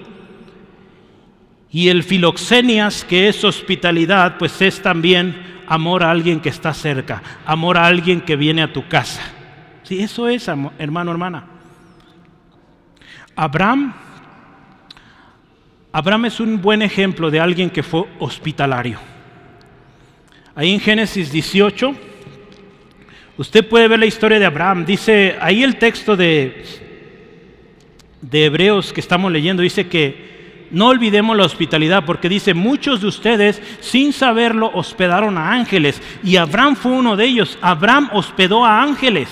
Y 1.71 1.87
el 1.87 2.03
filoxenias, 2.03 3.05
que 3.05 3.29
es 3.29 3.43
hospitalidad, 3.43 4.37
pues 4.37 4.61
es 4.61 4.81
también 4.81 5.58
amor 5.69 6.03
a 6.03 6.09
alguien 6.09 6.39
que 6.39 6.49
está 6.49 6.73
cerca, 6.73 7.21
amor 7.45 7.77
a 7.77 7.85
alguien 7.85 8.21
que 8.21 8.35
viene 8.35 8.63
a 8.63 8.73
tu 8.73 8.87
casa. 8.87 9.21
Sí, 9.83 10.01
eso 10.01 10.27
es, 10.27 10.47
hermano, 10.47 11.11
hermana. 11.11 11.45
Abraham, 13.35 13.93
Abraham 15.91 16.25
es 16.25 16.39
un 16.39 16.61
buen 16.61 16.81
ejemplo 16.81 17.31
de 17.31 17.39
alguien 17.39 17.69
que 17.69 17.83
fue 17.83 18.05
hospitalario. 18.17 18.99
Ahí 20.55 20.73
en 20.73 20.79
Génesis 20.79 21.31
18, 21.31 21.95
usted 23.37 23.67
puede 23.69 23.87
ver 23.87 23.99
la 23.99 24.07
historia 24.07 24.39
de 24.39 24.45
Abraham. 24.45 24.85
Dice, 24.85 25.37
ahí 25.39 25.63
el 25.63 25.77
texto 25.77 26.17
de, 26.17 26.65
de 28.21 28.45
Hebreos 28.45 28.91
que 28.91 28.99
estamos 28.99 29.31
leyendo, 29.31 29.61
dice 29.61 29.87
que 29.87 30.38
no 30.71 30.87
olvidemos 30.87 31.35
la 31.35 31.45
hospitalidad, 31.45 32.05
porque 32.05 32.29
dice, 32.29 32.53
muchos 32.53 33.01
de 33.01 33.07
ustedes 33.07 33.61
sin 33.79 34.13
saberlo 34.13 34.71
hospedaron 34.73 35.37
a 35.37 35.51
ángeles, 35.51 36.01
y 36.23 36.35
Abraham 36.37 36.75
fue 36.75 36.91
uno 36.91 37.15
de 37.15 37.25
ellos. 37.25 37.57
Abraham 37.61 38.09
hospedó 38.13 38.65
a 38.65 38.81
ángeles. 38.81 39.29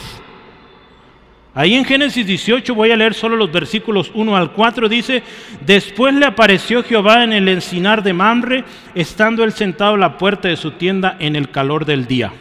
Ahí 1.53 1.73
en 1.73 1.85
Génesis 1.85 2.25
18 2.25 2.75
voy 2.75 2.91
a 2.91 2.95
leer 2.95 3.15
solo 3.15 3.35
los 3.35 3.51
versículos 3.51 4.11
1 4.13 4.35
al 4.37 4.51
4, 4.51 4.87
dice, 4.87 5.23
después 5.65 6.13
le 6.13 6.25
apareció 6.25 6.83
Jehová 6.83 7.23
en 7.23 7.33
el 7.33 7.47
encinar 7.47 8.03
de 8.03 8.13
Mamre, 8.13 8.63
estando 8.93 9.43
él 9.43 9.53
sentado 9.53 9.95
a 9.95 9.97
la 9.97 10.17
puerta 10.17 10.47
de 10.47 10.57
su 10.57 10.71
tienda 10.71 11.17
en 11.19 11.35
el 11.35 11.49
calor 11.49 11.85
del 11.85 12.05
día. 12.05 12.31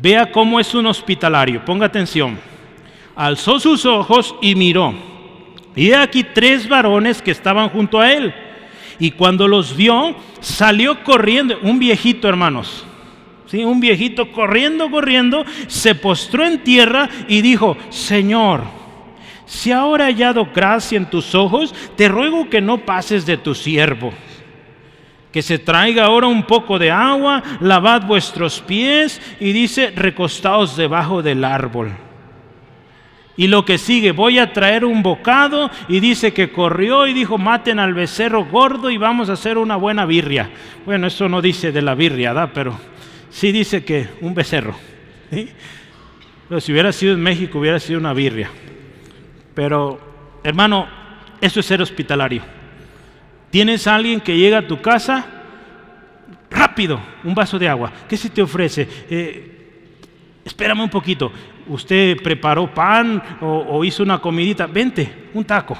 Vea 0.00 0.30
cómo 0.32 0.58
es 0.58 0.74
un 0.74 0.86
hospitalario, 0.86 1.64
ponga 1.66 1.86
atención. 1.86 2.38
Alzó 3.14 3.60
sus 3.60 3.84
ojos 3.84 4.34
y 4.40 4.54
miró 4.54 5.09
y 5.76 5.92
aquí 5.92 6.24
tres 6.24 6.68
varones 6.68 7.22
que 7.22 7.30
estaban 7.30 7.68
junto 7.68 8.00
a 8.00 8.12
él. 8.12 8.34
Y 8.98 9.12
cuando 9.12 9.48
los 9.48 9.76
vio, 9.76 10.14
salió 10.40 11.02
corriendo, 11.04 11.58
un 11.62 11.78
viejito 11.78 12.28
hermanos, 12.28 12.84
¿sí? 13.46 13.64
un 13.64 13.80
viejito 13.80 14.30
corriendo, 14.32 14.90
corriendo, 14.90 15.44
se 15.68 15.94
postró 15.94 16.44
en 16.44 16.62
tierra 16.62 17.08
y 17.28 17.40
dijo, 17.40 17.76
Señor, 17.88 18.62
si 19.46 19.72
ahora 19.72 20.04
he 20.04 20.12
hallado 20.12 20.48
gracia 20.54 20.98
en 20.98 21.08
tus 21.08 21.34
ojos, 21.34 21.74
te 21.96 22.08
ruego 22.08 22.50
que 22.50 22.60
no 22.60 22.78
pases 22.78 23.24
de 23.24 23.36
tu 23.36 23.54
siervo. 23.54 24.12
Que 25.32 25.42
se 25.42 25.58
traiga 25.58 26.04
ahora 26.04 26.26
un 26.26 26.42
poco 26.42 26.78
de 26.78 26.90
agua, 26.90 27.42
lavad 27.60 28.06
vuestros 28.06 28.60
pies 28.60 29.20
y 29.40 29.52
dice, 29.52 29.92
recostaos 29.92 30.76
debajo 30.76 31.22
del 31.22 31.44
árbol. 31.44 32.09
Y 33.40 33.46
lo 33.46 33.64
que 33.64 33.78
sigue, 33.78 34.12
voy 34.12 34.38
a 34.38 34.52
traer 34.52 34.84
un 34.84 35.02
bocado 35.02 35.70
y 35.88 36.00
dice 36.00 36.34
que 36.34 36.52
corrió 36.52 37.06
y 37.06 37.14
dijo, 37.14 37.38
maten 37.38 37.78
al 37.78 37.94
becerro 37.94 38.44
gordo 38.44 38.90
y 38.90 38.98
vamos 38.98 39.30
a 39.30 39.32
hacer 39.32 39.56
una 39.56 39.76
buena 39.76 40.04
birria. 40.04 40.50
Bueno, 40.84 41.06
eso 41.06 41.26
no 41.26 41.40
dice 41.40 41.72
de 41.72 41.80
la 41.80 41.94
birria, 41.94 42.34
¿da? 42.34 42.52
Pero 42.52 42.78
sí 43.30 43.50
dice 43.50 43.82
que 43.82 44.08
un 44.20 44.34
becerro. 44.34 44.74
Pero 46.50 46.60
si 46.60 46.70
hubiera 46.70 46.92
sido 46.92 47.14
en 47.14 47.22
México 47.22 47.60
hubiera 47.60 47.80
sido 47.80 47.98
una 47.98 48.12
birria. 48.12 48.50
Pero, 49.54 50.38
hermano, 50.44 50.86
eso 51.40 51.60
es 51.60 51.66
ser 51.66 51.80
hospitalario. 51.80 52.42
Tienes 53.48 53.86
a 53.86 53.94
alguien 53.94 54.20
que 54.20 54.36
llega 54.36 54.58
a 54.58 54.66
tu 54.66 54.82
casa, 54.82 55.24
rápido, 56.50 57.00
un 57.24 57.34
vaso 57.34 57.58
de 57.58 57.70
agua. 57.70 57.90
¿Qué 58.06 58.18
se 58.18 58.28
te 58.28 58.42
ofrece? 58.42 58.86
Eh, 59.08 59.56
espérame 60.44 60.82
un 60.82 60.90
poquito 60.90 61.32
usted 61.70 62.20
preparó 62.20 62.72
pan 62.74 63.22
o, 63.40 63.84
hizo 63.84 64.02
una 64.02 64.18
comidita, 64.18 64.66
vente, 64.66 65.28
un 65.32 65.44
taco. 65.44 65.76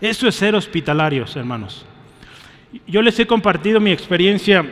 Eso 0.00 0.28
es 0.28 0.34
ser 0.34 0.54
hospitalarios, 0.54 1.34
hermanos. 1.36 1.86
Yo 2.86 3.00
les 3.00 3.18
he 3.18 3.26
compartido 3.26 3.80
mi 3.80 3.90
experiencia, 3.90 4.64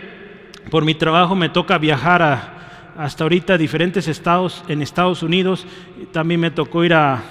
por 0.71 0.85
mi 0.85 0.95
trabajo 0.95 1.35
me 1.35 1.49
toca 1.49 1.79
viajar 1.79 2.53
hasta 2.97 3.25
ahorita 3.25 3.55
a 3.55 3.59
diferentes 3.59 4.07
estados 4.07 4.63
en 4.69 4.83
Estados 4.83 5.23
Unidos, 5.23 5.67
también 6.13 6.41
me 6.41 6.51
tocó 6.51 6.85
ir 6.85 6.95
a, 6.95 7.23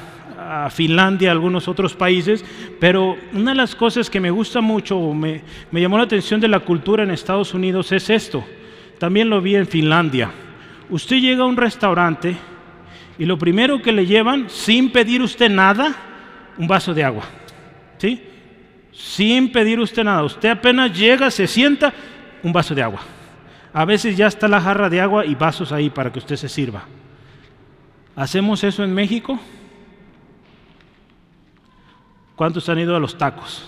Finlandia, 0.69 1.29
a 1.29 1.31
algunos 1.31 1.67
otros 1.67 1.95
países, 1.95 2.45
pero 2.79 3.17
una 3.31 3.51
de 3.51 3.57
las 3.57 3.75
cosas 3.75 4.09
que 4.09 4.19
me 4.19 4.29
gusta 4.29 4.61
mucho, 4.61 4.99
me, 5.13 5.41
me 5.71 5.81
llamó 5.81 5.97
la 5.97 6.03
atención 6.03 6.39
de 6.39 6.47
la 6.47 6.59
cultura 6.59 7.03
en 7.03 7.11
Estados 7.11 7.53
Unidos 7.53 7.91
es 7.91 8.09
esto, 8.09 8.43
también 8.99 9.29
lo 9.29 9.41
vi 9.41 9.55
en 9.55 9.65
Finlandia. 9.65 10.29
Usted 10.89 11.15
llega 11.17 11.43
a 11.43 11.47
un 11.47 11.57
restaurante, 11.57 12.35
y 13.17 13.25
lo 13.25 13.37
primero 13.37 13.81
que 13.81 13.91
le 13.91 14.05
llevan, 14.05 14.49
sin 14.49 14.91
pedir 14.91 15.21
usted 15.21 15.49
nada, 15.49 15.95
un 16.57 16.67
vaso 16.67 16.93
de 16.93 17.03
agua. 17.03 17.23
¿Sí? 17.97 18.21
Sin 18.91 19.51
pedir 19.51 19.79
usted 19.79 20.03
nada. 20.03 20.23
Usted 20.23 20.49
apenas 20.49 20.97
llega, 20.97 21.29
se 21.31 21.47
sienta, 21.47 21.93
un 22.41 22.51
vaso 22.51 22.75
de 22.75 22.83
agua. 22.83 23.01
A 23.73 23.85
veces 23.85 24.15
ya 24.15 24.27
está 24.27 24.47
la 24.47 24.61
jarra 24.61 24.89
de 24.89 25.01
agua 25.01 25.25
y 25.25 25.35
vasos 25.35 25.71
ahí 25.71 25.89
para 25.89 26.11
que 26.11 26.19
usted 26.19 26.35
se 26.35 26.49
sirva. 26.49 26.85
¿Hacemos 28.15 28.63
eso 28.63 28.83
en 28.83 28.93
México? 28.93 29.39
¿Cuántos 32.35 32.67
han 32.69 32.79
ido 32.79 32.95
a 32.95 32.99
los 32.99 33.17
tacos? 33.17 33.67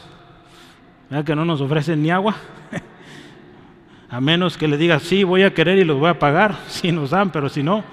¿Verdad 1.10 1.26
que 1.26 1.36
no 1.36 1.46
nos 1.46 1.62
ofrecen 1.62 2.02
ni 2.02 2.12
agua? 2.12 2.36
a 4.10 4.22
menos 4.22 4.58
que 4.58 4.68
le 4.68 4.78
diga, 4.78 5.00
sí, 5.00 5.24
voy 5.24 5.44
a 5.44 5.54
querer 5.54 5.78
y 5.80 5.84
los 5.84 6.00
voy 6.00 6.10
a 6.10 6.20
pagar. 6.20 6.56
Si 6.68 6.92
nos 6.92 7.12
dan, 7.12 7.32
pero 7.32 7.50
si 7.50 7.64
no, 7.64 7.84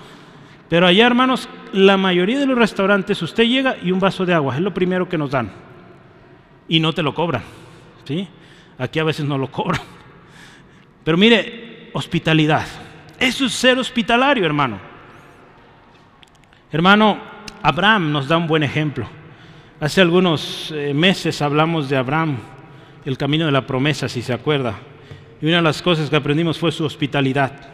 pero 0.72 0.86
allá, 0.86 1.04
hermanos, 1.04 1.50
la 1.74 1.98
mayoría 1.98 2.38
de 2.38 2.46
los 2.46 2.56
restaurantes, 2.56 3.20
usted 3.20 3.44
llega 3.44 3.76
y 3.82 3.92
un 3.92 4.00
vaso 4.00 4.24
de 4.24 4.32
agua, 4.32 4.54
es 4.54 4.62
lo 4.62 4.72
primero 4.72 5.06
que 5.06 5.18
nos 5.18 5.30
dan. 5.30 5.52
Y 6.66 6.80
no 6.80 6.94
te 6.94 7.02
lo 7.02 7.12
cobran. 7.12 7.42
¿sí? 8.04 8.26
Aquí 8.78 8.98
a 8.98 9.04
veces 9.04 9.26
no 9.26 9.36
lo 9.36 9.48
cobran. 9.52 9.82
Pero 11.04 11.18
mire, 11.18 11.90
hospitalidad. 11.92 12.66
Eso 13.18 13.44
es 13.44 13.52
ser 13.52 13.78
hospitalario, 13.78 14.46
hermano. 14.46 14.78
Hermano, 16.72 17.18
Abraham 17.60 18.10
nos 18.10 18.26
da 18.26 18.38
un 18.38 18.46
buen 18.46 18.62
ejemplo. 18.62 19.06
Hace 19.78 20.00
algunos 20.00 20.72
eh, 20.74 20.94
meses 20.94 21.42
hablamos 21.42 21.90
de 21.90 21.98
Abraham, 21.98 22.38
el 23.04 23.18
camino 23.18 23.44
de 23.44 23.52
la 23.52 23.66
promesa, 23.66 24.08
si 24.08 24.22
se 24.22 24.32
acuerda. 24.32 24.76
Y 25.42 25.48
una 25.48 25.56
de 25.56 25.64
las 25.64 25.82
cosas 25.82 26.08
que 26.08 26.16
aprendimos 26.16 26.58
fue 26.58 26.72
su 26.72 26.86
hospitalidad. 26.86 27.71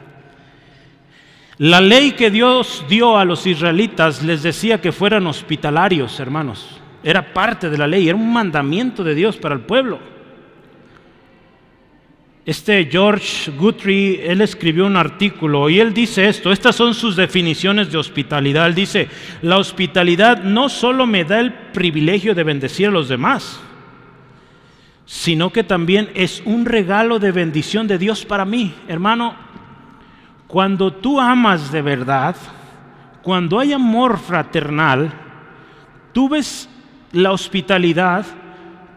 La 1.59 1.81
ley 1.81 2.13
que 2.13 2.31
Dios 2.31 2.85
dio 2.89 3.19
a 3.19 3.25
los 3.25 3.45
israelitas 3.45 4.23
les 4.23 4.45
decía 4.45 4.81
que 4.81 4.93
fueran 4.93 5.27
hospitalarios, 5.27 6.21
hermanos. 6.21 6.81
Era 7.03 7.33
parte 7.33 7.69
de 7.69 7.77
la 7.77 7.89
ley, 7.89 8.09
era 8.09 8.17
un 8.17 8.33
mandamiento 8.33 9.03
de 9.03 9.15
Dios 9.15 9.37
para 9.37 9.57
el 9.57 9.63
pueblo. 9.63 9.99
Este 12.47 12.89
George 12.91 13.51
Guthrie, 13.51 14.31
él 14.31 14.41
escribió 14.41 14.87
un 14.87 14.97
artículo 14.97 15.69
y 15.69 15.81
él 15.81 15.93
dice 15.93 16.29
esto, 16.29 16.53
estas 16.53 16.77
son 16.77 16.95
sus 16.95 17.17
definiciones 17.17 17.91
de 17.91 17.99
hospitalidad. 17.99 18.67
Él 18.69 18.75
dice, 18.75 19.09
la 19.43 19.59
hospitalidad 19.59 20.45
no 20.45 20.69
solo 20.69 21.07
me 21.07 21.25
da 21.25 21.41
el 21.41 21.53
privilegio 21.53 22.35
de 22.35 22.45
bendecir 22.45 22.89
a 22.89 22.93
los 22.93 23.09
demás, 23.09 23.61
sino 25.05 25.53
que 25.53 25.65
también 25.65 26.09
es 26.15 26.41
un 26.45 26.65
regalo 26.65 27.19
de 27.19 27.33
bendición 27.33 27.89
de 27.89 27.99
Dios 27.99 28.25
para 28.25 28.45
mí. 28.45 28.75
Hermano, 28.87 29.48
cuando 30.49 30.93
tú 30.93 31.21
amas 31.21 31.71
de 31.71 31.83
verdad, 31.83 32.35
cuando 33.23 33.61
hay 33.61 33.75
amor 33.75 34.19
fraternal, 34.19 35.13
tú 36.13 36.31
ves 36.31 36.69
la 37.13 37.33
hospitalidad 37.33 38.25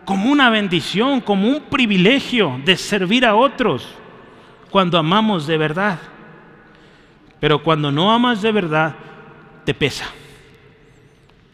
como 0.06 0.32
una 0.32 0.50
bendición, 0.50 1.20
como 1.20 1.48
un 1.50 1.62
privilegio 1.64 2.60
de 2.66 2.78
servir 2.78 3.26
a 3.26 3.36
otros. 3.36 3.98
cuando 4.72 4.98
amamos 4.98 5.46
de 5.48 5.58
verdad. 5.58 6.00
Pero 7.42 7.62
cuando 7.62 7.92
no 7.92 8.10
amas 8.10 8.42
de 8.42 8.54
verdad, 8.54 8.96
te 9.66 9.74
pesa. 9.74 10.06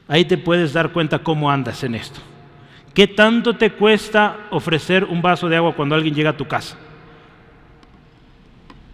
Ahí 0.08 0.24
te 0.24 0.38
puedes 0.38 0.72
dar 0.72 0.92
cuenta 0.92 1.18
cómo 1.18 1.50
andas 1.50 1.84
en 1.84 1.96
esto. 1.96 2.20
¿Qué 2.94 3.08
tanto 3.08 3.56
te 3.56 3.72
cuesta 3.72 4.36
ofrecer 4.52 5.04
un 5.04 5.24
vaso 5.24 5.50
de 5.50 5.56
agua 5.56 5.74
cuando 5.74 5.96
alguien 5.96 6.14
llega 6.14 6.30
a 6.30 6.38
tu 6.38 6.48
casa? 6.48 6.78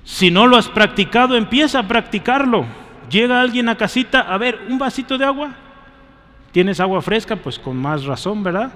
Si 0.04 0.30
no 0.32 0.48
lo 0.48 0.58
has 0.58 0.68
practicado, 0.68 1.36
empieza 1.36 1.80
a 1.80 1.88
practicarlo. 1.88 2.66
Llega 3.10 3.42
alguien 3.42 3.70
a 3.70 3.78
casita, 3.78 4.22
a 4.22 4.38
ver, 4.38 4.62
un 4.70 4.78
vasito 4.78 5.18
de 5.18 5.26
agua. 5.26 5.56
¿Tienes 6.52 6.80
agua 6.80 7.02
fresca? 7.02 7.36
Pues 7.36 7.58
con 7.58 7.78
más 7.78 8.04
razón, 8.04 8.44
¿verdad? 8.44 8.72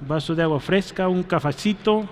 Un 0.00 0.08
vaso 0.08 0.34
de 0.34 0.42
agua 0.42 0.60
fresca, 0.60 1.08
un 1.08 1.22
cafecito. 1.22 2.08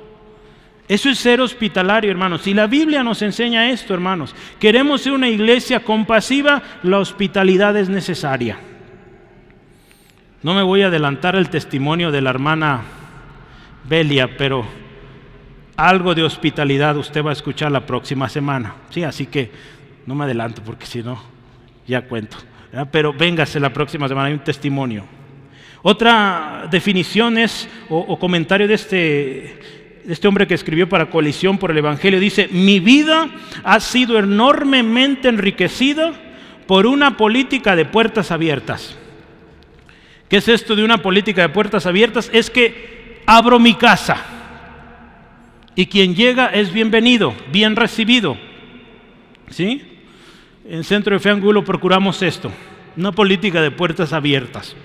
Eso 0.88 1.08
es 1.08 1.18
ser 1.18 1.40
hospitalario, 1.40 2.10
hermanos. 2.10 2.46
Y 2.46 2.54
la 2.54 2.66
Biblia 2.66 3.02
nos 3.02 3.22
enseña 3.22 3.70
esto, 3.70 3.94
hermanos. 3.94 4.34
Queremos 4.58 5.02
ser 5.02 5.12
una 5.12 5.28
iglesia 5.28 5.80
compasiva, 5.80 6.62
la 6.82 6.98
hospitalidad 6.98 7.76
es 7.76 7.88
necesaria. 7.88 8.58
No 10.42 10.54
me 10.54 10.62
voy 10.62 10.82
a 10.82 10.88
adelantar 10.88 11.36
el 11.36 11.50
testimonio 11.50 12.10
de 12.10 12.20
la 12.20 12.30
hermana 12.30 12.82
Belia, 13.88 14.36
pero 14.36 14.66
algo 15.76 16.14
de 16.14 16.22
hospitalidad 16.22 16.96
usted 16.96 17.24
va 17.24 17.30
a 17.30 17.34
escuchar 17.34 17.72
la 17.72 17.86
próxima 17.86 18.28
semana. 18.28 18.74
Sí, 18.90 19.02
así 19.04 19.26
que 19.26 19.50
no 20.06 20.14
me 20.14 20.24
adelanto 20.24 20.62
porque 20.62 20.86
si 20.86 21.02
no, 21.02 21.22
ya 21.86 22.02
cuento. 22.02 22.36
Pero 22.90 23.12
véngase 23.12 23.60
la 23.60 23.72
próxima 23.72 24.08
semana, 24.08 24.28
hay 24.28 24.34
un 24.34 24.44
testimonio. 24.44 25.04
Otra 25.82 26.68
definición 26.70 27.38
es, 27.38 27.68
o, 27.88 28.18
comentario 28.18 28.68
de 28.68 28.74
este, 28.74 28.96
de 30.04 30.12
este 30.12 30.28
hombre 30.28 30.46
que 30.46 30.54
escribió 30.54 30.88
para 30.88 31.10
Coalición 31.10 31.58
por 31.58 31.70
el 31.70 31.78
Evangelio, 31.78 32.20
dice, 32.20 32.48
mi 32.50 32.78
vida 32.80 33.28
ha 33.64 33.80
sido 33.80 34.18
enormemente 34.18 35.28
enriquecida 35.28 36.12
por 36.66 36.86
una 36.86 37.16
política 37.16 37.74
de 37.74 37.84
puertas 37.84 38.30
abiertas. 38.30 38.96
¿Qué 40.28 40.36
es 40.36 40.48
esto 40.48 40.76
de 40.76 40.84
una 40.84 40.98
política 40.98 41.42
de 41.42 41.48
puertas 41.50 41.84
abiertas? 41.84 42.30
Es 42.32 42.48
que 42.48 43.20
abro 43.26 43.58
mi 43.58 43.74
casa 43.74 44.31
y 45.74 45.86
quien 45.86 46.14
llega 46.14 46.46
es 46.46 46.72
bienvenido, 46.72 47.34
bien 47.50 47.76
recibido. 47.76 48.36
¿Sí? 49.48 49.82
En 50.68 50.84
Centro 50.84 51.14
de 51.14 51.20
Fe 51.20 51.30
Angulo 51.30 51.64
procuramos 51.64 52.22
esto, 52.22 52.50
una 52.96 53.12
política 53.12 53.60
de 53.60 53.70
puertas 53.70 54.12
abiertas. 54.12 54.76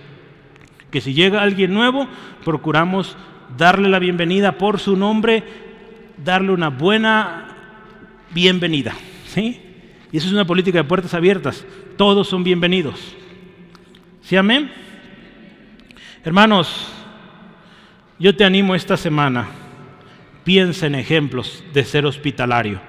Que 0.92 1.02
si 1.02 1.14
llega 1.14 1.42
alguien 1.42 1.74
nuevo, 1.74 2.08
procuramos 2.44 3.18
darle 3.58 3.90
la 3.90 4.00
bienvenida 4.00 4.54
por 4.54 4.80
su 4.80 4.96
nombre, 4.96 5.44
darle 6.24 6.52
una 6.52 6.70
buena 6.70 7.56
bienvenida. 8.32 8.94
¿Sí? 9.28 9.62
Y 10.12 10.18
eso 10.18 10.28
es 10.28 10.34
una 10.34 10.46
política 10.46 10.80
de 10.80 10.84
puertas 10.86 11.14
abiertas. 11.14 11.66
Todos 11.98 12.28
son 12.28 12.44
bienvenidos. 12.44 13.16
¿Sí, 14.22 14.36
amén? 14.36 14.72
Hermanos, 16.24 16.92
yo 18.20 18.36
te 18.36 18.44
animo 18.44 18.76
esta 18.76 18.98
semana, 18.98 19.48
piensa 20.48 20.88
en 20.88 20.96
ejemplos 20.96 21.62
de 21.74 21.84
ser 21.84 22.06
hospitalario. 22.06 22.80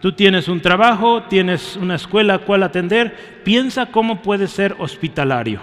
Tú 0.00 0.12
tienes 0.12 0.46
un 0.46 0.60
trabajo, 0.60 1.24
tienes 1.24 1.74
una 1.74 1.96
escuela 1.96 2.34
a 2.34 2.38
cual 2.38 2.62
atender, 2.62 3.42
piensa 3.42 3.86
cómo 3.86 4.22
puedes 4.22 4.52
ser 4.52 4.76
hospitalario 4.78 5.60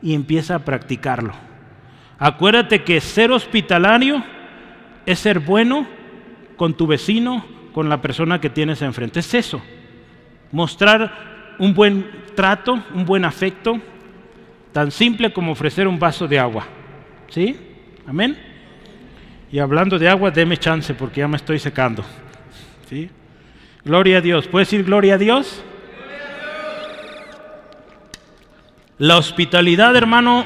y 0.00 0.14
empieza 0.14 0.54
a 0.54 0.64
practicarlo. 0.64 1.34
Acuérdate 2.18 2.82
que 2.82 2.98
ser 3.02 3.30
hospitalario 3.30 4.24
es 5.04 5.18
ser 5.18 5.40
bueno 5.40 5.86
con 6.56 6.72
tu 6.72 6.86
vecino, 6.86 7.44
con 7.74 7.90
la 7.90 8.00
persona 8.00 8.40
que 8.40 8.48
tienes 8.48 8.80
enfrente. 8.80 9.20
Es 9.20 9.34
eso, 9.34 9.60
mostrar 10.50 11.56
un 11.58 11.74
buen 11.74 12.10
trato, 12.34 12.82
un 12.94 13.04
buen 13.04 13.26
afecto, 13.26 13.78
Tan 14.72 14.92
simple 14.92 15.32
como 15.32 15.50
ofrecer 15.50 15.88
un 15.88 15.98
vaso 15.98 16.28
de 16.28 16.38
agua. 16.38 16.64
¿Sí? 17.28 17.56
Amén. 18.06 18.49
Y 19.52 19.58
hablando 19.58 19.98
de 19.98 20.08
agua, 20.08 20.30
deme 20.30 20.56
chance 20.56 20.94
porque 20.94 21.20
ya 21.20 21.28
me 21.28 21.36
estoy 21.36 21.58
secando. 21.58 22.04
¿Sí? 22.88 23.10
Gloria 23.84 24.18
a 24.18 24.20
Dios. 24.20 24.46
¿Puedes 24.46 24.70
decir 24.70 24.84
gloria 24.84 25.14
a 25.14 25.18
Dios? 25.18 25.64
La 28.98 29.16
hospitalidad, 29.16 29.96
hermano, 29.96 30.44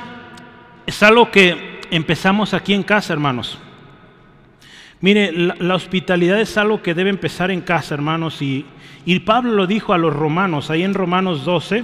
es 0.87 1.03
algo 1.03 1.31
que 1.31 1.81
empezamos 1.91 2.55
aquí 2.55 2.73
en 2.73 2.83
casa, 2.83 3.13
hermanos. 3.13 3.59
Mire, 5.01 5.33
la, 5.33 5.75
hospitalidad 5.75 6.41
es 6.41 6.57
algo 6.57 6.81
que 6.81 6.95
debe 6.95 7.11
empezar 7.11 7.51
en 7.51 7.61
casa, 7.61 7.95
hermanos. 7.95 8.41
Y, 8.41 8.65
y 9.05 9.19
Pablo 9.19 9.53
lo 9.53 9.67
dijo 9.67 9.93
a 9.93 9.99
los 9.99 10.15
romanos, 10.15 10.71
ahí 10.71 10.83
en 10.83 10.95
Romanos 10.95 11.45
12, 11.45 11.83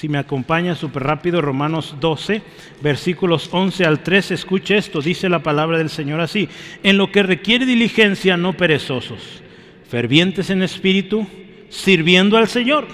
si 0.00 0.08
me 0.08 0.16
acompaña 0.16 0.74
súper 0.74 1.02
rápido, 1.02 1.42
Romanos 1.42 1.96
12, 2.00 2.40
versículos 2.80 3.50
11 3.52 3.84
al 3.84 4.02
13, 4.02 4.32
escuche 4.32 4.78
esto, 4.78 5.02
dice 5.02 5.28
la 5.28 5.42
palabra 5.42 5.76
del 5.76 5.90
Señor 5.90 6.22
así, 6.22 6.48
en 6.82 6.96
lo 6.96 7.12
que 7.12 7.22
requiere 7.22 7.66
diligencia, 7.66 8.38
no 8.38 8.54
perezosos, 8.54 9.42
fervientes 9.86 10.48
en 10.48 10.62
espíritu, 10.62 11.26
sirviendo 11.68 12.38
al 12.38 12.48
Señor, 12.48 12.88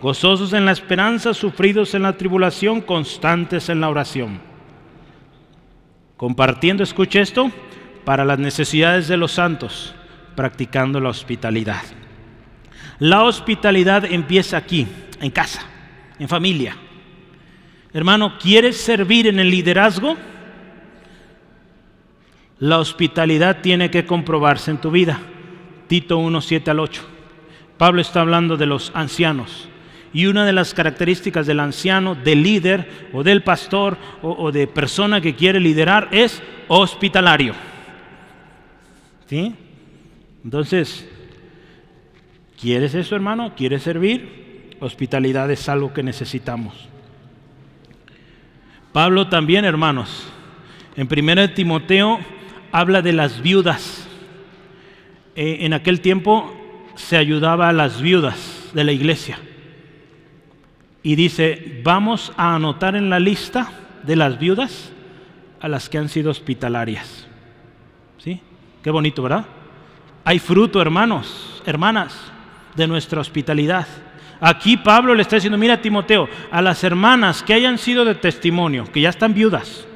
gozosos 0.00 0.52
en 0.52 0.64
la 0.64 0.72
esperanza, 0.72 1.34
sufridos 1.34 1.94
en 1.94 2.02
la 2.02 2.16
tribulación, 2.16 2.80
constantes 2.80 3.68
en 3.68 3.80
la 3.80 3.88
oración. 3.88 4.40
Compartiendo, 6.16 6.82
escuche 6.82 7.20
esto, 7.20 7.52
para 8.04 8.24
las 8.24 8.40
necesidades 8.40 9.06
de 9.06 9.16
los 9.16 9.30
santos, 9.30 9.94
practicando 10.34 10.98
la 10.98 11.10
hospitalidad. 11.10 11.82
La 12.98 13.22
hospitalidad 13.22 14.04
empieza 14.04 14.56
aquí, 14.56 14.88
en 15.20 15.30
casa 15.30 15.64
en 16.20 16.28
familia. 16.28 16.76
Hermano, 17.92 18.38
¿quieres 18.38 18.76
servir 18.76 19.26
en 19.26 19.40
el 19.40 19.50
liderazgo? 19.50 20.16
La 22.60 22.78
hospitalidad 22.78 23.62
tiene 23.62 23.90
que 23.90 24.04
comprobarse 24.04 24.70
en 24.70 24.78
tu 24.78 24.90
vida. 24.90 25.18
Tito 25.88 26.18
1, 26.18 26.40
7 26.40 26.70
al 26.70 26.78
8. 26.78 27.02
Pablo 27.78 28.02
está 28.02 28.20
hablando 28.20 28.56
de 28.56 28.66
los 28.66 28.92
ancianos. 28.94 29.68
Y 30.12 30.26
una 30.26 30.44
de 30.44 30.52
las 30.52 30.74
características 30.74 31.46
del 31.46 31.58
anciano, 31.58 32.14
del 32.14 32.42
líder 32.42 33.08
o 33.12 33.22
del 33.22 33.42
pastor 33.42 33.96
o, 34.22 34.32
o 34.32 34.52
de 34.52 34.66
persona 34.66 35.20
que 35.20 35.34
quiere 35.34 35.58
liderar 35.58 36.08
es 36.12 36.42
hospitalario. 36.68 37.54
¿Sí? 39.26 39.54
Entonces, 40.44 41.08
¿quieres 42.60 42.94
eso, 42.94 43.14
hermano? 43.14 43.54
¿Quieres 43.56 43.82
servir? 43.82 44.39
Hospitalidad 44.80 45.50
es 45.50 45.68
algo 45.68 45.92
que 45.92 46.02
necesitamos. 46.02 46.88
Pablo 48.92 49.28
también, 49.28 49.64
hermanos, 49.64 50.26
en 50.96 51.08
1 51.10 51.54
Timoteo 51.54 52.18
habla 52.72 53.02
de 53.02 53.12
las 53.12 53.40
viudas. 53.40 54.08
Eh, 55.36 55.58
en 55.60 55.72
aquel 55.72 56.00
tiempo 56.00 56.52
se 56.96 57.16
ayudaba 57.16 57.68
a 57.68 57.72
las 57.72 58.00
viudas 58.00 58.70
de 58.74 58.84
la 58.84 58.92
iglesia. 58.92 59.38
Y 61.02 61.14
dice, 61.14 61.80
vamos 61.82 62.32
a 62.36 62.54
anotar 62.54 62.96
en 62.96 63.08
la 63.08 63.20
lista 63.20 63.70
de 64.02 64.16
las 64.16 64.38
viudas 64.38 64.92
a 65.60 65.68
las 65.68 65.88
que 65.88 65.98
han 65.98 66.08
sido 66.08 66.30
hospitalarias. 66.30 67.26
¿Sí? 68.18 68.40
Qué 68.82 68.90
bonito, 68.90 69.22
¿verdad? 69.22 69.46
Hay 70.24 70.38
fruto, 70.38 70.82
hermanos, 70.82 71.62
hermanas, 71.64 72.14
de 72.76 72.86
nuestra 72.86 73.20
hospitalidad. 73.20 73.86
Aquí 74.40 74.76
Pablo 74.76 75.14
le 75.14 75.22
está 75.22 75.36
diciendo, 75.36 75.58
mira 75.58 75.82
Timoteo, 75.82 76.28
a 76.50 76.62
las 76.62 76.82
hermanas 76.82 77.42
que 77.42 77.52
hayan 77.52 77.76
sido 77.76 78.04
de 78.04 78.14
testimonio, 78.14 78.84
que 78.90 79.02
ya 79.02 79.10
están 79.10 79.34
viudas, 79.34 79.86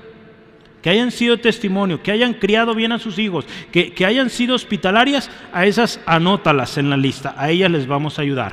que 0.82 0.90
hayan 0.90 1.10
sido 1.10 1.38
testimonio, 1.38 2.02
que 2.02 2.12
hayan 2.12 2.34
criado 2.34 2.74
bien 2.74 2.92
a 2.92 2.98
sus 2.98 3.18
hijos, 3.18 3.46
que, 3.72 3.92
que 3.94 4.04
hayan 4.04 4.28
sido 4.28 4.54
hospitalarias, 4.54 5.30
a 5.52 5.64
esas 5.64 5.98
anótalas 6.04 6.76
en 6.76 6.90
la 6.90 6.96
lista, 6.98 7.34
a 7.38 7.50
ellas 7.50 7.70
les 7.70 7.86
vamos 7.86 8.18
a 8.18 8.22
ayudar. 8.22 8.52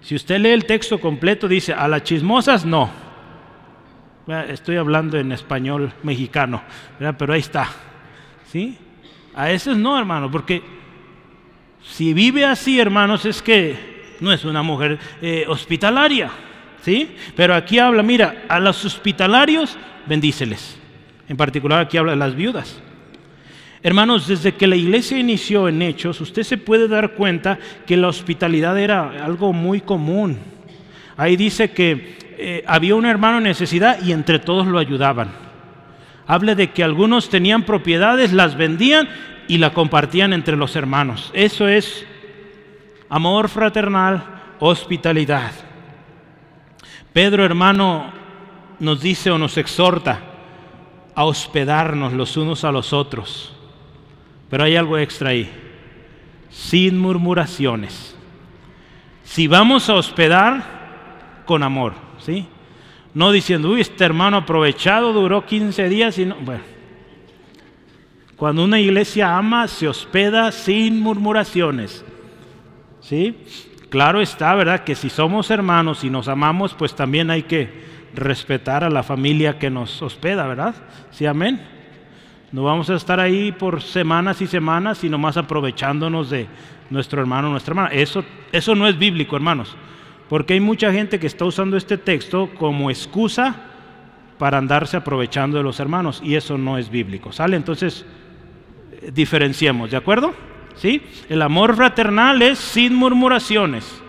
Si 0.00 0.14
usted 0.14 0.38
lee 0.38 0.50
el 0.50 0.64
texto 0.64 1.00
completo, 1.00 1.48
dice, 1.48 1.72
a 1.72 1.88
las 1.88 2.04
chismosas 2.04 2.64
no. 2.64 2.90
Estoy 4.48 4.76
hablando 4.76 5.18
en 5.18 5.32
español 5.32 5.92
mexicano, 6.02 6.62
pero 7.18 7.32
ahí 7.32 7.40
está. 7.40 7.68
¿Sí? 8.46 8.78
A 9.34 9.50
esas 9.50 9.76
no, 9.76 9.98
hermano, 9.98 10.30
porque 10.30 10.62
si 11.82 12.12
vive 12.12 12.44
así, 12.44 12.78
hermanos, 12.78 13.24
es 13.24 13.42
que 13.42 13.97
no 14.20 14.32
es 14.32 14.44
una 14.44 14.62
mujer 14.62 14.98
eh, 15.22 15.44
hospitalaria, 15.48 16.30
¿sí? 16.82 17.14
Pero 17.36 17.54
aquí 17.54 17.78
habla, 17.78 18.02
mira, 18.02 18.44
a 18.48 18.60
los 18.60 18.84
hospitalarios 18.84 19.76
bendíceles. 20.06 20.78
En 21.28 21.36
particular 21.36 21.80
aquí 21.80 21.96
habla 21.96 22.12
de 22.12 22.18
las 22.18 22.34
viudas. 22.34 22.80
Hermanos, 23.82 24.26
desde 24.26 24.54
que 24.54 24.66
la 24.66 24.76
iglesia 24.76 25.18
inició 25.18 25.68
en 25.68 25.82
Hechos, 25.82 26.20
usted 26.20 26.42
se 26.42 26.56
puede 26.56 26.88
dar 26.88 27.12
cuenta 27.12 27.58
que 27.86 27.96
la 27.96 28.08
hospitalidad 28.08 28.76
era 28.78 29.24
algo 29.24 29.52
muy 29.52 29.80
común. 29.80 30.38
Ahí 31.16 31.36
dice 31.36 31.70
que 31.70 32.16
eh, 32.38 32.64
había 32.66 32.96
un 32.96 33.06
hermano 33.06 33.38
en 33.38 33.44
necesidad 33.44 34.02
y 34.02 34.12
entre 34.12 34.40
todos 34.40 34.66
lo 34.66 34.78
ayudaban. 34.78 35.30
Habla 36.26 36.54
de 36.54 36.70
que 36.70 36.82
algunos 36.82 37.30
tenían 37.30 37.62
propiedades, 37.62 38.32
las 38.32 38.56
vendían 38.56 39.08
y 39.46 39.58
la 39.58 39.72
compartían 39.72 40.32
entre 40.32 40.56
los 40.56 40.74
hermanos. 40.76 41.30
Eso 41.32 41.68
es 41.68 42.04
amor 43.08 43.48
fraternal, 43.48 44.24
hospitalidad. 44.58 45.52
Pedro 47.12 47.44
hermano 47.44 48.12
nos 48.78 49.00
dice 49.00 49.30
o 49.30 49.38
nos 49.38 49.56
exhorta 49.56 50.20
a 51.14 51.24
hospedarnos 51.24 52.12
los 52.12 52.36
unos 52.36 52.64
a 52.64 52.72
los 52.72 52.92
otros. 52.92 53.52
Pero 54.48 54.64
hay 54.64 54.76
algo 54.76 54.98
extra 54.98 55.30
ahí, 55.30 55.50
sin 56.50 56.98
murmuraciones. 56.98 58.16
Si 59.24 59.46
vamos 59.46 59.90
a 59.90 59.94
hospedar, 59.94 60.78
con 61.44 61.62
amor, 61.62 61.94
¿sí? 62.18 62.46
No 63.14 63.32
diciendo, 63.32 63.70
uy, 63.70 63.80
este 63.80 64.04
hermano 64.04 64.36
aprovechado 64.36 65.12
duró 65.12 65.44
15 65.44 65.88
días 65.88 66.18
y 66.18 66.26
no. 66.26 66.36
Bueno, 66.36 66.62
cuando 68.36 68.62
una 68.62 68.78
iglesia 68.78 69.36
ama, 69.36 69.66
se 69.66 69.88
hospeda 69.88 70.52
sin 70.52 71.00
murmuraciones. 71.00 72.04
¿Sí? 73.08 73.34
Claro 73.88 74.20
está, 74.20 74.54
¿verdad? 74.54 74.84
Que 74.84 74.94
si 74.94 75.08
somos 75.08 75.50
hermanos 75.50 76.04
y 76.04 76.10
nos 76.10 76.28
amamos, 76.28 76.74
pues 76.74 76.94
también 76.94 77.30
hay 77.30 77.44
que 77.44 77.70
respetar 78.14 78.84
a 78.84 78.90
la 78.90 79.02
familia 79.02 79.58
que 79.58 79.70
nos 79.70 80.02
hospeda, 80.02 80.46
¿verdad? 80.46 80.74
Sí, 81.10 81.24
amén. 81.24 81.58
No 82.52 82.64
vamos 82.64 82.90
a 82.90 82.96
estar 82.96 83.18
ahí 83.18 83.50
por 83.50 83.80
semanas 83.80 84.42
y 84.42 84.46
semanas 84.46 85.04
y 85.04 85.08
nomás 85.08 85.38
aprovechándonos 85.38 86.28
de 86.28 86.48
nuestro 86.90 87.22
hermano 87.22 87.48
nuestra 87.48 87.72
hermana. 87.72 87.88
Eso, 87.94 88.22
eso 88.52 88.74
no 88.74 88.86
es 88.86 88.98
bíblico, 88.98 89.36
hermanos. 89.36 89.74
Porque 90.28 90.52
hay 90.52 90.60
mucha 90.60 90.92
gente 90.92 91.18
que 91.18 91.28
está 91.28 91.46
usando 91.46 91.78
este 91.78 91.96
texto 91.96 92.50
como 92.58 92.90
excusa 92.90 93.56
para 94.36 94.58
andarse 94.58 94.98
aprovechando 94.98 95.56
de 95.56 95.62
los 95.62 95.80
hermanos 95.80 96.20
y 96.22 96.34
eso 96.34 96.58
no 96.58 96.76
es 96.76 96.90
bíblico. 96.90 97.32
¿Sale? 97.32 97.56
Entonces, 97.56 98.04
diferenciemos, 99.14 99.90
¿de 99.90 99.96
acuerdo? 99.96 100.34
¿Sí? 100.78 101.02
El 101.28 101.42
amor 101.42 101.74
fraternal 101.74 102.40
es 102.40 102.58
sin 102.58 102.94
murmuraciones. 102.94 104.02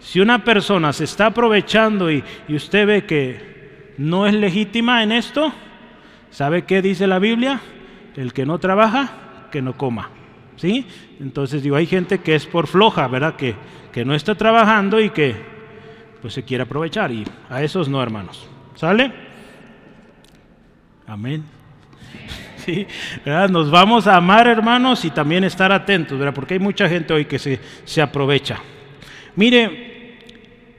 Si 0.00 0.20
una 0.20 0.44
persona 0.44 0.92
se 0.92 1.04
está 1.04 1.26
aprovechando 1.26 2.10
y, 2.10 2.22
y 2.48 2.54
usted 2.54 2.86
ve 2.86 3.06
que 3.06 3.94
no 3.98 4.26
es 4.26 4.34
legítima 4.34 5.02
en 5.02 5.12
esto, 5.12 5.52
¿sabe 6.30 6.64
qué 6.64 6.82
dice 6.82 7.06
la 7.06 7.18
Biblia? 7.18 7.60
El 8.14 8.32
que 8.32 8.44
no 8.44 8.58
trabaja, 8.58 9.48
que 9.50 9.62
no 9.62 9.76
coma. 9.76 10.10
¿Sí? 10.56 10.86
Entonces 11.18 11.62
digo, 11.62 11.76
hay 11.76 11.86
gente 11.86 12.18
que 12.18 12.34
es 12.34 12.46
por 12.46 12.66
floja, 12.66 13.08
¿verdad? 13.08 13.36
Que, 13.36 13.56
que 13.90 14.04
no 14.04 14.14
está 14.14 14.34
trabajando 14.34 15.00
y 15.00 15.10
que 15.10 15.34
pues 16.20 16.34
se 16.34 16.44
quiere 16.44 16.64
aprovechar. 16.64 17.10
Y 17.10 17.24
a 17.48 17.62
esos 17.62 17.88
no, 17.88 18.02
hermanos. 18.02 18.48
¿Sale? 18.74 19.12
Amén. 21.06 21.44
Nos 23.50 23.70
vamos 23.70 24.06
a 24.06 24.16
amar, 24.16 24.46
hermanos, 24.46 25.04
y 25.04 25.10
también 25.10 25.44
estar 25.44 25.72
atentos, 25.72 26.18
¿verdad? 26.18 26.34
Porque 26.34 26.54
hay 26.54 26.60
mucha 26.60 26.88
gente 26.88 27.12
hoy 27.12 27.24
que 27.24 27.38
se, 27.38 27.60
se 27.84 28.02
aprovecha. 28.02 28.58
Mire, 29.36 29.92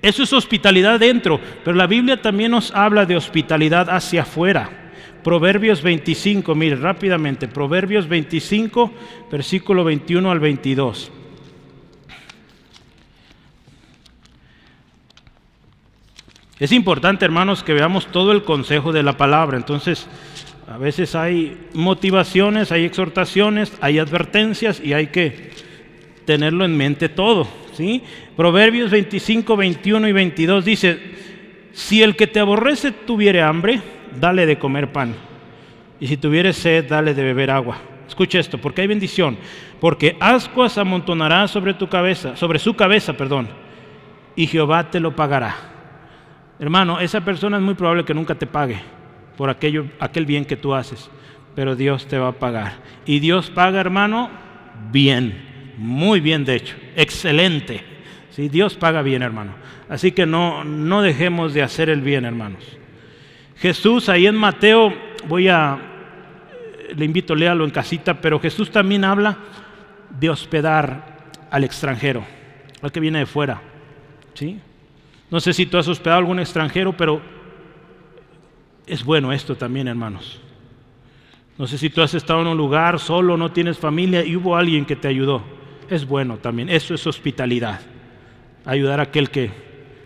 eso 0.01 0.23
es 0.23 0.33
hospitalidad 0.33 0.99
dentro, 0.99 1.39
pero 1.63 1.75
la 1.77 1.87
Biblia 1.87 2.21
también 2.21 2.51
nos 2.51 2.73
habla 2.75 3.05
de 3.05 3.15
hospitalidad 3.15 3.89
hacia 3.89 4.23
afuera. 4.23 4.69
Proverbios 5.23 5.81
25, 5.81 6.53
mire 6.53 6.75
rápidamente, 6.75 7.47
Proverbios 7.47 8.07
25, 8.09 8.91
versículo 9.31 9.85
21 9.85 10.29
al 10.29 10.39
22. 10.39 11.11
Es 16.59 16.71
importante, 16.71 17.25
hermanos, 17.25 17.63
que 17.63 17.73
veamos 17.73 18.07
todo 18.07 18.31
el 18.31 18.43
consejo 18.43 18.91
de 18.91 19.03
la 19.03 19.17
palabra. 19.17 19.57
Entonces, 19.57 20.07
a 20.67 20.77
veces 20.77 21.13
hay 21.15 21.57
motivaciones, 21.73 22.71
hay 22.71 22.85
exhortaciones, 22.85 23.73
hay 23.81 23.99
advertencias 23.99 24.79
y 24.83 24.93
hay 24.93 25.07
que 25.07 25.51
tenerlo 26.25 26.63
en 26.63 26.77
mente 26.77 27.09
todo. 27.09 27.47
¿sí? 27.73 28.01
Proverbios 28.37 28.89
25, 28.89 29.57
21 29.57 30.07
y 30.07 30.11
22 30.11 30.65
dice, 30.65 30.99
si 31.73 32.01
el 32.01 32.15
que 32.15 32.27
te 32.27 32.39
aborrece 32.39 32.91
tuviere 32.91 33.41
hambre, 33.41 33.81
dale 34.19 34.45
de 34.45 34.57
comer 34.57 34.91
pan. 34.91 35.15
Y 35.99 36.07
si 36.07 36.17
tuviere 36.17 36.53
sed, 36.53 36.87
dale 36.87 37.13
de 37.13 37.23
beber 37.23 37.51
agua. 37.51 37.77
Escucha 38.07 38.39
esto, 38.39 38.57
porque 38.57 38.81
hay 38.81 38.87
bendición. 38.87 39.37
Porque 39.81 40.15
ascuas 40.19 40.77
amontonará 40.77 41.47
sobre 41.47 41.73
tu 41.73 41.89
cabeza, 41.89 42.37
sobre 42.37 42.59
su 42.59 42.75
cabeza, 42.75 43.13
perdón, 43.13 43.49
y 44.35 44.47
Jehová 44.47 44.89
te 44.89 44.99
lo 44.99 45.15
pagará. 45.15 45.55
Hermano, 46.59 46.99
esa 46.99 47.21
persona 47.21 47.57
es 47.57 47.63
muy 47.63 47.73
probable 47.73 48.05
que 48.05 48.13
nunca 48.13 48.35
te 48.35 48.47
pague 48.47 48.79
por 49.37 49.49
aquello, 49.49 49.85
aquel 49.99 50.25
bien 50.25 50.45
que 50.45 50.57
tú 50.57 50.73
haces, 50.73 51.09
pero 51.55 51.75
Dios 51.75 52.07
te 52.07 52.17
va 52.17 52.29
a 52.29 52.39
pagar. 52.39 52.73
Y 53.05 53.19
Dios 53.19 53.49
paga, 53.49 53.79
hermano, 53.79 54.29
bien, 54.91 55.73
muy 55.77 56.19
bien 56.19 56.45
de 56.45 56.55
hecho, 56.55 56.75
excelente. 56.95 57.83
¿Sí? 58.31 58.49
Dios 58.49 58.75
paga 58.75 59.03
bien, 59.03 59.21
hermano. 59.21 59.53
Así 59.89 60.11
que 60.11 60.25
no, 60.25 60.63
no 60.63 61.01
dejemos 61.01 61.53
de 61.53 61.61
hacer 61.61 61.89
el 61.89 62.01
bien, 62.01 62.25
hermanos. 62.25 62.63
Jesús 63.57 64.09
ahí 64.09 64.25
en 64.25 64.35
Mateo, 64.35 64.91
voy 65.27 65.49
a, 65.49 65.77
le 66.95 67.05
invito, 67.05 67.35
léalo 67.35 67.63
en 67.63 67.69
casita, 67.69 68.19
pero 68.19 68.39
Jesús 68.39 68.71
también 68.71 69.05
habla 69.05 69.37
de 70.19 70.29
hospedar 70.29 71.31
al 71.51 71.63
extranjero, 71.63 72.25
al 72.81 72.91
que 72.91 72.99
viene 72.99 73.19
de 73.19 73.25
fuera. 73.25 73.61
¿Sí? 74.33 74.59
No 75.29 75.39
sé 75.39 75.53
si 75.53 75.65
tú 75.65 75.77
has 75.77 75.87
hospedado 75.87 76.17
a 76.17 76.19
algún 76.19 76.39
extranjero, 76.39 76.93
pero 76.97 77.21
es 78.87 79.03
bueno 79.03 79.31
esto 79.31 79.55
también, 79.55 79.87
hermanos. 79.87 80.39
No 81.57 81.67
sé 81.67 81.77
si 81.77 81.89
tú 81.89 82.01
has 82.01 82.13
estado 82.13 82.41
en 82.41 82.47
un 82.47 82.57
lugar 82.57 82.99
solo, 82.99 83.37
no 83.37 83.51
tienes 83.51 83.77
familia 83.77 84.25
y 84.25 84.35
hubo 84.35 84.55
alguien 84.55 84.85
que 84.85 84.95
te 84.95 85.07
ayudó. 85.07 85.43
Es 85.89 86.07
bueno 86.07 86.37
también. 86.37 86.69
Eso 86.69 86.93
es 86.93 87.05
hospitalidad. 87.05 87.81
Ayudar 88.65 88.99
a 88.99 89.03
aquel 89.03 89.29
que 89.29 89.51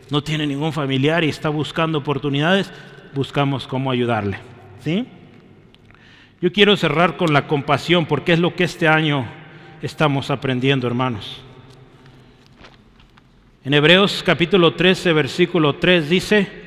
no 0.09 0.21
tiene 0.23 0.45
ningún 0.45 0.73
familiar 0.73 1.23
y 1.23 1.29
está 1.29 1.49
buscando 1.49 1.99
oportunidades, 1.99 2.71
buscamos 3.13 3.67
cómo 3.67 3.91
ayudarle. 3.91 4.39
¿Sí? 4.81 5.07
Yo 6.41 6.51
quiero 6.51 6.75
cerrar 6.75 7.17
con 7.17 7.33
la 7.33 7.47
compasión 7.47 8.05
porque 8.05 8.33
es 8.33 8.39
lo 8.39 8.55
que 8.55 8.65
este 8.65 8.87
año 8.87 9.25
estamos 9.81 10.29
aprendiendo, 10.29 10.85
hermanos. 10.85 11.41
En 13.63 13.73
Hebreos 13.73 14.23
capítulo 14.25 14.73
13, 14.75 15.13
versículo 15.13 15.75
3 15.75 16.09
dice, 16.09 16.66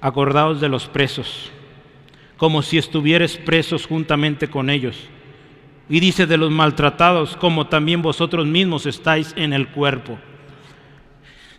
acordaos 0.00 0.60
de 0.60 0.68
los 0.68 0.86
presos, 0.86 1.50
como 2.36 2.62
si 2.62 2.78
estuvieres 2.78 3.36
presos 3.36 3.86
juntamente 3.86 4.48
con 4.48 4.70
ellos. 4.70 5.08
Y 5.88 6.00
dice 6.00 6.26
de 6.26 6.36
los 6.36 6.50
maltratados, 6.50 7.36
como 7.36 7.66
también 7.66 8.02
vosotros 8.02 8.46
mismos 8.46 8.86
estáis 8.86 9.34
en 9.36 9.52
el 9.52 9.68
cuerpo. 9.68 10.18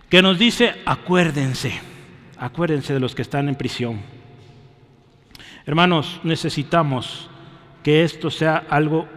Que 0.10 0.22
nos 0.22 0.40
dice, 0.40 0.76
acuérdense, 0.86 1.80
acuérdense 2.38 2.94
de 2.94 3.00
los 3.00 3.14
que 3.14 3.22
están 3.22 3.50
en 3.50 3.56
prisión. 3.56 4.02
Hermanos, 5.66 6.20
necesitamos 6.24 7.30
que 7.84 8.04
esto 8.04 8.32
sea 8.32 8.66
algo 8.70 9.08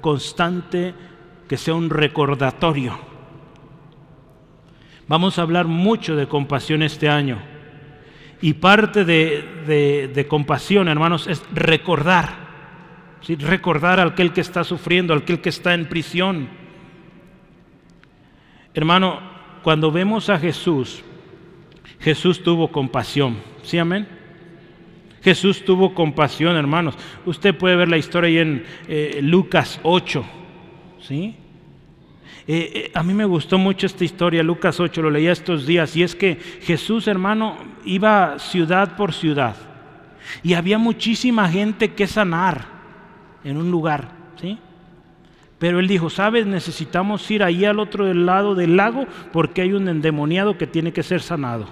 constante, 0.00 0.94
que 1.48 1.56
sea 1.56 1.74
un 1.74 1.90
recordatorio 1.90 3.08
Vamos 5.08 5.38
a 5.38 5.42
hablar 5.42 5.66
mucho 5.66 6.16
de 6.16 6.28
compasión 6.28 6.82
este 6.82 7.08
año. 7.08 7.38
Y 8.40 8.54
parte 8.54 9.04
de, 9.04 10.26
compasión, 10.28 10.88
hermanos, 10.88 11.26
es 11.26 11.42
recordar. 11.52 12.48
Recordar 13.26 13.98
al 14.00 14.10
aquel 14.10 14.32
que 14.32 14.40
está 14.40 14.64
sufriendo, 14.64 15.12
al 15.12 15.20
aquel 15.20 15.40
que 15.40 15.48
está 15.48 15.74
en 15.74 15.88
prisión. 15.88 16.48
Hermano, 18.74 19.20
cuando 19.62 19.90
vemos 19.90 20.30
a 20.30 20.38
Jesús, 20.38 21.02
Jesús 21.98 22.42
tuvo 22.42 22.70
compasión. 22.70 23.38
¿Sí, 23.62 23.76
amén? 23.78 24.06
Jesús 25.22 25.64
tuvo 25.64 25.94
compasión, 25.94 26.56
hermanos. 26.56 26.94
Usted 27.26 27.56
puede 27.56 27.76
ver 27.76 27.88
la 27.88 27.98
historia 27.98 28.28
ahí 28.28 28.38
en 28.38 28.64
eh, 28.86 29.18
Lucas 29.20 29.80
8. 29.82 30.24
¿Sí? 31.00 31.34
Eh, 32.50 32.72
eh, 32.74 32.90
a 32.94 33.02
mí 33.02 33.12
me 33.12 33.26
gustó 33.26 33.58
mucho 33.58 33.84
esta 33.84 34.04
historia, 34.04 34.42
Lucas 34.42 34.80
8, 34.80 35.02
lo 35.02 35.10
leía 35.10 35.32
estos 35.32 35.66
días, 35.66 35.94
y 35.94 36.02
es 36.02 36.14
que 36.14 36.36
Jesús, 36.62 37.06
hermano, 37.06 37.58
iba 37.84 38.38
ciudad 38.38 38.96
por 38.96 39.12
ciudad, 39.12 39.54
y 40.42 40.54
había 40.54 40.78
muchísima 40.78 41.46
gente 41.50 41.92
que 41.92 42.06
sanar 42.06 42.64
en 43.44 43.58
un 43.58 43.70
lugar, 43.70 44.12
¿sí? 44.40 44.58
Pero 45.58 45.78
él 45.78 45.88
dijo, 45.88 46.08
¿sabes? 46.08 46.46
Necesitamos 46.46 47.30
ir 47.30 47.42
ahí 47.42 47.66
al 47.66 47.80
otro 47.80 48.12
lado 48.14 48.54
del 48.54 48.76
lago 48.76 49.06
porque 49.32 49.60
hay 49.60 49.72
un 49.72 49.88
endemoniado 49.88 50.56
que 50.56 50.68
tiene 50.68 50.92
que 50.92 51.02
ser 51.02 51.20
sanado. 51.20 51.66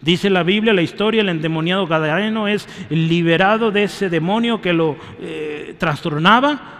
Dice 0.00 0.30
la 0.30 0.42
Biblia, 0.42 0.72
la 0.72 0.82
historia, 0.82 1.20
el 1.20 1.28
endemoniado 1.28 1.86
gadareno 1.86 2.48
es 2.48 2.66
liberado 2.88 3.70
de 3.70 3.84
ese 3.84 4.08
demonio 4.08 4.62
que 4.62 4.72
lo 4.72 4.96
eh, 5.20 5.74
trastornaba 5.78 6.78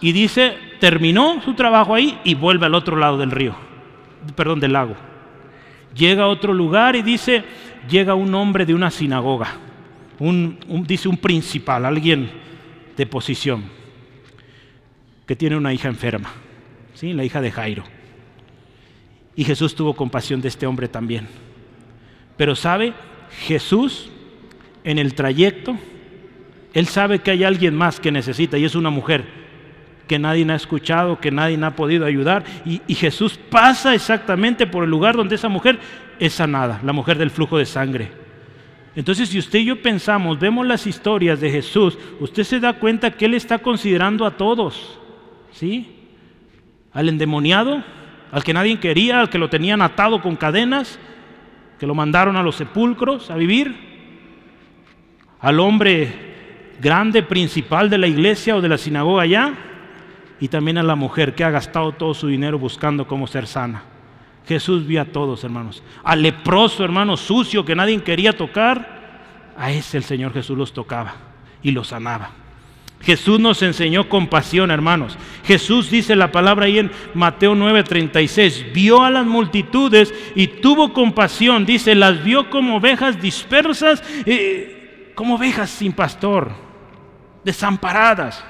y 0.00 0.12
dice, 0.12 0.56
terminó 0.84 1.40
su 1.42 1.54
trabajo 1.54 1.94
ahí 1.94 2.20
y 2.24 2.34
vuelve 2.34 2.66
al 2.66 2.74
otro 2.74 2.98
lado 2.98 3.16
del 3.16 3.30
río, 3.30 3.56
perdón, 4.36 4.60
del 4.60 4.74
lago. 4.74 4.94
Llega 5.94 6.24
a 6.24 6.28
otro 6.28 6.52
lugar 6.52 6.94
y 6.94 7.00
dice, 7.00 7.42
llega 7.88 8.14
un 8.14 8.34
hombre 8.34 8.66
de 8.66 8.74
una 8.74 8.90
sinagoga, 8.90 9.48
un, 10.18 10.58
dice 10.86 11.08
un 11.08 11.16
principal, 11.16 11.86
alguien 11.86 12.30
de 12.98 13.06
posición. 13.06 13.64
que 15.26 15.34
tiene 15.34 15.56
una 15.56 15.72
hija 15.72 15.88
enferma, 15.88 16.30
¿sí? 16.92 17.14
la 17.14 17.24
hija 17.24 17.40
de 17.40 17.50
Jairo. 17.50 17.84
Y 19.34 19.44
Jesús 19.44 19.74
tuvo 19.74 19.96
compasión 19.96 20.42
de 20.42 20.48
este 20.48 20.66
hombre 20.66 20.86
también. 20.86 21.28
Pero 22.36 22.54
sabe, 22.54 22.92
Jesús 23.46 24.10
en 24.84 24.98
el 24.98 25.14
trayecto, 25.14 25.78
él 26.74 26.86
sabe 26.88 27.20
que 27.20 27.30
hay 27.30 27.42
alguien 27.42 27.74
más 27.74 28.00
que 28.00 28.12
necesita 28.12 28.58
y 28.58 28.66
es 28.66 28.74
una 28.74 28.90
mujer 28.90 29.43
que 30.06 30.18
nadie 30.18 30.50
ha 30.50 30.56
escuchado, 30.56 31.18
que 31.18 31.30
nadie 31.30 31.58
ha 31.62 31.76
podido 31.76 32.06
ayudar. 32.06 32.44
Y, 32.64 32.94
Jesús 32.94 33.38
pasa 33.50 33.94
exactamente 33.94 34.66
por 34.66 34.84
el 34.84 34.90
lugar 34.90 35.16
donde 35.16 35.34
esa 35.34 35.48
mujer 35.48 35.78
es 36.18 36.32
sanada, 36.32 36.80
la 36.82 36.92
mujer 36.92 37.18
del 37.18 37.30
flujo 37.30 37.58
de 37.58 37.66
sangre. 37.66 38.10
Entonces, 38.96 39.28
si 39.28 39.38
usted 39.38 39.60
y 39.60 39.64
yo 39.66 39.82
pensamos, 39.82 40.38
vemos 40.38 40.66
las 40.66 40.86
historias 40.86 41.40
de 41.40 41.50
Jesús, 41.50 41.98
usted 42.20 42.44
se 42.44 42.60
da 42.60 42.74
cuenta 42.74 43.10
que 43.10 43.24
Él 43.24 43.34
está 43.34 43.58
considerando 43.58 44.24
a 44.24 44.36
todos, 44.36 44.98
¿sí? 45.50 45.96
Al 46.92 47.08
endemoniado, 47.08 47.82
al 48.30 48.44
que 48.44 48.54
nadie 48.54 48.78
quería, 48.78 49.20
al 49.20 49.30
que 49.30 49.38
lo 49.38 49.50
tenían 49.50 49.82
atado 49.82 50.22
con 50.22 50.36
cadenas, 50.36 51.00
que 51.80 51.86
lo 51.86 51.94
mandaron 51.94 52.36
a 52.36 52.42
los 52.42 52.54
sepulcros 52.54 53.30
a 53.30 53.36
vivir, 53.36 53.74
al 55.40 55.58
hombre 55.58 56.34
grande 56.80 57.22
principal 57.22 57.90
de 57.90 57.98
la 57.98 58.06
iglesia 58.06 58.56
o 58.56 58.60
de 58.60 58.68
la 58.68 58.78
sinagoga 58.78 59.22
allá, 59.22 59.54
y 60.40 60.48
también 60.48 60.78
a 60.78 60.82
la 60.82 60.94
mujer 60.94 61.34
que 61.34 61.44
ha 61.44 61.50
gastado 61.50 61.92
todo 61.92 62.14
su 62.14 62.28
dinero 62.28 62.58
buscando 62.58 63.06
cómo 63.06 63.26
ser 63.26 63.46
sana. 63.46 63.82
Jesús 64.46 64.86
vio 64.86 65.00
a 65.00 65.06
todos, 65.06 65.42
hermanos. 65.44 65.82
Al 66.02 66.22
leproso, 66.22 66.84
hermano, 66.84 67.16
sucio 67.16 67.64
que 67.64 67.74
nadie 67.74 68.02
quería 68.02 68.36
tocar, 68.36 68.94
a 69.56 69.70
ese 69.70 69.96
el 69.96 70.04
Señor 70.04 70.32
Jesús 70.32 70.58
los 70.58 70.72
tocaba 70.72 71.14
y 71.62 71.70
los 71.70 71.88
sanaba. 71.88 72.30
Jesús 73.04 73.38
nos 73.38 73.62
enseñó 73.62 74.08
compasión, 74.08 74.70
hermanos. 74.70 75.16
Jesús 75.44 75.90
dice 75.90 76.16
la 76.16 76.32
palabra 76.32 76.66
ahí 76.66 76.78
en 76.78 76.90
Mateo 77.12 77.54
9:36, 77.54 78.72
vio 78.72 79.02
a 79.02 79.10
las 79.10 79.26
multitudes 79.26 80.12
y 80.34 80.46
tuvo 80.46 80.92
compasión. 80.92 81.66
Dice, 81.66 81.94
las 81.94 82.24
vio 82.24 82.48
como 82.48 82.76
ovejas 82.76 83.20
dispersas, 83.20 84.02
eh, 84.24 85.12
como 85.14 85.34
ovejas 85.34 85.68
sin 85.70 85.92
pastor, 85.92 86.52
desamparadas. 87.44 88.42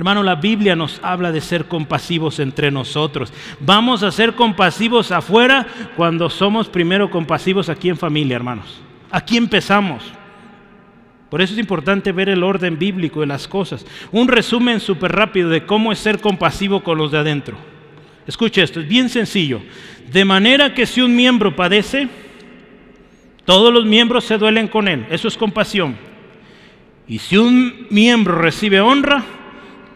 Hermano, 0.00 0.22
la 0.22 0.36
Biblia 0.36 0.74
nos 0.74 0.98
habla 1.02 1.30
de 1.30 1.42
ser 1.42 1.66
compasivos 1.66 2.38
entre 2.38 2.70
nosotros. 2.70 3.34
Vamos 3.60 4.02
a 4.02 4.10
ser 4.10 4.34
compasivos 4.34 5.12
afuera 5.12 5.66
cuando 5.94 6.30
somos 6.30 6.70
primero 6.70 7.10
compasivos 7.10 7.68
aquí 7.68 7.90
en 7.90 7.98
familia, 7.98 8.36
hermanos. 8.36 8.80
Aquí 9.10 9.36
empezamos. 9.36 10.02
Por 11.28 11.42
eso 11.42 11.52
es 11.52 11.58
importante 11.58 12.12
ver 12.12 12.30
el 12.30 12.42
orden 12.42 12.78
bíblico 12.78 13.20
de 13.20 13.26
las 13.26 13.46
cosas. 13.46 13.84
Un 14.10 14.28
resumen 14.28 14.80
súper 14.80 15.12
rápido 15.12 15.50
de 15.50 15.66
cómo 15.66 15.92
es 15.92 15.98
ser 15.98 16.18
compasivo 16.18 16.82
con 16.82 16.96
los 16.96 17.12
de 17.12 17.18
adentro. 17.18 17.58
Escuche 18.26 18.62
esto, 18.62 18.80
es 18.80 18.88
bien 18.88 19.10
sencillo. 19.10 19.60
De 20.10 20.24
manera 20.24 20.72
que 20.72 20.86
si 20.86 21.02
un 21.02 21.14
miembro 21.14 21.54
padece, 21.54 22.08
todos 23.44 23.70
los 23.70 23.84
miembros 23.84 24.24
se 24.24 24.38
duelen 24.38 24.66
con 24.66 24.88
él. 24.88 25.04
Eso 25.10 25.28
es 25.28 25.36
compasión. 25.36 25.94
Y 27.06 27.18
si 27.18 27.36
un 27.36 27.86
miembro 27.90 28.38
recibe 28.38 28.80
honra, 28.80 29.26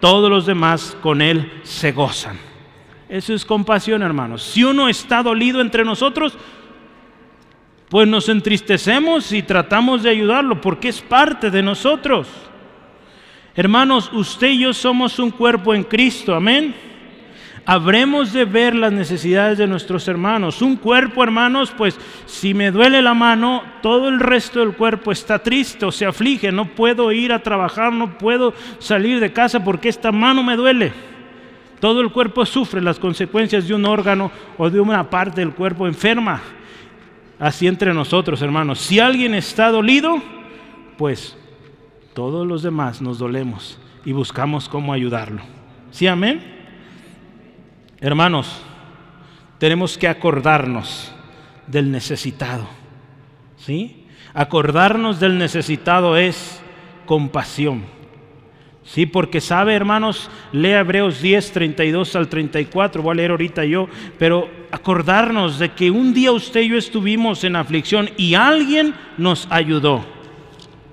todos 0.05 0.29
los 0.29 0.45
demás 0.45 0.95
con 1.01 1.23
Él 1.23 1.51
se 1.63 1.91
gozan. 1.91 2.39
Eso 3.09 3.33
es 3.33 3.43
compasión, 3.43 4.03
hermanos. 4.03 4.43
Si 4.43 4.63
uno 4.63 4.87
está 4.87 5.23
dolido 5.23 5.63
entre 5.63 5.83
nosotros, 5.83 6.37
pues 7.89 8.07
nos 8.07 8.29
entristecemos 8.29 9.33
y 9.33 9.43
tratamos 9.43 10.03
de 10.03 10.11
ayudarlo 10.11 10.61
porque 10.61 10.91
es 10.91 11.01
parte 11.01 11.51
de 11.51 11.63
nosotros. 11.63 12.29
Hermanos, 13.55 14.11
usted 14.13 14.49
y 14.49 14.59
yo 14.59 14.75
somos 14.75 15.19
un 15.19 15.31
cuerpo 15.31 15.73
en 15.73 15.85
Cristo, 15.85 16.35
amén 16.35 16.75
habremos 17.67 18.33
de 18.33 18.45
ver 18.45 18.75
las 18.75 18.93
necesidades 18.93 19.59
de 19.59 19.67
nuestros 19.67 20.07
hermanos. 20.09 20.63
Un 20.63 20.77
cuerpo, 20.77 21.23
hermanos, 21.23 21.73
pues 21.77 21.99
si 22.27 22.55
me 22.55 22.71
duele 22.71 23.03
la 23.03 23.15
mano, 23.15 23.63
todo 23.83 24.09
el 24.09 24.21
resto 24.21 24.61
del 24.61 24.75
cuerpo 24.75 25.13
está 25.13 25.39
triste 25.39 25.87
o 25.87 25.93
se 25.93 26.07
aflige. 26.07 26.53
No 26.53 26.67
puedo 26.67 27.11
ir 27.13 27.33
a 27.33 27.43
trabajar, 27.43 27.93
no 27.93 28.19
puedo 28.19 28.55
salir 28.79 29.21
de 29.21 29.33
casa 29.33 29.63
porque 29.63 29.89
esta 29.89 30.13
mano 30.13 30.43
me 30.43 30.57
duele. 30.57 30.93
Todo 31.81 32.01
el 32.01 32.11
cuerpo 32.11 32.47
sufre 32.47 32.81
las 32.81 32.99
consecuencias 32.99 33.69
de 33.69 33.75
un 33.75 33.85
órgano 33.85 34.31
o 34.57 34.71
de 34.71 34.81
una 34.81 35.11
parte 35.11 35.41
del 35.41 35.53
cuerpo 35.53 35.87
enferma. 35.87 36.41
Así 37.39 37.67
entre 37.67 37.93
nosotros, 37.93 38.41
hermanos. 38.43 38.79
Si 38.79 39.01
alguien 39.01 39.35
está 39.35 39.71
dolido, 39.71 40.23
pues 40.97 41.37
todos 42.15 42.47
los 42.47 42.63
demás 42.63 43.03
nos 43.03 43.19
dolemos 43.19 43.79
y 44.05 44.13
buscamos 44.13 44.69
cómo 44.69 44.93
ayudarlo. 44.93 45.43
¿Sí, 45.91 46.07
amén? 46.07 46.64
Hermanos, 48.05 48.61
tenemos 49.57 49.97
que 49.97 50.07
acordarnos 50.07 51.11
del 51.67 51.91
necesitado. 51.91 52.69
¿Sí? 53.57 54.05
Acordarnos 54.35 55.21
del 55.21 55.39
necesitado 55.39 56.19
es 56.19 56.61
compasión. 57.07 57.85
Sí, 58.85 59.07
porque 59.07 59.41
sabe, 59.41 59.73
hermanos, 59.73 60.29
lea 60.53 60.81
Hebreos 60.81 61.23
10, 61.23 61.53
32 61.53 62.15
al 62.17 62.29
34, 62.29 63.03
voy 63.03 63.13
a 63.13 63.15
leer 63.15 63.31
ahorita 63.31 63.65
yo, 63.65 63.89
pero 64.19 64.51
acordarnos 64.71 65.59
de 65.59 65.71
que 65.71 65.91
un 65.91 66.13
día 66.13 66.31
usted 66.31 66.61
y 66.61 66.69
yo 66.69 66.77
estuvimos 66.77 67.43
en 67.43 67.57
aflicción 67.57 68.11
y 68.19 68.35
alguien 68.35 68.95
nos 69.17 69.49
ayudó. 69.49 70.05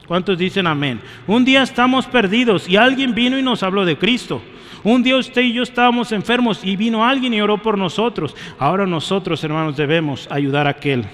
¿Cuántos 0.07 0.37
dicen 0.37 0.65
amén? 0.65 1.01
Un 1.27 1.43
día 1.43 1.61
estamos 1.61 2.05
perdidos 2.05 2.69
y 2.69 2.77
alguien 2.77 3.13
vino 3.13 3.37
y 3.37 3.41
nos 3.41 3.63
habló 3.63 3.83
de 3.83 3.97
Cristo. 3.97 4.41
Un 4.83 5.03
día 5.03 5.15
usted 5.17 5.41
y 5.41 5.53
yo 5.53 5.63
estábamos 5.63 6.11
enfermos 6.11 6.61
y 6.63 6.75
vino 6.75 7.05
alguien 7.05 7.33
y 7.33 7.41
oró 7.41 7.61
por 7.61 7.77
nosotros. 7.77 8.35
Ahora 8.57 8.87
nosotros, 8.87 9.43
hermanos, 9.43 9.77
debemos 9.77 10.27
ayudar 10.31 10.65
a 10.67 10.71
aquel. 10.71 11.05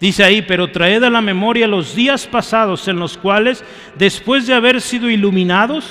Dice 0.00 0.24
ahí, 0.24 0.42
pero 0.42 0.70
traed 0.70 1.02
a 1.04 1.10
la 1.10 1.20
memoria 1.20 1.66
los 1.66 1.94
días 1.94 2.26
pasados 2.26 2.86
en 2.88 2.98
los 2.98 3.16
cuales, 3.16 3.64
después 3.96 4.46
de 4.46 4.54
haber 4.54 4.80
sido 4.80 5.08
iluminados, 5.08 5.88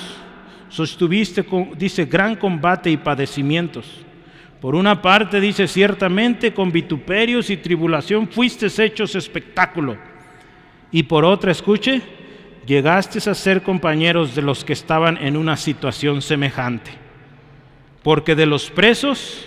sostuviste, 0.70 1.46
dice, 1.78 2.06
gran 2.06 2.36
combate 2.36 2.92
y 2.92 2.98
padecimientos. 2.98 4.06
Por 4.62 4.76
una 4.76 5.02
parte 5.02 5.40
dice, 5.40 5.68
ciertamente 5.68 6.54
con 6.54 6.72
vituperios 6.72 7.50
y 7.50 7.58
tribulación 7.58 8.28
fuiste 8.28 8.68
hechos 8.84 9.16
espectáculo. 9.16 9.98
Y 10.92 11.04
por 11.04 11.26
otra, 11.26 11.52
escuche, 11.52 12.02
llegaste 12.66 13.30
a 13.30 13.34
ser 13.34 13.64
compañeros 13.64 14.36
de 14.36 14.42
los 14.42 14.64
que 14.64 14.74
estaban 14.74 15.18
en 15.18 15.38
una 15.38 15.58
situación 15.58 16.22
semejante, 16.22 16.92
porque 18.04 18.36
de 18.36 18.46
los 18.46 18.70
presos 18.70 19.46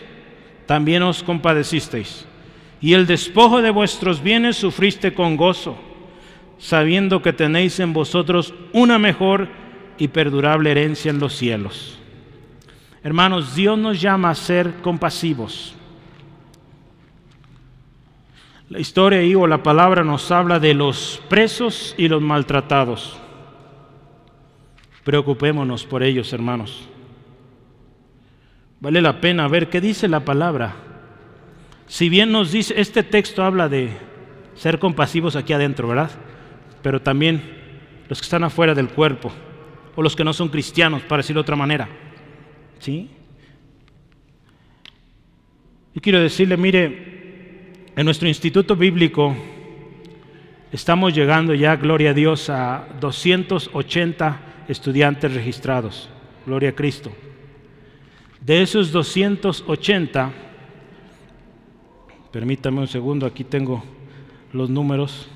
también 0.66 1.02
os 1.02 1.22
compadecisteis, 1.22 2.26
y 2.80 2.92
el 2.92 3.06
despojo 3.06 3.62
de 3.62 3.70
vuestros 3.70 4.22
bienes 4.22 4.56
sufriste 4.56 5.14
con 5.14 5.36
gozo, 5.36 5.76
sabiendo 6.58 7.22
que 7.22 7.32
tenéis 7.32 7.80
en 7.80 7.92
vosotros 7.92 8.54
una 8.72 8.98
mejor 8.98 9.48
y 9.98 10.08
perdurable 10.08 10.70
herencia 10.70 11.10
en 11.10 11.18
los 11.18 11.34
cielos. 11.34 11.98
Hermanos, 13.02 13.54
Dios 13.54 13.78
nos 13.78 14.00
llama 14.00 14.30
a 14.30 14.34
ser 14.34 14.74
compasivos. 14.82 15.77
La 18.70 18.78
historia 18.78 19.20
ahí 19.20 19.34
o 19.34 19.46
la 19.46 19.62
palabra 19.62 20.04
nos 20.04 20.30
habla 20.30 20.60
de 20.60 20.74
los 20.74 21.22
presos 21.28 21.94
y 21.96 22.08
los 22.08 22.20
maltratados. 22.20 23.18
Preocupémonos 25.04 25.86
por 25.86 26.02
ellos, 26.02 26.32
hermanos. 26.34 26.86
Vale 28.80 29.00
la 29.00 29.22
pena 29.22 29.48
ver 29.48 29.70
qué 29.70 29.80
dice 29.80 30.06
la 30.06 30.20
palabra. 30.20 30.76
Si 31.86 32.10
bien 32.10 32.30
nos 32.30 32.52
dice, 32.52 32.78
este 32.78 33.02
texto 33.02 33.42
habla 33.42 33.70
de 33.70 33.96
ser 34.54 34.78
compasivos 34.78 35.34
aquí 35.34 35.54
adentro, 35.54 35.88
¿verdad? 35.88 36.10
Pero 36.82 37.00
también 37.00 37.42
los 38.08 38.20
que 38.20 38.24
están 38.24 38.44
afuera 38.44 38.74
del 38.74 38.90
cuerpo, 38.90 39.32
o 39.96 40.02
los 40.02 40.14
que 40.14 40.24
no 40.24 40.34
son 40.34 40.50
cristianos, 40.50 41.02
para 41.02 41.20
decirlo 41.20 41.40
de 41.40 41.44
otra 41.44 41.56
manera. 41.56 41.88
¿Sí? 42.78 43.10
Yo 45.94 46.02
quiero 46.02 46.20
decirle, 46.20 46.58
mire, 46.58 47.17
en 47.98 48.04
nuestro 48.04 48.28
instituto 48.28 48.76
bíblico 48.76 49.34
estamos 50.70 51.12
llegando 51.12 51.52
ya, 51.52 51.74
gloria 51.74 52.10
a 52.10 52.14
Dios, 52.14 52.48
a 52.48 52.86
280 53.00 54.40
estudiantes 54.68 55.34
registrados. 55.34 56.08
Gloria 56.46 56.68
a 56.68 56.72
Cristo. 56.76 57.10
De 58.40 58.62
esos 58.62 58.92
280, 58.92 60.32
permítame 62.30 62.78
un 62.78 62.86
segundo, 62.86 63.26
aquí 63.26 63.42
tengo 63.42 63.82
los 64.52 64.70
números. 64.70 65.28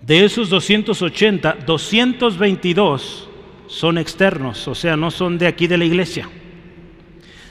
De 0.00 0.24
esos 0.24 0.48
280, 0.48 1.56
222 1.66 3.28
son 3.66 3.98
externos, 3.98 4.68
o 4.68 4.76
sea, 4.76 4.96
no 4.96 5.10
son 5.10 5.38
de 5.38 5.48
aquí 5.48 5.66
de 5.66 5.76
la 5.76 5.84
iglesia. 5.84 6.30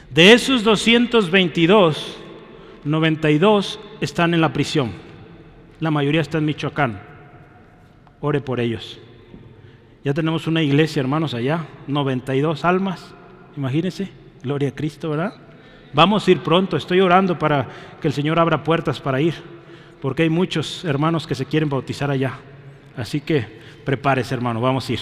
De 0.09 0.33
esos 0.33 0.63
222, 0.63 2.17
92 2.83 3.79
están 4.01 4.33
en 4.33 4.41
la 4.41 4.51
prisión. 4.51 4.91
La 5.79 5.91
mayoría 5.91 6.21
está 6.21 6.39
en 6.39 6.45
Michoacán. 6.45 6.99
ore 8.19 8.41
por 8.41 8.59
ellos. 8.59 8.99
Ya 10.03 10.13
tenemos 10.13 10.47
una 10.47 10.63
iglesia, 10.63 11.01
hermanos, 11.01 11.33
allá, 11.35 11.67
92 11.87 12.65
almas, 12.65 13.13
imagínense, 13.55 14.09
gloria 14.41 14.69
a 14.69 14.75
Cristo, 14.75 15.11
¿verdad? 15.11 15.35
Vamos 15.93 16.27
a 16.27 16.31
ir 16.31 16.39
pronto, 16.39 16.75
estoy 16.75 17.01
orando 17.01 17.37
para 17.37 17.67
que 18.01 18.07
el 18.07 18.13
Señor 18.13 18.39
abra 18.39 18.63
puertas 18.63 18.99
para 18.99 19.21
ir, 19.21 19.35
porque 20.01 20.23
hay 20.23 20.29
muchos 20.29 20.85
hermanos 20.85 21.27
que 21.27 21.35
se 21.35 21.45
quieren 21.45 21.69
bautizar 21.69 22.09
allá. 22.09 22.33
Así 22.97 23.21
que 23.21 23.45
prepárese, 23.85 24.33
hermano, 24.33 24.59
vamos 24.59 24.89
a 24.89 24.93
ir. 24.93 24.99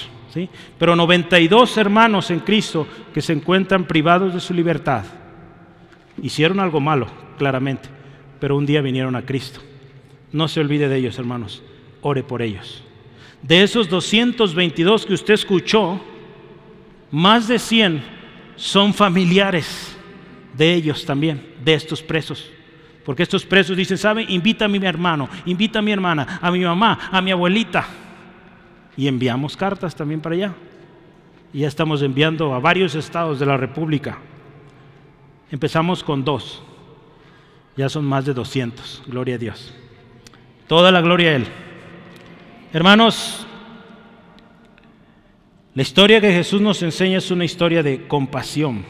Pero 0.78 0.96
92 0.96 1.78
hermanos 1.78 2.32
en 2.32 2.40
Cristo 2.40 2.88
que 3.14 3.22
se 3.22 3.34
encuentran 3.34 3.86
privados 3.86 4.34
de 4.34 4.40
su 4.40 4.54
libertad. 4.54 5.06
Hicieron 6.22 6.60
algo 6.60 6.80
malo, 6.80 7.08
claramente, 7.38 7.90
pero 8.40 8.58
un 8.58 8.66
día 8.66 8.82
vinieron 8.82 9.16
a 9.16 9.26
Cristo. 9.26 9.62
No 10.32 10.48
se 10.48 10.60
olvide 10.60 10.90
de 10.90 10.98
ellos, 10.98 11.18
hermanos. 11.20 11.64
Ore 12.02 12.24
por 12.24 12.42
ellos. 12.42 12.84
De 13.42 13.64
esos 13.64 13.90
222 13.90 15.06
que 15.06 15.14
usted 15.14 15.34
escuchó, 15.36 16.02
más 17.12 17.48
de 17.48 17.60
100 17.60 18.04
son 18.56 18.94
familiares 18.94 19.96
de 20.54 20.74
ellos 20.74 21.06
también, 21.06 21.54
de 21.64 21.74
estos 21.74 22.02
presos. 22.02 22.50
Porque 23.06 23.24
estos 23.24 23.46
presos 23.46 23.78
dicen, 23.78 23.98
¿sabe? 23.98 24.26
Invita 24.28 24.66
a 24.66 24.68
mi 24.68 24.80
hermano, 24.80 25.30
invita 25.46 25.80
a 25.80 25.82
mi 25.82 25.92
hermana, 25.92 26.40
a 26.42 26.52
mi 26.52 26.60
mamá, 26.60 27.10
a 27.12 27.22
mi 27.22 27.32
abuelita. 27.32 27.88
Y 28.98 29.08
enviamos 29.08 29.56
cartas 29.56 29.96
también 29.96 30.20
para 30.20 30.36
allá. 30.36 30.54
Y 31.54 31.60
ya 31.60 31.68
estamos 31.68 32.02
enviando 32.02 32.54
a 32.54 32.60
varios 32.60 32.96
estados 32.96 33.40
de 33.40 33.46
la 33.46 33.56
República. 33.56 34.18
Empezamos 35.52 36.04
con 36.04 36.26
dos. 36.26 36.62
Ya 37.78 37.88
son 37.88 38.06
más 38.06 38.26
de 38.26 38.34
200. 38.34 39.04
Gloria 39.08 39.36
a 39.36 39.38
Dios. 39.38 39.74
Toda 40.68 40.92
la 40.92 41.00
gloria 41.00 41.30
a 41.30 41.36
Él. 41.36 41.48
Hermanos, 42.74 43.46
la 45.74 45.82
historia 45.84 46.20
que 46.20 46.34
Jesús 46.34 46.60
nos 46.60 46.82
enseña 46.82 47.20
es 47.20 47.30
una 47.30 47.46
historia 47.46 47.84
de 47.84 48.08
compasión. 48.08 48.84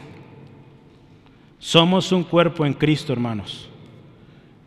Somos 1.58 2.12
un 2.12 2.24
cuerpo 2.24 2.64
en 2.64 2.72
Cristo, 2.72 3.12
hermanos. 3.12 3.68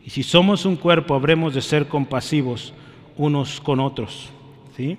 Y 0.06 0.12
si 0.12 0.24
somos 0.24 0.66
un 0.66 0.76
cuerpo, 0.76 1.16
habremos 1.16 1.54
de 1.54 1.62
ser 1.62 1.88
compasivos 1.88 2.74
unos 3.18 3.60
con 3.60 3.80
otros. 3.80 4.30
¿sí? 4.78 4.98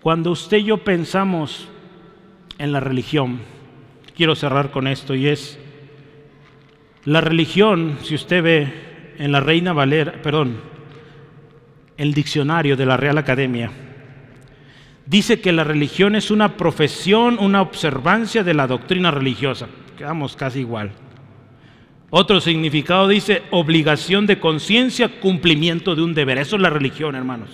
Cuando 0.00 0.30
usted 0.30 0.58
y 0.58 0.64
yo 0.64 0.78
pensamos 0.78 1.68
en 2.58 2.72
la 2.72 2.80
religión, 2.80 3.40
quiero 4.16 4.34
cerrar 4.34 4.70
con 4.70 4.86
esto, 4.86 5.14
y 5.14 5.28
es, 5.28 5.58
la 7.04 7.20
religión, 7.20 7.98
si 8.02 8.14
usted 8.14 8.42
ve 8.42 8.72
en 9.18 9.32
la 9.32 9.40
Reina 9.40 9.72
Valera, 9.72 10.20
perdón, 10.22 10.60
el 11.96 12.14
diccionario 12.14 12.76
de 12.76 12.86
la 12.86 12.96
Real 12.96 13.18
Academia, 13.18 13.70
dice 15.06 15.40
que 15.40 15.52
la 15.52 15.64
religión 15.64 16.14
es 16.14 16.30
una 16.30 16.56
profesión, 16.56 17.38
una 17.40 17.62
observancia 17.62 18.44
de 18.44 18.54
la 18.54 18.66
doctrina 18.66 19.10
religiosa. 19.10 19.68
Quedamos 19.96 20.36
casi 20.36 20.60
igual. 20.60 20.92
Otro 22.10 22.40
significado 22.40 23.08
dice 23.08 23.42
obligación 23.50 24.26
de 24.26 24.38
conciencia, 24.38 25.20
cumplimiento 25.20 25.94
de 25.94 26.02
un 26.02 26.14
deber. 26.14 26.38
Eso 26.38 26.56
es 26.56 26.62
la 26.62 26.70
religión, 26.70 27.14
hermanos. 27.14 27.50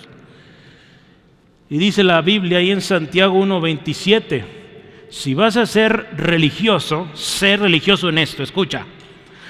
Y 1.69 1.77
dice 1.77 2.03
la 2.03 2.21
Biblia 2.21 2.59
ahí 2.59 2.71
en 2.71 2.81
Santiago 2.81 3.39
1.27, 3.43 4.43
si 5.09 5.33
vas 5.33 5.57
a 5.57 5.65
ser 5.65 6.09
religioso, 6.15 7.07
sé 7.13 7.57
religioso 7.57 8.09
en 8.09 8.19
esto, 8.19 8.43
escucha. 8.43 8.85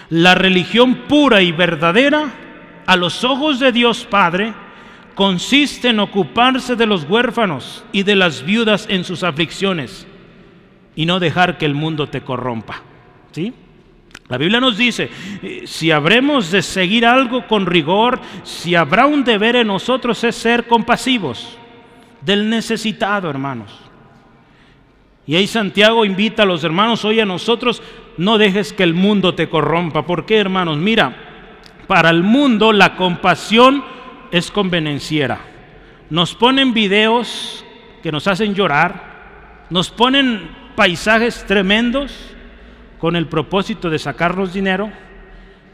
La 0.09 0.35
religión 0.35 0.95
pura 1.07 1.41
y 1.41 1.51
verdadera 1.51 2.31
a 2.85 2.95
los 2.95 3.23
ojos 3.23 3.59
de 3.59 3.71
Dios 3.71 4.05
Padre 4.09 4.53
consiste 5.13 5.89
en 5.89 5.99
ocuparse 5.99 6.75
de 6.75 6.85
los 6.85 7.03
huérfanos 7.09 7.83
y 7.91 8.03
de 8.03 8.15
las 8.15 8.45
viudas 8.45 8.85
en 8.89 9.03
sus 9.03 9.23
aflicciones 9.23 10.07
y 10.95 11.05
no 11.05 11.19
dejar 11.19 11.57
que 11.57 11.65
el 11.65 11.73
mundo 11.73 12.07
te 12.07 12.21
corrompa. 12.21 12.81
¿Sí? 13.31 13.53
La 14.29 14.37
Biblia 14.37 14.61
nos 14.61 14.77
dice, 14.77 15.09
eh, 15.43 15.63
si 15.65 15.91
habremos 15.91 16.49
de 16.49 16.61
seguir 16.61 17.05
algo 17.05 17.45
con 17.47 17.65
rigor, 17.65 18.21
si 18.43 18.73
habrá 18.73 19.05
un 19.05 19.23
deber 19.23 19.57
en 19.57 19.67
nosotros 19.67 20.23
es 20.23 20.35
ser 20.35 20.67
compasivos 20.67 21.57
del 22.25 22.49
necesitado, 22.49 23.29
hermanos. 23.29 23.71
Y 25.27 25.35
ahí 25.35 25.47
Santiago 25.47 26.05
invita 26.05 26.43
a 26.43 26.45
los 26.45 26.63
hermanos, 26.63 27.03
hoy 27.05 27.19
a 27.19 27.25
nosotros, 27.25 27.81
no 28.17 28.37
dejes 28.37 28.73
que 28.73 28.83
el 28.83 28.93
mundo 28.93 29.35
te 29.35 29.49
corrompa. 29.49 30.05
¿Por 30.05 30.25
qué, 30.25 30.37
hermanos? 30.37 30.77
Mira, 30.77 31.15
para 31.87 32.09
el 32.09 32.23
mundo 32.23 32.71
la 32.73 32.95
compasión 32.95 33.83
es 34.31 34.51
convenenciera. 34.51 35.39
Nos 36.09 36.35
ponen 36.35 36.73
videos 36.73 37.65
que 38.03 38.11
nos 38.11 38.27
hacen 38.27 38.53
llorar, 38.53 39.65
nos 39.69 39.89
ponen 39.89 40.49
paisajes 40.75 41.45
tremendos 41.45 42.13
con 42.99 43.15
el 43.15 43.27
propósito 43.27 43.89
de 43.89 43.97
sacarnos 43.97 44.53
dinero 44.53 44.91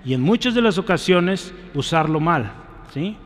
y 0.05 0.13
en 0.13 0.21
muchas 0.21 0.53
de 0.53 0.61
las 0.61 0.77
ocasiones 0.77 1.53
usarlo 1.73 2.19
mal. 2.19 2.53
¿sí? 2.93 3.17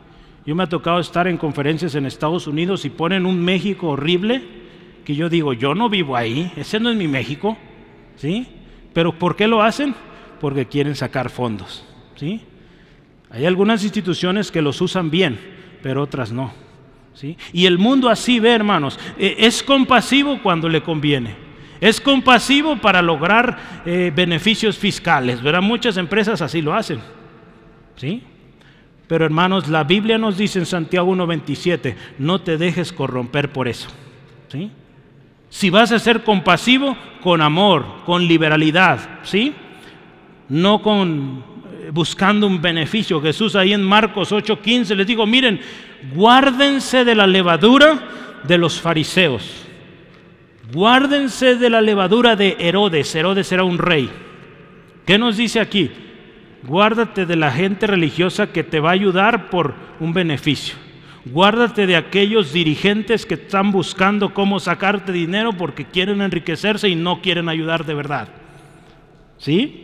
Yo 0.46 0.54
me 0.54 0.64
ha 0.64 0.70
tocado 0.70 1.00
estar 1.00 1.28
en 1.28 1.38
conferencias 1.38 1.96
en 1.96 2.06
Estados 2.06 2.46
Unidos 2.46 2.86
y 2.86 2.90
ponen 2.92 3.26
un 3.26 3.44
México 3.44 3.90
horrible 3.90 4.44
que 5.04 5.16
yo 5.16 5.30
digo, 5.30 5.54
yo 5.54 5.74
no 5.74 5.90
vivo 5.90 6.16
ahí, 6.16 6.52
ese 6.56 6.80
no 6.80 6.90
es 6.90 6.96
mi 6.96 7.08
México. 7.08 7.58
¿sí? 8.16 8.48
Pero 8.94 9.18
¿por 9.18 9.36
qué 9.36 9.48
lo 9.48 9.62
hacen? 9.62 9.96
Porque 10.40 10.68
quieren 10.68 10.96
sacar 10.96 11.30
fondos. 11.30 11.86
¿sí? 12.16 12.42
Hay 13.30 13.46
algunas 13.46 13.84
instituciones 13.84 14.52
que 14.52 14.62
los 14.62 14.82
usan 14.82 15.10
bien, 15.10 15.40
pero 15.82 16.04
otras 16.04 16.32
no. 16.32 16.54
¿sí? 17.14 17.38
Y 17.52 17.66
el 17.66 17.78
mundo 17.80 18.10
así 18.10 18.40
ve, 18.40 18.52
hermanos, 18.54 19.00
e, 19.18 19.36
es 19.40 19.64
compasivo 19.64 20.40
cuando 20.44 20.70
le 20.70 20.82
conviene. 20.82 21.36
Es 21.82 22.00
compasivo 22.00 22.78
para 22.78 23.02
lograr 23.02 23.84
eh, 23.86 24.12
beneficios 24.16 24.78
fiscales, 24.78 25.42
¿verdad? 25.42 25.62
Muchas 25.62 25.98
empresas 25.98 26.42
así 26.42 26.62
lo 26.62 26.74
hacen. 26.74 27.00
¿Sí? 27.96 28.24
Pero 29.08 29.26
hermanos, 29.26 29.68
la 29.68 29.84
Biblia 29.84 30.18
nos 30.18 30.38
dice 30.38 30.60
en 30.60 30.66
Santiago 30.66 31.14
1.27, 31.16 31.96
no 32.20 32.42
te 32.42 32.58
dejes 32.58 32.92
corromper 32.92 33.52
por 33.52 33.68
eso. 33.68 33.90
¿Sí? 34.48 34.72
Si 35.50 35.70
vas 35.70 35.92
a 35.92 36.00
ser 36.00 36.24
compasivo, 36.24 36.98
con 37.22 37.42
amor, 37.42 37.86
con 38.06 38.28
liberalidad, 38.28 39.20
¿sí? 39.24 39.54
No 40.50 40.82
con 40.82 41.44
buscando 41.92 42.48
un 42.48 42.62
beneficio. 42.62 43.22
Jesús 43.22 43.56
ahí 43.56 43.74
en 43.74 43.84
Marcos 43.84 44.32
8:15 44.32 44.96
les 44.96 45.08
digo, 45.08 45.26
miren, 45.26 45.60
guárdense 46.14 47.06
de 47.06 47.16
la 47.16 47.28
levadura 47.28 48.00
de 48.44 48.58
los 48.58 48.80
fariseos. 48.80 49.66
Guárdense 50.74 51.56
de 51.56 51.70
la 51.70 51.82
levadura 51.82 52.36
de 52.36 52.58
Herodes. 52.60 53.14
Herodes 53.16 53.52
era 53.52 53.64
un 53.64 53.78
rey. 53.78 54.10
¿Qué 55.06 55.18
nos 55.18 55.38
dice 55.38 55.60
aquí? 55.60 55.92
Guárdate 56.68 57.26
de 57.26 57.36
la 57.36 57.52
gente 57.52 57.86
religiosa 57.86 58.48
que 58.48 58.64
te 58.64 58.80
va 58.80 58.90
a 58.90 58.94
ayudar 58.94 59.50
por 59.50 59.76
un 60.00 60.14
beneficio. 60.14 60.76
Guárdate 61.26 61.88
de 61.88 61.96
aquellos 61.96 62.54
dirigentes 62.54 63.26
que 63.26 63.36
están 63.36 63.72
buscando 63.72 64.34
cómo 64.34 64.60
sacarte 64.60 65.12
dinero 65.12 65.54
porque 65.54 65.86
quieren 65.86 66.22
enriquecerse 66.22 66.88
y 66.88 66.96
no 66.96 67.22
quieren 67.22 67.50
ayudar 67.50 67.86
de 67.86 67.94
verdad. 67.94 68.30
¿Sí? 69.38 69.82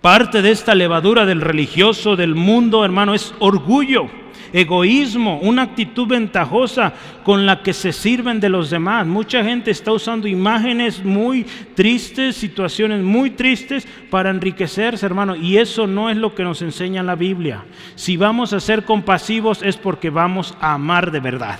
Parte 0.00 0.42
de 0.42 0.50
esta 0.50 0.74
levadura 0.74 1.26
del 1.26 1.40
religioso 1.40 2.16
del 2.16 2.34
mundo, 2.34 2.84
hermano, 2.84 3.14
es 3.14 3.34
orgullo, 3.38 4.08
egoísmo, 4.52 5.38
una 5.40 5.62
actitud 5.62 6.06
ventajosa 6.06 6.92
con 7.24 7.46
la 7.46 7.62
que 7.62 7.72
se 7.72 7.92
sirven 7.92 8.40
de 8.40 8.48
los 8.48 8.70
demás. 8.70 9.06
Mucha 9.06 9.44
gente 9.44 9.70
está 9.70 9.92
usando 9.92 10.28
imágenes 10.28 11.04
muy 11.04 11.44
tristes, 11.74 12.36
situaciones 12.36 13.02
muy 13.02 13.30
tristes 13.30 13.86
para 14.10 14.30
enriquecerse, 14.30 15.06
hermano, 15.06 15.36
y 15.36 15.58
eso 15.58 15.86
no 15.86 16.10
es 16.10 16.16
lo 16.16 16.34
que 16.34 16.44
nos 16.44 16.62
enseña 16.62 17.02
la 17.02 17.14
Biblia. 17.14 17.64
Si 17.94 18.16
vamos 18.16 18.52
a 18.52 18.60
ser 18.60 18.84
compasivos 18.84 19.62
es 19.62 19.76
porque 19.76 20.10
vamos 20.10 20.54
a 20.60 20.74
amar 20.74 21.10
de 21.10 21.20
verdad. 21.20 21.58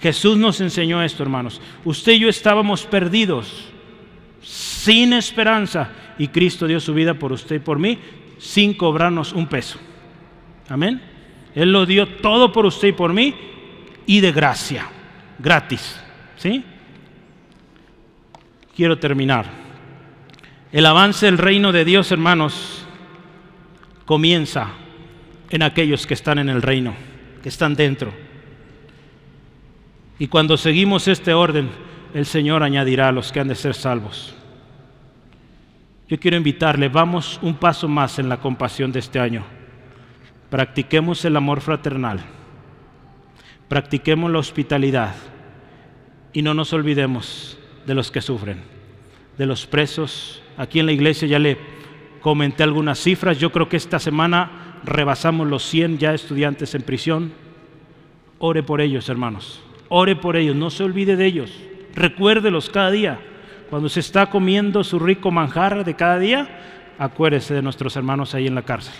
Jesús 0.00 0.38
nos 0.38 0.60
enseñó 0.60 1.02
esto, 1.02 1.22
hermanos. 1.22 1.60
Usted 1.84 2.12
y 2.12 2.20
yo 2.20 2.28
estábamos 2.28 2.84
perdidos, 2.84 3.68
sin 4.42 5.12
esperanza, 5.12 5.90
y 6.18 6.28
Cristo 6.28 6.66
dio 6.66 6.80
su 6.80 6.94
vida 6.94 7.14
por 7.14 7.32
usted 7.32 7.56
y 7.56 7.60
por 7.60 7.78
mí 7.78 7.98
sin 8.38 8.74
cobrarnos 8.74 9.32
un 9.32 9.46
peso. 9.46 9.78
Amén. 10.68 11.09
Él 11.54 11.72
lo 11.72 11.86
dio 11.86 12.06
todo 12.06 12.52
por 12.52 12.66
usted 12.66 12.88
y 12.88 12.92
por 12.92 13.12
mí 13.12 13.34
y 14.06 14.20
de 14.20 14.32
gracia, 14.32 14.86
gratis. 15.38 16.00
¿Sí? 16.36 16.64
Quiero 18.74 18.98
terminar. 18.98 19.46
El 20.72 20.86
avance 20.86 21.26
del 21.26 21.38
reino 21.38 21.72
de 21.72 21.84
Dios, 21.84 22.12
hermanos, 22.12 22.86
comienza 24.04 24.68
en 25.50 25.62
aquellos 25.62 26.06
que 26.06 26.14
están 26.14 26.38
en 26.38 26.48
el 26.48 26.62
reino, 26.62 26.94
que 27.42 27.48
están 27.48 27.74
dentro. 27.74 28.12
Y 30.18 30.28
cuando 30.28 30.56
seguimos 30.56 31.08
este 31.08 31.34
orden, 31.34 31.70
el 32.14 32.26
Señor 32.26 32.62
añadirá 32.62 33.08
a 33.08 33.12
los 33.12 33.32
que 33.32 33.40
han 33.40 33.48
de 33.48 33.54
ser 33.54 33.74
salvos. 33.74 34.34
Yo 36.08 36.18
quiero 36.18 36.36
invitarle, 36.36 36.88
vamos 36.88 37.38
un 37.42 37.54
paso 37.54 37.88
más 37.88 38.18
en 38.18 38.28
la 38.28 38.38
compasión 38.38 38.90
de 38.92 38.98
este 38.98 39.18
año. 39.20 39.44
Practiquemos 40.50 41.24
el 41.24 41.36
amor 41.36 41.60
fraternal. 41.60 42.20
practiquemos 43.68 44.32
la 44.32 44.40
hospitalidad 44.40 45.14
y 46.32 46.42
no 46.42 46.54
nos 46.54 46.72
olvidemos 46.72 47.56
de 47.86 47.94
los 47.94 48.10
que 48.10 48.20
sufren, 48.20 48.60
de 49.38 49.46
los 49.46 49.64
presos. 49.64 50.42
Aquí 50.56 50.80
en 50.80 50.86
la 50.86 50.92
iglesia 50.92 51.28
ya 51.28 51.38
le 51.38 51.56
comenté 52.20 52.64
algunas 52.64 52.98
cifras, 52.98 53.38
yo 53.38 53.52
creo 53.52 53.68
que 53.68 53.76
esta 53.76 54.00
semana 54.00 54.80
rebasamos 54.82 55.46
los 55.46 55.62
100 55.62 55.98
ya 55.98 56.14
estudiantes 56.14 56.74
en 56.74 56.82
prisión. 56.82 57.32
Ore 58.40 58.64
por 58.64 58.80
ellos, 58.80 59.08
hermanos, 59.08 59.62
ore 59.88 60.16
por 60.16 60.36
ellos, 60.36 60.56
no 60.56 60.70
se 60.70 60.82
olvide 60.82 61.14
de 61.14 61.26
ellos, 61.26 61.52
recuérdelos 61.94 62.70
cada 62.70 62.90
día. 62.90 63.20
Cuando 63.70 63.88
se 63.88 64.00
está 64.00 64.26
comiendo 64.26 64.82
su 64.82 64.98
rico 64.98 65.30
manjar 65.30 65.84
de 65.84 65.94
cada 65.94 66.18
día, 66.18 66.48
acuérdese 66.98 67.54
de 67.54 67.62
nuestros 67.62 67.94
hermanos 67.94 68.34
ahí 68.34 68.48
en 68.48 68.56
la 68.56 68.62
cárcel. 68.62 68.94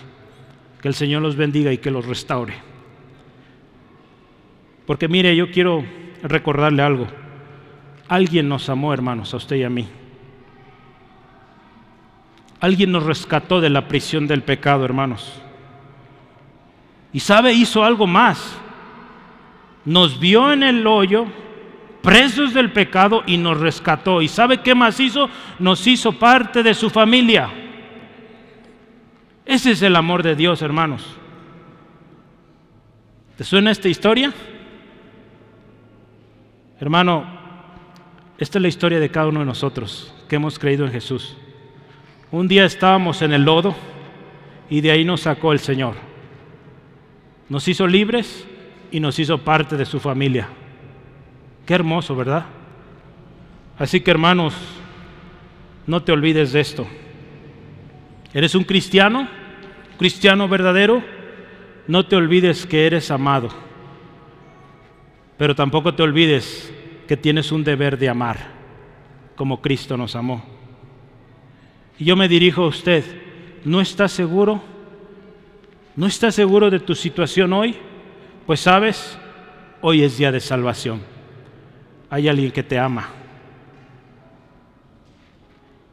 Que 0.81 0.89
el 0.89 0.95
Señor 0.95 1.23
los 1.23 1.37
bendiga 1.37 1.73
y 1.73 1.79
que 1.79 1.91
los 1.91 2.07
restaure. 2.07 2.55
Porque 4.87 5.09
mire, 5.09 5.37
yo 5.37 5.51
quiero 5.51 5.85
recordarle 6.23 6.83
algo. 6.83 7.07
Alguien 8.09 8.49
nos 8.49 8.69
amó, 8.69 8.93
hermanos, 8.93 9.33
a 9.35 9.37
usted 9.37 9.57
y 9.57 9.63
a 9.63 9.71
mí. 9.71 9.87
Alguien 12.61 12.93
nos 12.93 13.05
rescató 13.05 13.61
de 13.61 13.71
la 13.71 13.89
prisión 13.89 14.27
del 14.27 14.43
pecado, 14.43 14.85
hermanos. 14.85 15.41
Y 17.13 17.21
sabe, 17.21 17.53
hizo 17.53 17.85
algo 17.85 18.07
más. 18.07 18.57
Nos 19.85 20.19
vio 20.19 20.53
en 20.53 20.63
el 20.63 20.87
hoyo, 20.87 21.27
presos 22.03 22.53
del 22.53 22.73
pecado, 22.73 23.23
y 23.27 23.37
nos 23.37 23.61
rescató. 23.61 24.21
¿Y 24.23 24.29
sabe 24.29 24.61
qué 24.61 24.75
más 24.75 24.99
hizo? 24.99 25.29
Nos 25.59 25.87
hizo 25.87 26.13
parte 26.13 26.63
de 26.63 26.75
su 26.75 26.91
familia. 26.91 27.70
Ese 29.51 29.73
es 29.73 29.83
el 29.83 29.97
amor 29.97 30.23
de 30.23 30.37
Dios, 30.37 30.63
hermanos. 30.63 31.05
¿Te 33.37 33.43
suena 33.43 33.73
esta 33.73 33.89
historia? 33.89 34.33
Hermano, 36.79 37.25
esta 38.39 38.59
es 38.59 38.63
la 38.63 38.69
historia 38.69 39.01
de 39.01 39.11
cada 39.11 39.27
uno 39.27 39.41
de 39.41 39.47
nosotros 39.47 40.15
que 40.29 40.37
hemos 40.37 40.57
creído 40.57 40.87
en 40.87 40.93
Jesús. 40.93 41.37
Un 42.31 42.47
día 42.47 42.65
estábamos 42.65 43.23
en 43.23 43.33
el 43.33 43.43
lodo 43.43 43.75
y 44.69 44.83
de 44.83 44.93
ahí 44.93 45.05
nos 45.05 45.23
sacó 45.23 45.51
el 45.51 45.59
Señor. 45.59 45.97
Nos 47.49 47.67
hizo 47.67 47.89
libres 47.89 48.47
y 48.93 49.01
nos 49.01 49.19
hizo 49.19 49.39
parte 49.39 49.77
de 49.77 49.85
su 49.85 49.99
familia. 49.99 50.47
Qué 51.67 51.75
hermoso, 51.75 52.15
¿verdad? 52.15 52.47
Así 53.81 54.01
que 54.01 54.13
hermanos, 54.13 54.55
no 55.89 56.05
te 56.05 56.13
olvides 56.13 56.53
de 56.53 56.61
esto. 56.61 56.87
¿Eres 58.33 58.55
un 58.55 58.63
cristiano? 58.63 59.40
¿Cristiano 60.01 60.49
verdadero? 60.49 61.01
No 61.87 62.07
te 62.07 62.17
olvides 62.17 62.67
que 62.67 62.87
eres 62.87 63.13
amado 63.13 63.71
pero 65.41 65.55
tampoco 65.55 65.95
te 65.95 66.03
olvides 66.03 66.71
que 67.09 67.17
tienes 67.17 67.51
un 67.51 67.65
deber 67.65 67.97
de 67.97 68.11
amar, 68.11 68.37
como 69.37 69.63
Cristo 69.63 69.97
nos 69.97 70.15
amó. 70.15 70.45
Y 71.99 72.05
yo 72.05 72.15
me 72.15 72.29
dirijo 72.29 72.65
a 72.65 72.67
usted, 72.67 73.03
¿no 73.65 73.81
está 73.81 74.07
seguro? 74.07 74.61
¿No 75.97 76.07
está 76.07 76.31
seguro 76.31 76.69
de 76.69 76.79
tu 76.79 76.95
situación 76.95 77.55
hoy? 77.55 77.75
Pues 78.45 78.61
sabes, 78.61 79.19
hoy 79.81 80.03
es 80.03 80.19
día 80.19 80.31
de 80.31 80.41
salvación. 80.41 81.01
Hay 82.11 82.29
alguien 82.29 82.53
que 82.53 82.63
te 82.63 82.79
ama. 82.79 83.09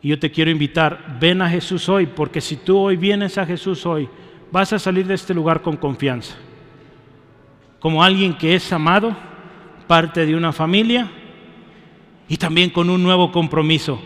Y 0.01 0.09
yo 0.09 0.19
te 0.19 0.31
quiero 0.31 0.51
invitar, 0.51 1.17
ven 1.19 1.41
a 1.41 1.49
Jesús 1.49 1.89
hoy, 1.89 2.05
porque 2.05 2.41
si 2.41 2.57
tú 2.57 2.77
hoy 2.77 2.97
vienes 2.97 3.37
a 3.37 3.45
Jesús 3.45 3.85
hoy, 3.85 4.07
vas 4.51 4.71
a 4.73 4.79
salir 4.79 5.07
de 5.07 5.15
este 5.15 5.33
lugar 5.33 5.61
con 5.61 5.77
confianza. 5.77 6.35
Como 7.79 8.03
alguien 8.03 8.33
que 8.33 8.55
es 8.55 8.71
amado, 8.71 9.15
parte 9.87 10.25
de 10.25 10.35
una 10.35 10.51
familia 10.51 11.09
y 12.27 12.37
también 12.37 12.69
con 12.69 12.89
un 12.89 13.01
nuevo 13.01 13.31
compromiso 13.31 13.99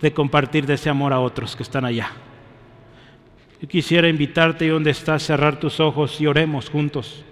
de 0.00 0.12
compartir 0.12 0.66
de 0.66 0.74
ese 0.74 0.90
amor 0.90 1.12
a 1.12 1.20
otros 1.20 1.54
que 1.54 1.62
están 1.62 1.84
allá. 1.84 2.10
Yo 3.60 3.68
quisiera 3.68 4.08
invitarte 4.08 4.66
y 4.66 4.68
donde 4.68 4.90
estás, 4.90 5.24
cerrar 5.24 5.58
tus 5.58 5.80
ojos 5.80 6.20
y 6.20 6.26
oremos 6.26 6.70
juntos. 6.70 7.24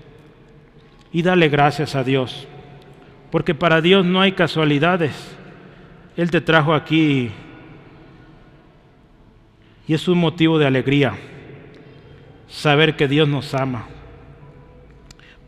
Y 1.13 1.23
dale 1.23 1.49
gracias 1.49 1.95
a 1.95 2.03
Dios, 2.03 2.47
porque 3.31 3.55
para 3.55 3.81
Dios 3.81 4.05
no 4.05 4.21
hay 4.21 4.33
casualidades. 4.33 5.37
Él 6.17 6.31
te 6.31 6.41
trajo 6.41 6.75
aquí 6.75 7.31
y 9.87 9.95
es 9.95 10.09
un 10.09 10.19
motivo 10.19 10.59
de 10.59 10.67
alegría 10.67 11.15
saber 12.49 12.97
que 12.97 13.09
Dios 13.09 13.29
nos 13.29 13.55
ama. 13.55 13.87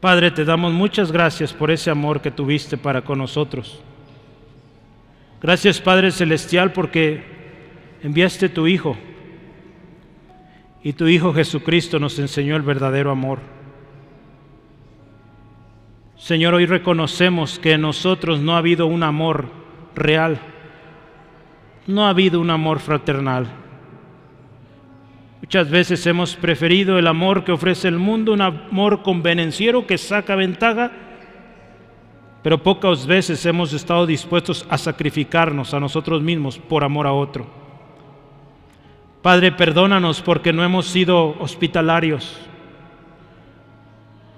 Padre, 0.01 0.31
te 0.31 0.45
damos 0.45 0.73
muchas 0.73 1.11
gracias 1.11 1.53
por 1.53 1.71
ese 1.71 1.91
amor 1.91 2.21
que 2.21 2.31
tuviste 2.31 2.77
para 2.77 3.03
con 3.03 3.19
nosotros. 3.19 3.81
Gracias 5.41 5.81
Padre 5.81 6.11
Celestial 6.11 6.73
porque 6.73 7.23
enviaste 8.03 8.49
tu 8.49 8.67
Hijo 8.67 8.97
y 10.83 10.93
tu 10.93 11.09
Hijo 11.09 11.33
Jesucristo 11.33 11.99
nos 11.99 12.19
enseñó 12.19 12.57
el 12.57 12.63
verdadero 12.63 13.11
amor. 13.11 13.41
Señor, 16.17 16.55
hoy 16.55 16.67
reconocemos 16.67 17.59
que 17.59 17.73
en 17.73 17.83
nosotros 17.83 18.41
no 18.41 18.55
ha 18.55 18.59
habido 18.59 18.87
un 18.87 19.03
amor 19.03 19.51
real, 19.95 20.41
no 21.87 22.07
ha 22.07 22.11
habido 22.11 22.41
un 22.41 22.51
amor 22.51 22.81
fraternal. 22.81 23.68
Muchas 25.49 25.71
veces 25.71 26.07
hemos 26.07 26.37
preferido 26.37 26.99
el 26.99 27.07
amor 27.07 27.43
que 27.43 27.53
ofrece 27.53 27.89
el 27.89 27.97
mundo, 27.97 28.35
un 28.35 28.43
amor 28.43 29.01
convenenciero 29.01 29.87
que 29.87 29.97
saca 29.97 30.37
ventaja, 30.37 30.93
pero 32.43 32.63
pocas 32.63 33.07
veces 33.07 33.47
hemos 33.47 33.73
estado 33.73 34.05
dispuestos 34.05 34.67
a 34.69 34.77
sacrificarnos 34.77 35.73
a 35.73 35.81
nosotros 35.81 36.21
mismos 36.21 36.59
por 36.59 36.85
amor 36.85 37.07
a 37.07 37.15
otro. 37.15 37.47
Padre, 39.23 39.51
perdónanos 39.51 40.21
porque 40.21 40.53
no 40.53 40.63
hemos 40.63 40.85
sido 40.85 41.35
hospitalarios. 41.41 42.39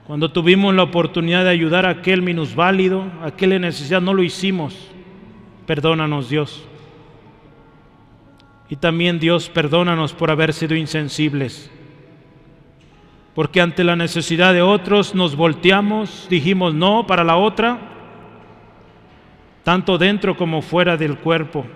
Cuando 0.07 0.31
tuvimos 0.31 0.73
la 0.77 0.85
oportunidad 0.85 1.43
de 1.43 1.51
ayudar 1.51 1.87
a 1.87 1.91
aquel 1.91 2.23
minusválido, 2.23 3.03
a 3.21 3.27
aquel 3.27 3.55
en 3.55 3.63
necesidad, 3.63 4.01
no 4.01 4.15
lo 4.15 4.23
hicimos. 4.23 4.77
Perdónanos, 5.67 6.29
Dios. 6.29 6.70
Y 8.71 8.77
también 8.77 9.19
Dios, 9.19 9.51
perdónanos 9.51 10.13
por 10.13 10.31
haber 10.31 10.53
sido 10.53 10.77
insensibles. 10.77 11.69
Porque 13.35 13.61
ante 13.61 13.83
la 13.83 13.97
necesidad 13.97 14.55
de 14.55 14.63
otros 14.63 15.13
nos 15.13 15.35
volteamos, 15.35 16.29
dijimos 16.31 16.73
no 16.73 17.05
para 17.05 17.25
la 17.25 17.37
otra, 17.37 17.81
tanto 19.65 19.99
dentro 19.99 20.37
como 20.37 20.63
fuera 20.63 20.97
del 20.97 21.19
cuerpo. 21.19 21.67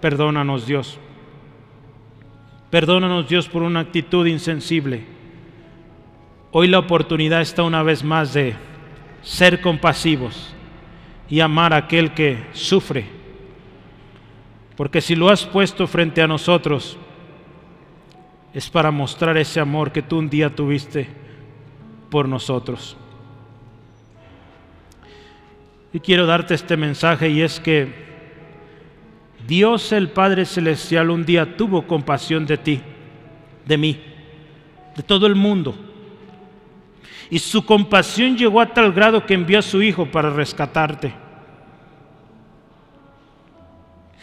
Perdónanos 0.00 0.66
Dios. 0.66 0.98
Perdónanos 2.70 3.28
Dios 3.28 3.48
por 3.48 3.62
una 3.62 3.80
actitud 3.80 4.26
insensible. 4.26 5.04
Hoy 6.50 6.66
la 6.66 6.80
oportunidad 6.80 7.40
está 7.40 7.62
una 7.62 7.84
vez 7.84 8.02
más 8.02 8.34
de 8.34 8.56
ser 9.22 9.60
compasivos 9.60 10.52
y 11.28 11.38
amar 11.38 11.72
a 11.72 11.76
aquel 11.76 12.14
que 12.14 12.46
sufre 12.52 13.21
porque 14.82 15.00
si 15.00 15.14
lo 15.14 15.28
has 15.28 15.46
puesto 15.46 15.86
frente 15.86 16.20
a 16.22 16.26
nosotros, 16.26 16.96
es 18.52 18.68
para 18.68 18.90
mostrar 18.90 19.38
ese 19.38 19.60
amor 19.60 19.92
que 19.92 20.02
tú 20.02 20.18
un 20.18 20.28
día 20.28 20.52
tuviste 20.52 21.06
por 22.10 22.28
nosotros. 22.28 22.96
Y 25.92 26.00
quiero 26.00 26.26
darte 26.26 26.54
este 26.54 26.76
mensaje 26.76 27.28
y 27.28 27.42
es 27.42 27.60
que 27.60 27.94
Dios 29.46 29.92
el 29.92 30.10
Padre 30.10 30.44
Celestial 30.44 31.10
un 31.10 31.24
día 31.24 31.56
tuvo 31.56 31.86
compasión 31.86 32.44
de 32.44 32.58
ti, 32.58 32.80
de 33.64 33.78
mí, 33.78 34.00
de 34.96 35.02
todo 35.04 35.28
el 35.28 35.36
mundo. 35.36 35.76
Y 37.30 37.38
su 37.38 37.64
compasión 37.64 38.36
llegó 38.36 38.60
a 38.60 38.74
tal 38.74 38.92
grado 38.92 39.24
que 39.26 39.34
envió 39.34 39.60
a 39.60 39.62
su 39.62 39.80
Hijo 39.80 40.06
para 40.06 40.30
rescatarte. 40.30 41.22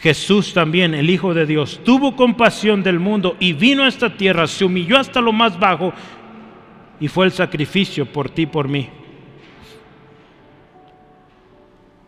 Jesús 0.00 0.54
también, 0.54 0.94
el 0.94 1.10
Hijo 1.10 1.34
de 1.34 1.44
Dios, 1.44 1.80
tuvo 1.84 2.16
compasión 2.16 2.82
del 2.82 2.98
mundo 2.98 3.36
y 3.38 3.52
vino 3.52 3.82
a 3.82 3.88
esta 3.88 4.16
tierra, 4.16 4.46
se 4.46 4.64
humilló 4.64 4.98
hasta 4.98 5.20
lo 5.20 5.30
más 5.30 5.58
bajo 5.58 5.92
y 6.98 7.08
fue 7.08 7.26
el 7.26 7.32
sacrificio 7.32 8.06
por 8.06 8.30
ti, 8.30 8.46
por 8.46 8.66
mí. 8.66 8.88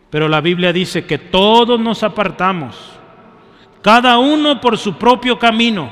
Pero 0.09 0.27
la 0.27 0.41
Biblia 0.41 0.73
dice 0.73 1.05
que 1.05 1.19
todos 1.19 1.79
nos 1.79 2.01
apartamos, 2.01 2.75
cada 3.83 4.17
uno 4.17 4.59
por 4.59 4.77
su 4.77 4.95
propio 4.95 5.37
camino. 5.37 5.91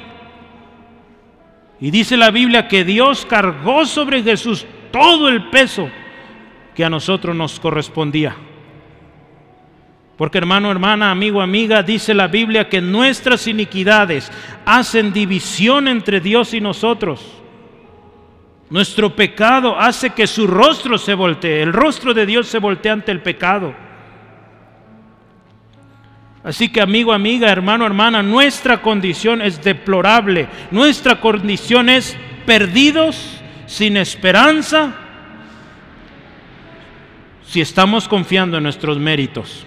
Y 1.80 1.92
dice 1.92 2.18
la 2.18 2.32
Biblia 2.32 2.68
que 2.68 2.84
Dios 2.84 3.28
cargó 3.28 3.86
sobre 3.86 4.24
Jesús 4.24 4.66
todo 4.92 5.28
el 5.28 5.50
peso 5.50 5.90
que 6.76 6.84
a 6.84 6.90
nosotros 6.90 7.36
nos 7.36 7.60
correspondía. 7.60 8.36
Porque 10.22 10.38
hermano, 10.38 10.70
hermana, 10.70 11.10
amigo, 11.10 11.42
amiga, 11.42 11.82
dice 11.82 12.14
la 12.14 12.28
Biblia 12.28 12.70
que 12.70 12.80
nuestras 12.80 13.48
iniquidades 13.48 14.32
hacen 14.68 15.12
división 15.12 15.88
entre 15.88 16.20
Dios 16.20 16.54
y 16.54 16.62
nosotros. 16.62 17.26
Nuestro 18.70 19.16
pecado 19.16 19.80
hace 19.80 20.12
que 20.12 20.28
su 20.28 20.46
rostro 20.46 21.00
se 21.00 21.16
voltee. 21.16 21.64
El 21.64 21.74
rostro 21.74 22.14
de 22.14 22.28
Dios 22.28 22.46
se 22.48 22.60
voltea 22.60 22.94
ante 22.94 23.12
el 23.12 23.24
pecado. 23.24 23.74
Así 26.44 26.70
que 26.70 26.82
amigo, 26.82 27.14
amiga, 27.14 27.52
hermano, 27.52 27.88
hermana, 27.88 28.22
nuestra 28.22 28.80
condición 28.80 29.42
es 29.42 29.64
deplorable. 29.64 30.48
Nuestra 30.70 31.20
condición 31.20 31.90
es 31.90 32.16
perdidos, 32.46 33.42
sin 33.66 33.98
esperanza, 33.98 34.94
si 37.44 37.60
estamos 37.60 38.08
confiando 38.08 38.58
en 38.58 38.64
nuestros 38.66 39.00
méritos. 39.00 39.66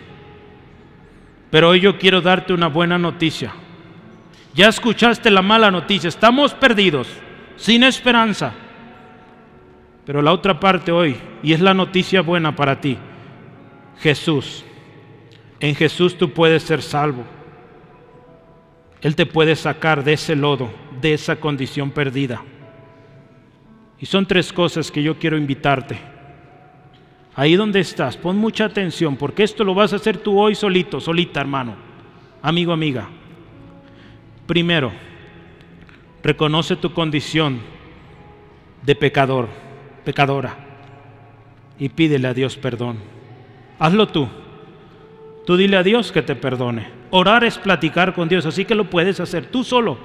Pero 1.55 1.69
hoy 1.69 1.79
yo 1.79 1.97
quiero 2.01 2.21
darte 2.21 2.53
una 2.53 2.67
buena 2.67 2.99
noticia. 2.99 3.53
Ya 4.55 4.67
escuchaste 4.67 5.31
la 5.31 5.41
mala 5.41 5.71
noticia, 5.71 6.09
estamos 6.09 6.53
perdidos, 6.53 7.07
sin 7.55 7.85
esperanza. 7.85 8.53
Pero 10.05 10.21
la 10.21 10.33
otra 10.33 10.59
parte 10.59 10.91
hoy, 10.91 11.17
y 11.45 11.53
es 11.53 11.61
la 11.61 11.73
noticia 11.73 12.23
buena 12.23 12.57
para 12.57 12.81
ti, 12.81 12.99
Jesús. 14.01 14.65
En 15.61 15.77
Jesús 15.77 16.19
tú 16.19 16.33
puedes 16.33 16.65
ser 16.65 16.83
salvo. 16.83 17.23
Él 19.01 19.15
te 19.15 19.25
puede 19.25 19.55
sacar 19.55 20.03
de 20.03 20.15
ese 20.15 20.35
lodo, 20.35 20.73
de 21.01 21.15
esa 21.15 21.37
condición 21.37 21.93
perdida. 21.93 22.43
Y 24.01 24.07
son 24.07 24.27
tres 24.27 24.53
cosas 24.53 24.91
que 24.91 25.05
yo 25.05 25.21
quiero 25.21 25.37
invitarte. 25.37 26.14
Ahí 27.37 27.57
donde 27.57 27.81
estás, 27.81 28.17
pon 28.17 28.37
mucha 28.37 28.65
atención, 28.67 29.17
porque 29.17 29.43
esto 29.43 29.65
lo 29.65 29.75
vas 29.75 29.93
a 29.93 29.97
hacer 29.97 30.19
tú 30.19 30.39
hoy 30.41 30.55
solito, 30.55 31.01
solita, 31.01 31.41
hermano, 31.41 31.75
amigo, 32.43 32.73
amiga. 32.73 33.09
Primero, 34.47 34.93
reconoce 36.23 36.77
tu 36.77 36.93
condición 36.93 37.61
de 38.83 38.95
pecador 38.95 39.49
pecadora 40.05 40.55
y 41.79 41.89
pídele 41.89 42.29
a 42.29 42.35
Dios 42.35 42.57
perdón. 42.57 42.99
Hazlo 43.79 44.07
tú. 44.09 44.29
Tú 45.47 45.57
dile 45.57 45.77
a 45.77 45.83
Dios 45.83 46.13
que 46.13 46.23
te 46.23 46.37
perdone. 46.37 46.89
Orar 47.11 47.45
es 47.45 47.59
platicar 47.59 48.15
con 48.15 48.29
Dios, 48.29 48.47
así 48.47 48.65
que 48.65 48.75
lo 48.75 48.89
puedes 48.89 49.21
hacer 49.21 49.47
tú 49.47 49.63
solo. 49.63 49.99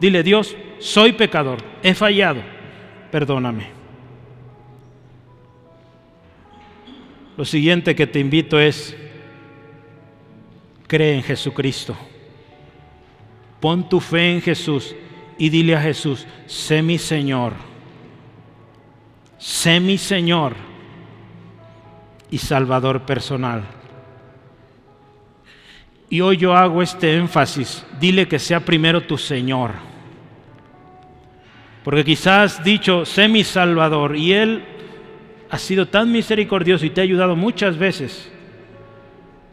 Dile, 0.00 0.22
Dios, 0.22 0.56
soy 0.78 1.12
pecador, 1.12 1.58
he 1.82 1.92
fallado, 1.94 2.40
perdóname. 3.10 3.77
Lo 7.38 7.46
siguiente 7.46 7.94
que 7.94 8.06
te 8.06 8.18
invito 8.18 8.60
es, 8.60 8.94
cree 10.86 11.14
en 11.14 11.22
Jesucristo. 11.22 11.96
Pon 13.60 13.88
tu 13.88 13.98
fe 14.00 14.32
en 14.32 14.42
Jesús 14.42 14.94
y 15.38 15.48
dile 15.48 15.74
a 15.74 15.80
Jesús, 15.80 16.26
sé 16.46 16.82
mi 16.82 16.98
Señor 16.98 17.68
sé 19.38 19.78
mi 19.80 19.96
Señor 19.96 20.54
y 22.30 22.38
Salvador 22.38 23.02
personal. 23.06 23.64
Y 26.10 26.20
hoy 26.20 26.36
yo 26.36 26.54
hago 26.54 26.82
este 26.82 27.16
énfasis, 27.16 27.86
dile 28.00 28.26
que 28.26 28.38
sea 28.38 28.60
primero 28.60 29.02
tu 29.02 29.16
Señor. 29.16 29.72
Porque 31.84 32.04
quizás 32.04 32.62
dicho, 32.64 33.04
sé 33.04 33.28
mi 33.28 33.44
Salvador, 33.44 34.16
y 34.16 34.32
Él 34.32 34.64
ha 35.50 35.58
sido 35.58 35.86
tan 35.88 36.12
misericordioso 36.12 36.84
y 36.84 36.90
te 36.90 37.00
ha 37.00 37.04
ayudado 37.04 37.36
muchas 37.36 37.78
veces, 37.78 38.30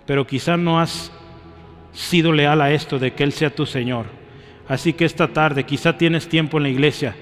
pero 0.06 0.28
quizás 0.28 0.60
no 0.60 0.80
has 0.80 1.12
sido 1.94 2.32
leal 2.32 2.62
a 2.62 2.72
esto 2.72 3.00
de 3.00 3.14
que 3.14 3.24
Él 3.24 3.32
sea 3.32 3.50
tu 3.50 3.66
Señor. 3.66 4.06
Así 4.68 4.94
que 4.94 5.06
esta 5.06 5.28
tarde 5.28 5.64
quizá 5.64 5.98
tienes 5.98 6.28
tiempo 6.28 6.58
en 6.58 6.64
la 6.64 6.70
iglesia 6.70 7.16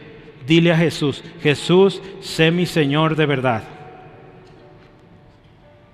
dile 0.45 0.71
a 0.71 0.77
Jesús, 0.77 1.23
Jesús, 1.41 2.01
sé 2.19 2.51
mi 2.51 2.65
Señor 2.65 3.15
de 3.15 3.25
verdad. 3.25 3.63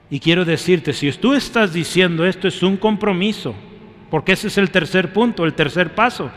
Y 0.10 0.20
quiero 0.20 0.44
decirte, 0.44 0.94
si 0.94 1.12
tú 1.14 1.34
estás 1.34 1.72
diciendo 1.72 2.26
esto 2.26 2.48
es 2.48 2.64
un 2.64 2.78
compromiso, 2.78 3.54
porque 4.10 4.32
ese 4.34 4.48
es 4.48 4.58
el 4.58 4.72
tercer 4.72 5.14
punto, 5.14 5.46
el 5.46 5.54
tercer 5.54 5.94
paso. 5.94 6.32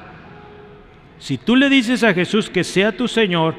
Si 1.19 1.39
tú 1.39 1.57
le 1.57 1.71
dices 1.71 2.03
a 2.05 2.13
Jesús 2.13 2.51
que 2.51 2.65
sea 2.65 2.95
tu 2.95 3.09
Señor, 3.09 3.55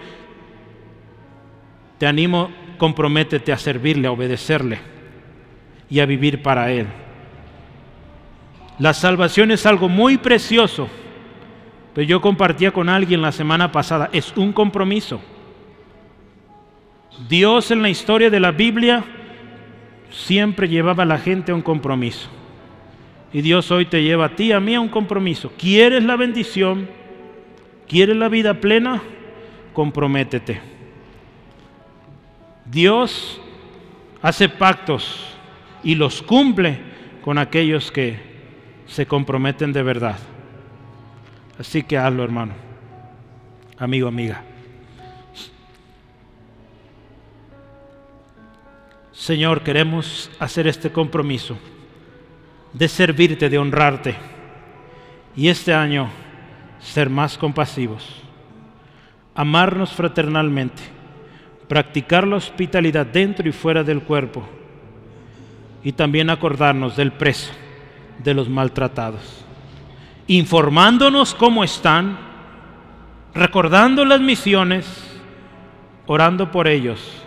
te 1.98 2.06
animo, 2.06 2.52
comprométete 2.84 3.54
a 3.54 3.58
servirle, 3.58 4.08
a 4.08 4.12
obedecerle 4.12 4.80
y 5.90 6.02
a 6.02 6.06
vivir 6.06 6.42
para 6.44 6.70
Él. 6.70 6.88
La 8.78 8.94
salvación 8.94 9.52
es 9.52 9.66
algo 9.66 9.88
muy 9.88 10.18
precioso 10.18 10.90
pero 11.94 12.08
yo 12.08 12.22
compartía 12.22 12.72
con 12.72 12.90
alguien 12.90 13.22
la 13.22 13.32
semana 13.32 13.72
pasada, 13.72 14.10
es 14.12 14.36
un 14.36 14.52
compromiso. 14.52 15.22
Dios 17.30 17.70
en 17.70 17.84
la 17.84 17.90
historia 17.90 18.30
de 18.30 18.40
la 18.40 18.52
Biblia 18.52 19.04
siempre 20.10 20.68
llevaba 20.68 21.04
a 21.04 21.06
la 21.06 21.20
gente 21.20 21.52
a 21.52 21.56
un 21.56 21.62
compromiso. 21.62 22.30
Y 23.32 23.42
Dios 23.42 23.70
hoy 23.72 23.86
te 23.86 24.02
lleva 24.02 24.26
a 24.26 24.36
ti, 24.36 24.52
a 24.52 24.60
mí 24.60 24.74
a 24.74 24.82
un 24.82 24.90
compromiso. 24.90 25.52
¿Quieres 25.58 26.04
la 26.04 26.16
bendición? 26.16 26.88
¿Quieres 27.88 28.16
la 28.16 28.30
vida 28.30 28.56
plena? 28.56 29.02
Comprométete. 29.74 30.62
Dios 32.66 33.40
hace 34.22 34.50
pactos 34.50 35.36
y 35.84 35.96
los 35.96 36.22
cumple 36.22 36.80
con 37.24 37.38
aquellos 37.38 37.92
que 37.92 38.20
se 38.86 39.06
comprometen 39.06 39.74
de 39.74 39.84
verdad. 39.84 40.18
Así 41.60 41.84
que 41.84 41.98
hazlo, 41.98 42.24
hermano, 42.24 42.54
amigo, 43.78 44.08
amiga. 44.08 44.44
Señor, 49.12 49.62
queremos 49.62 50.30
hacer 50.40 50.68
este 50.68 50.92
compromiso 50.92 51.58
de 52.74 52.88
servirte, 52.88 53.50
de 53.50 53.58
honrarte 53.58 54.16
y 55.36 55.48
este 55.48 55.74
año 55.74 56.10
ser 56.80 57.10
más 57.10 57.38
compasivos, 57.38 58.22
amarnos 59.34 59.94
fraternalmente, 59.94 60.84
practicar 61.68 62.28
la 62.28 62.38
hospitalidad 62.38 63.06
dentro 63.06 63.48
y 63.48 63.52
fuera 63.52 63.84
del 63.84 64.02
cuerpo 64.02 64.44
y 65.84 65.92
también 65.92 66.30
acordarnos 66.30 66.96
del 66.96 67.12
preso, 67.12 67.52
de 68.24 68.34
los 68.34 68.50
maltratados 68.50 69.44
informándonos 70.28 71.36
cómo 71.36 71.64
están, 71.64 72.18
recordando 73.34 74.06
las 74.06 74.22
misiones, 74.22 74.86
orando 76.06 76.52
por 76.52 76.68
ellos 76.68 77.24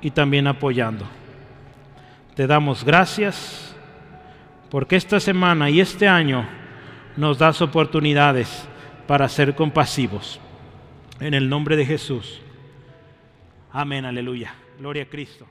y 0.00 0.10
también 0.10 0.46
apoyando. 0.46 1.06
Te 2.34 2.46
damos 2.46 2.84
gracias 2.84 3.76
porque 4.70 4.96
esta 4.96 5.20
semana 5.20 5.70
y 5.70 5.80
este 5.80 6.08
año 6.08 6.46
nos 7.16 7.38
das 7.38 7.62
oportunidades 7.62 8.68
para 9.06 9.28
ser 9.28 9.54
compasivos. 9.54 10.40
En 11.20 11.32
el 11.32 11.48
nombre 11.48 11.76
de 11.76 11.86
Jesús. 11.86 12.40
Amén, 13.76 14.04
aleluya. 14.04 14.54
Gloria 14.78 15.02
a 15.02 15.06
Cristo. 15.06 15.48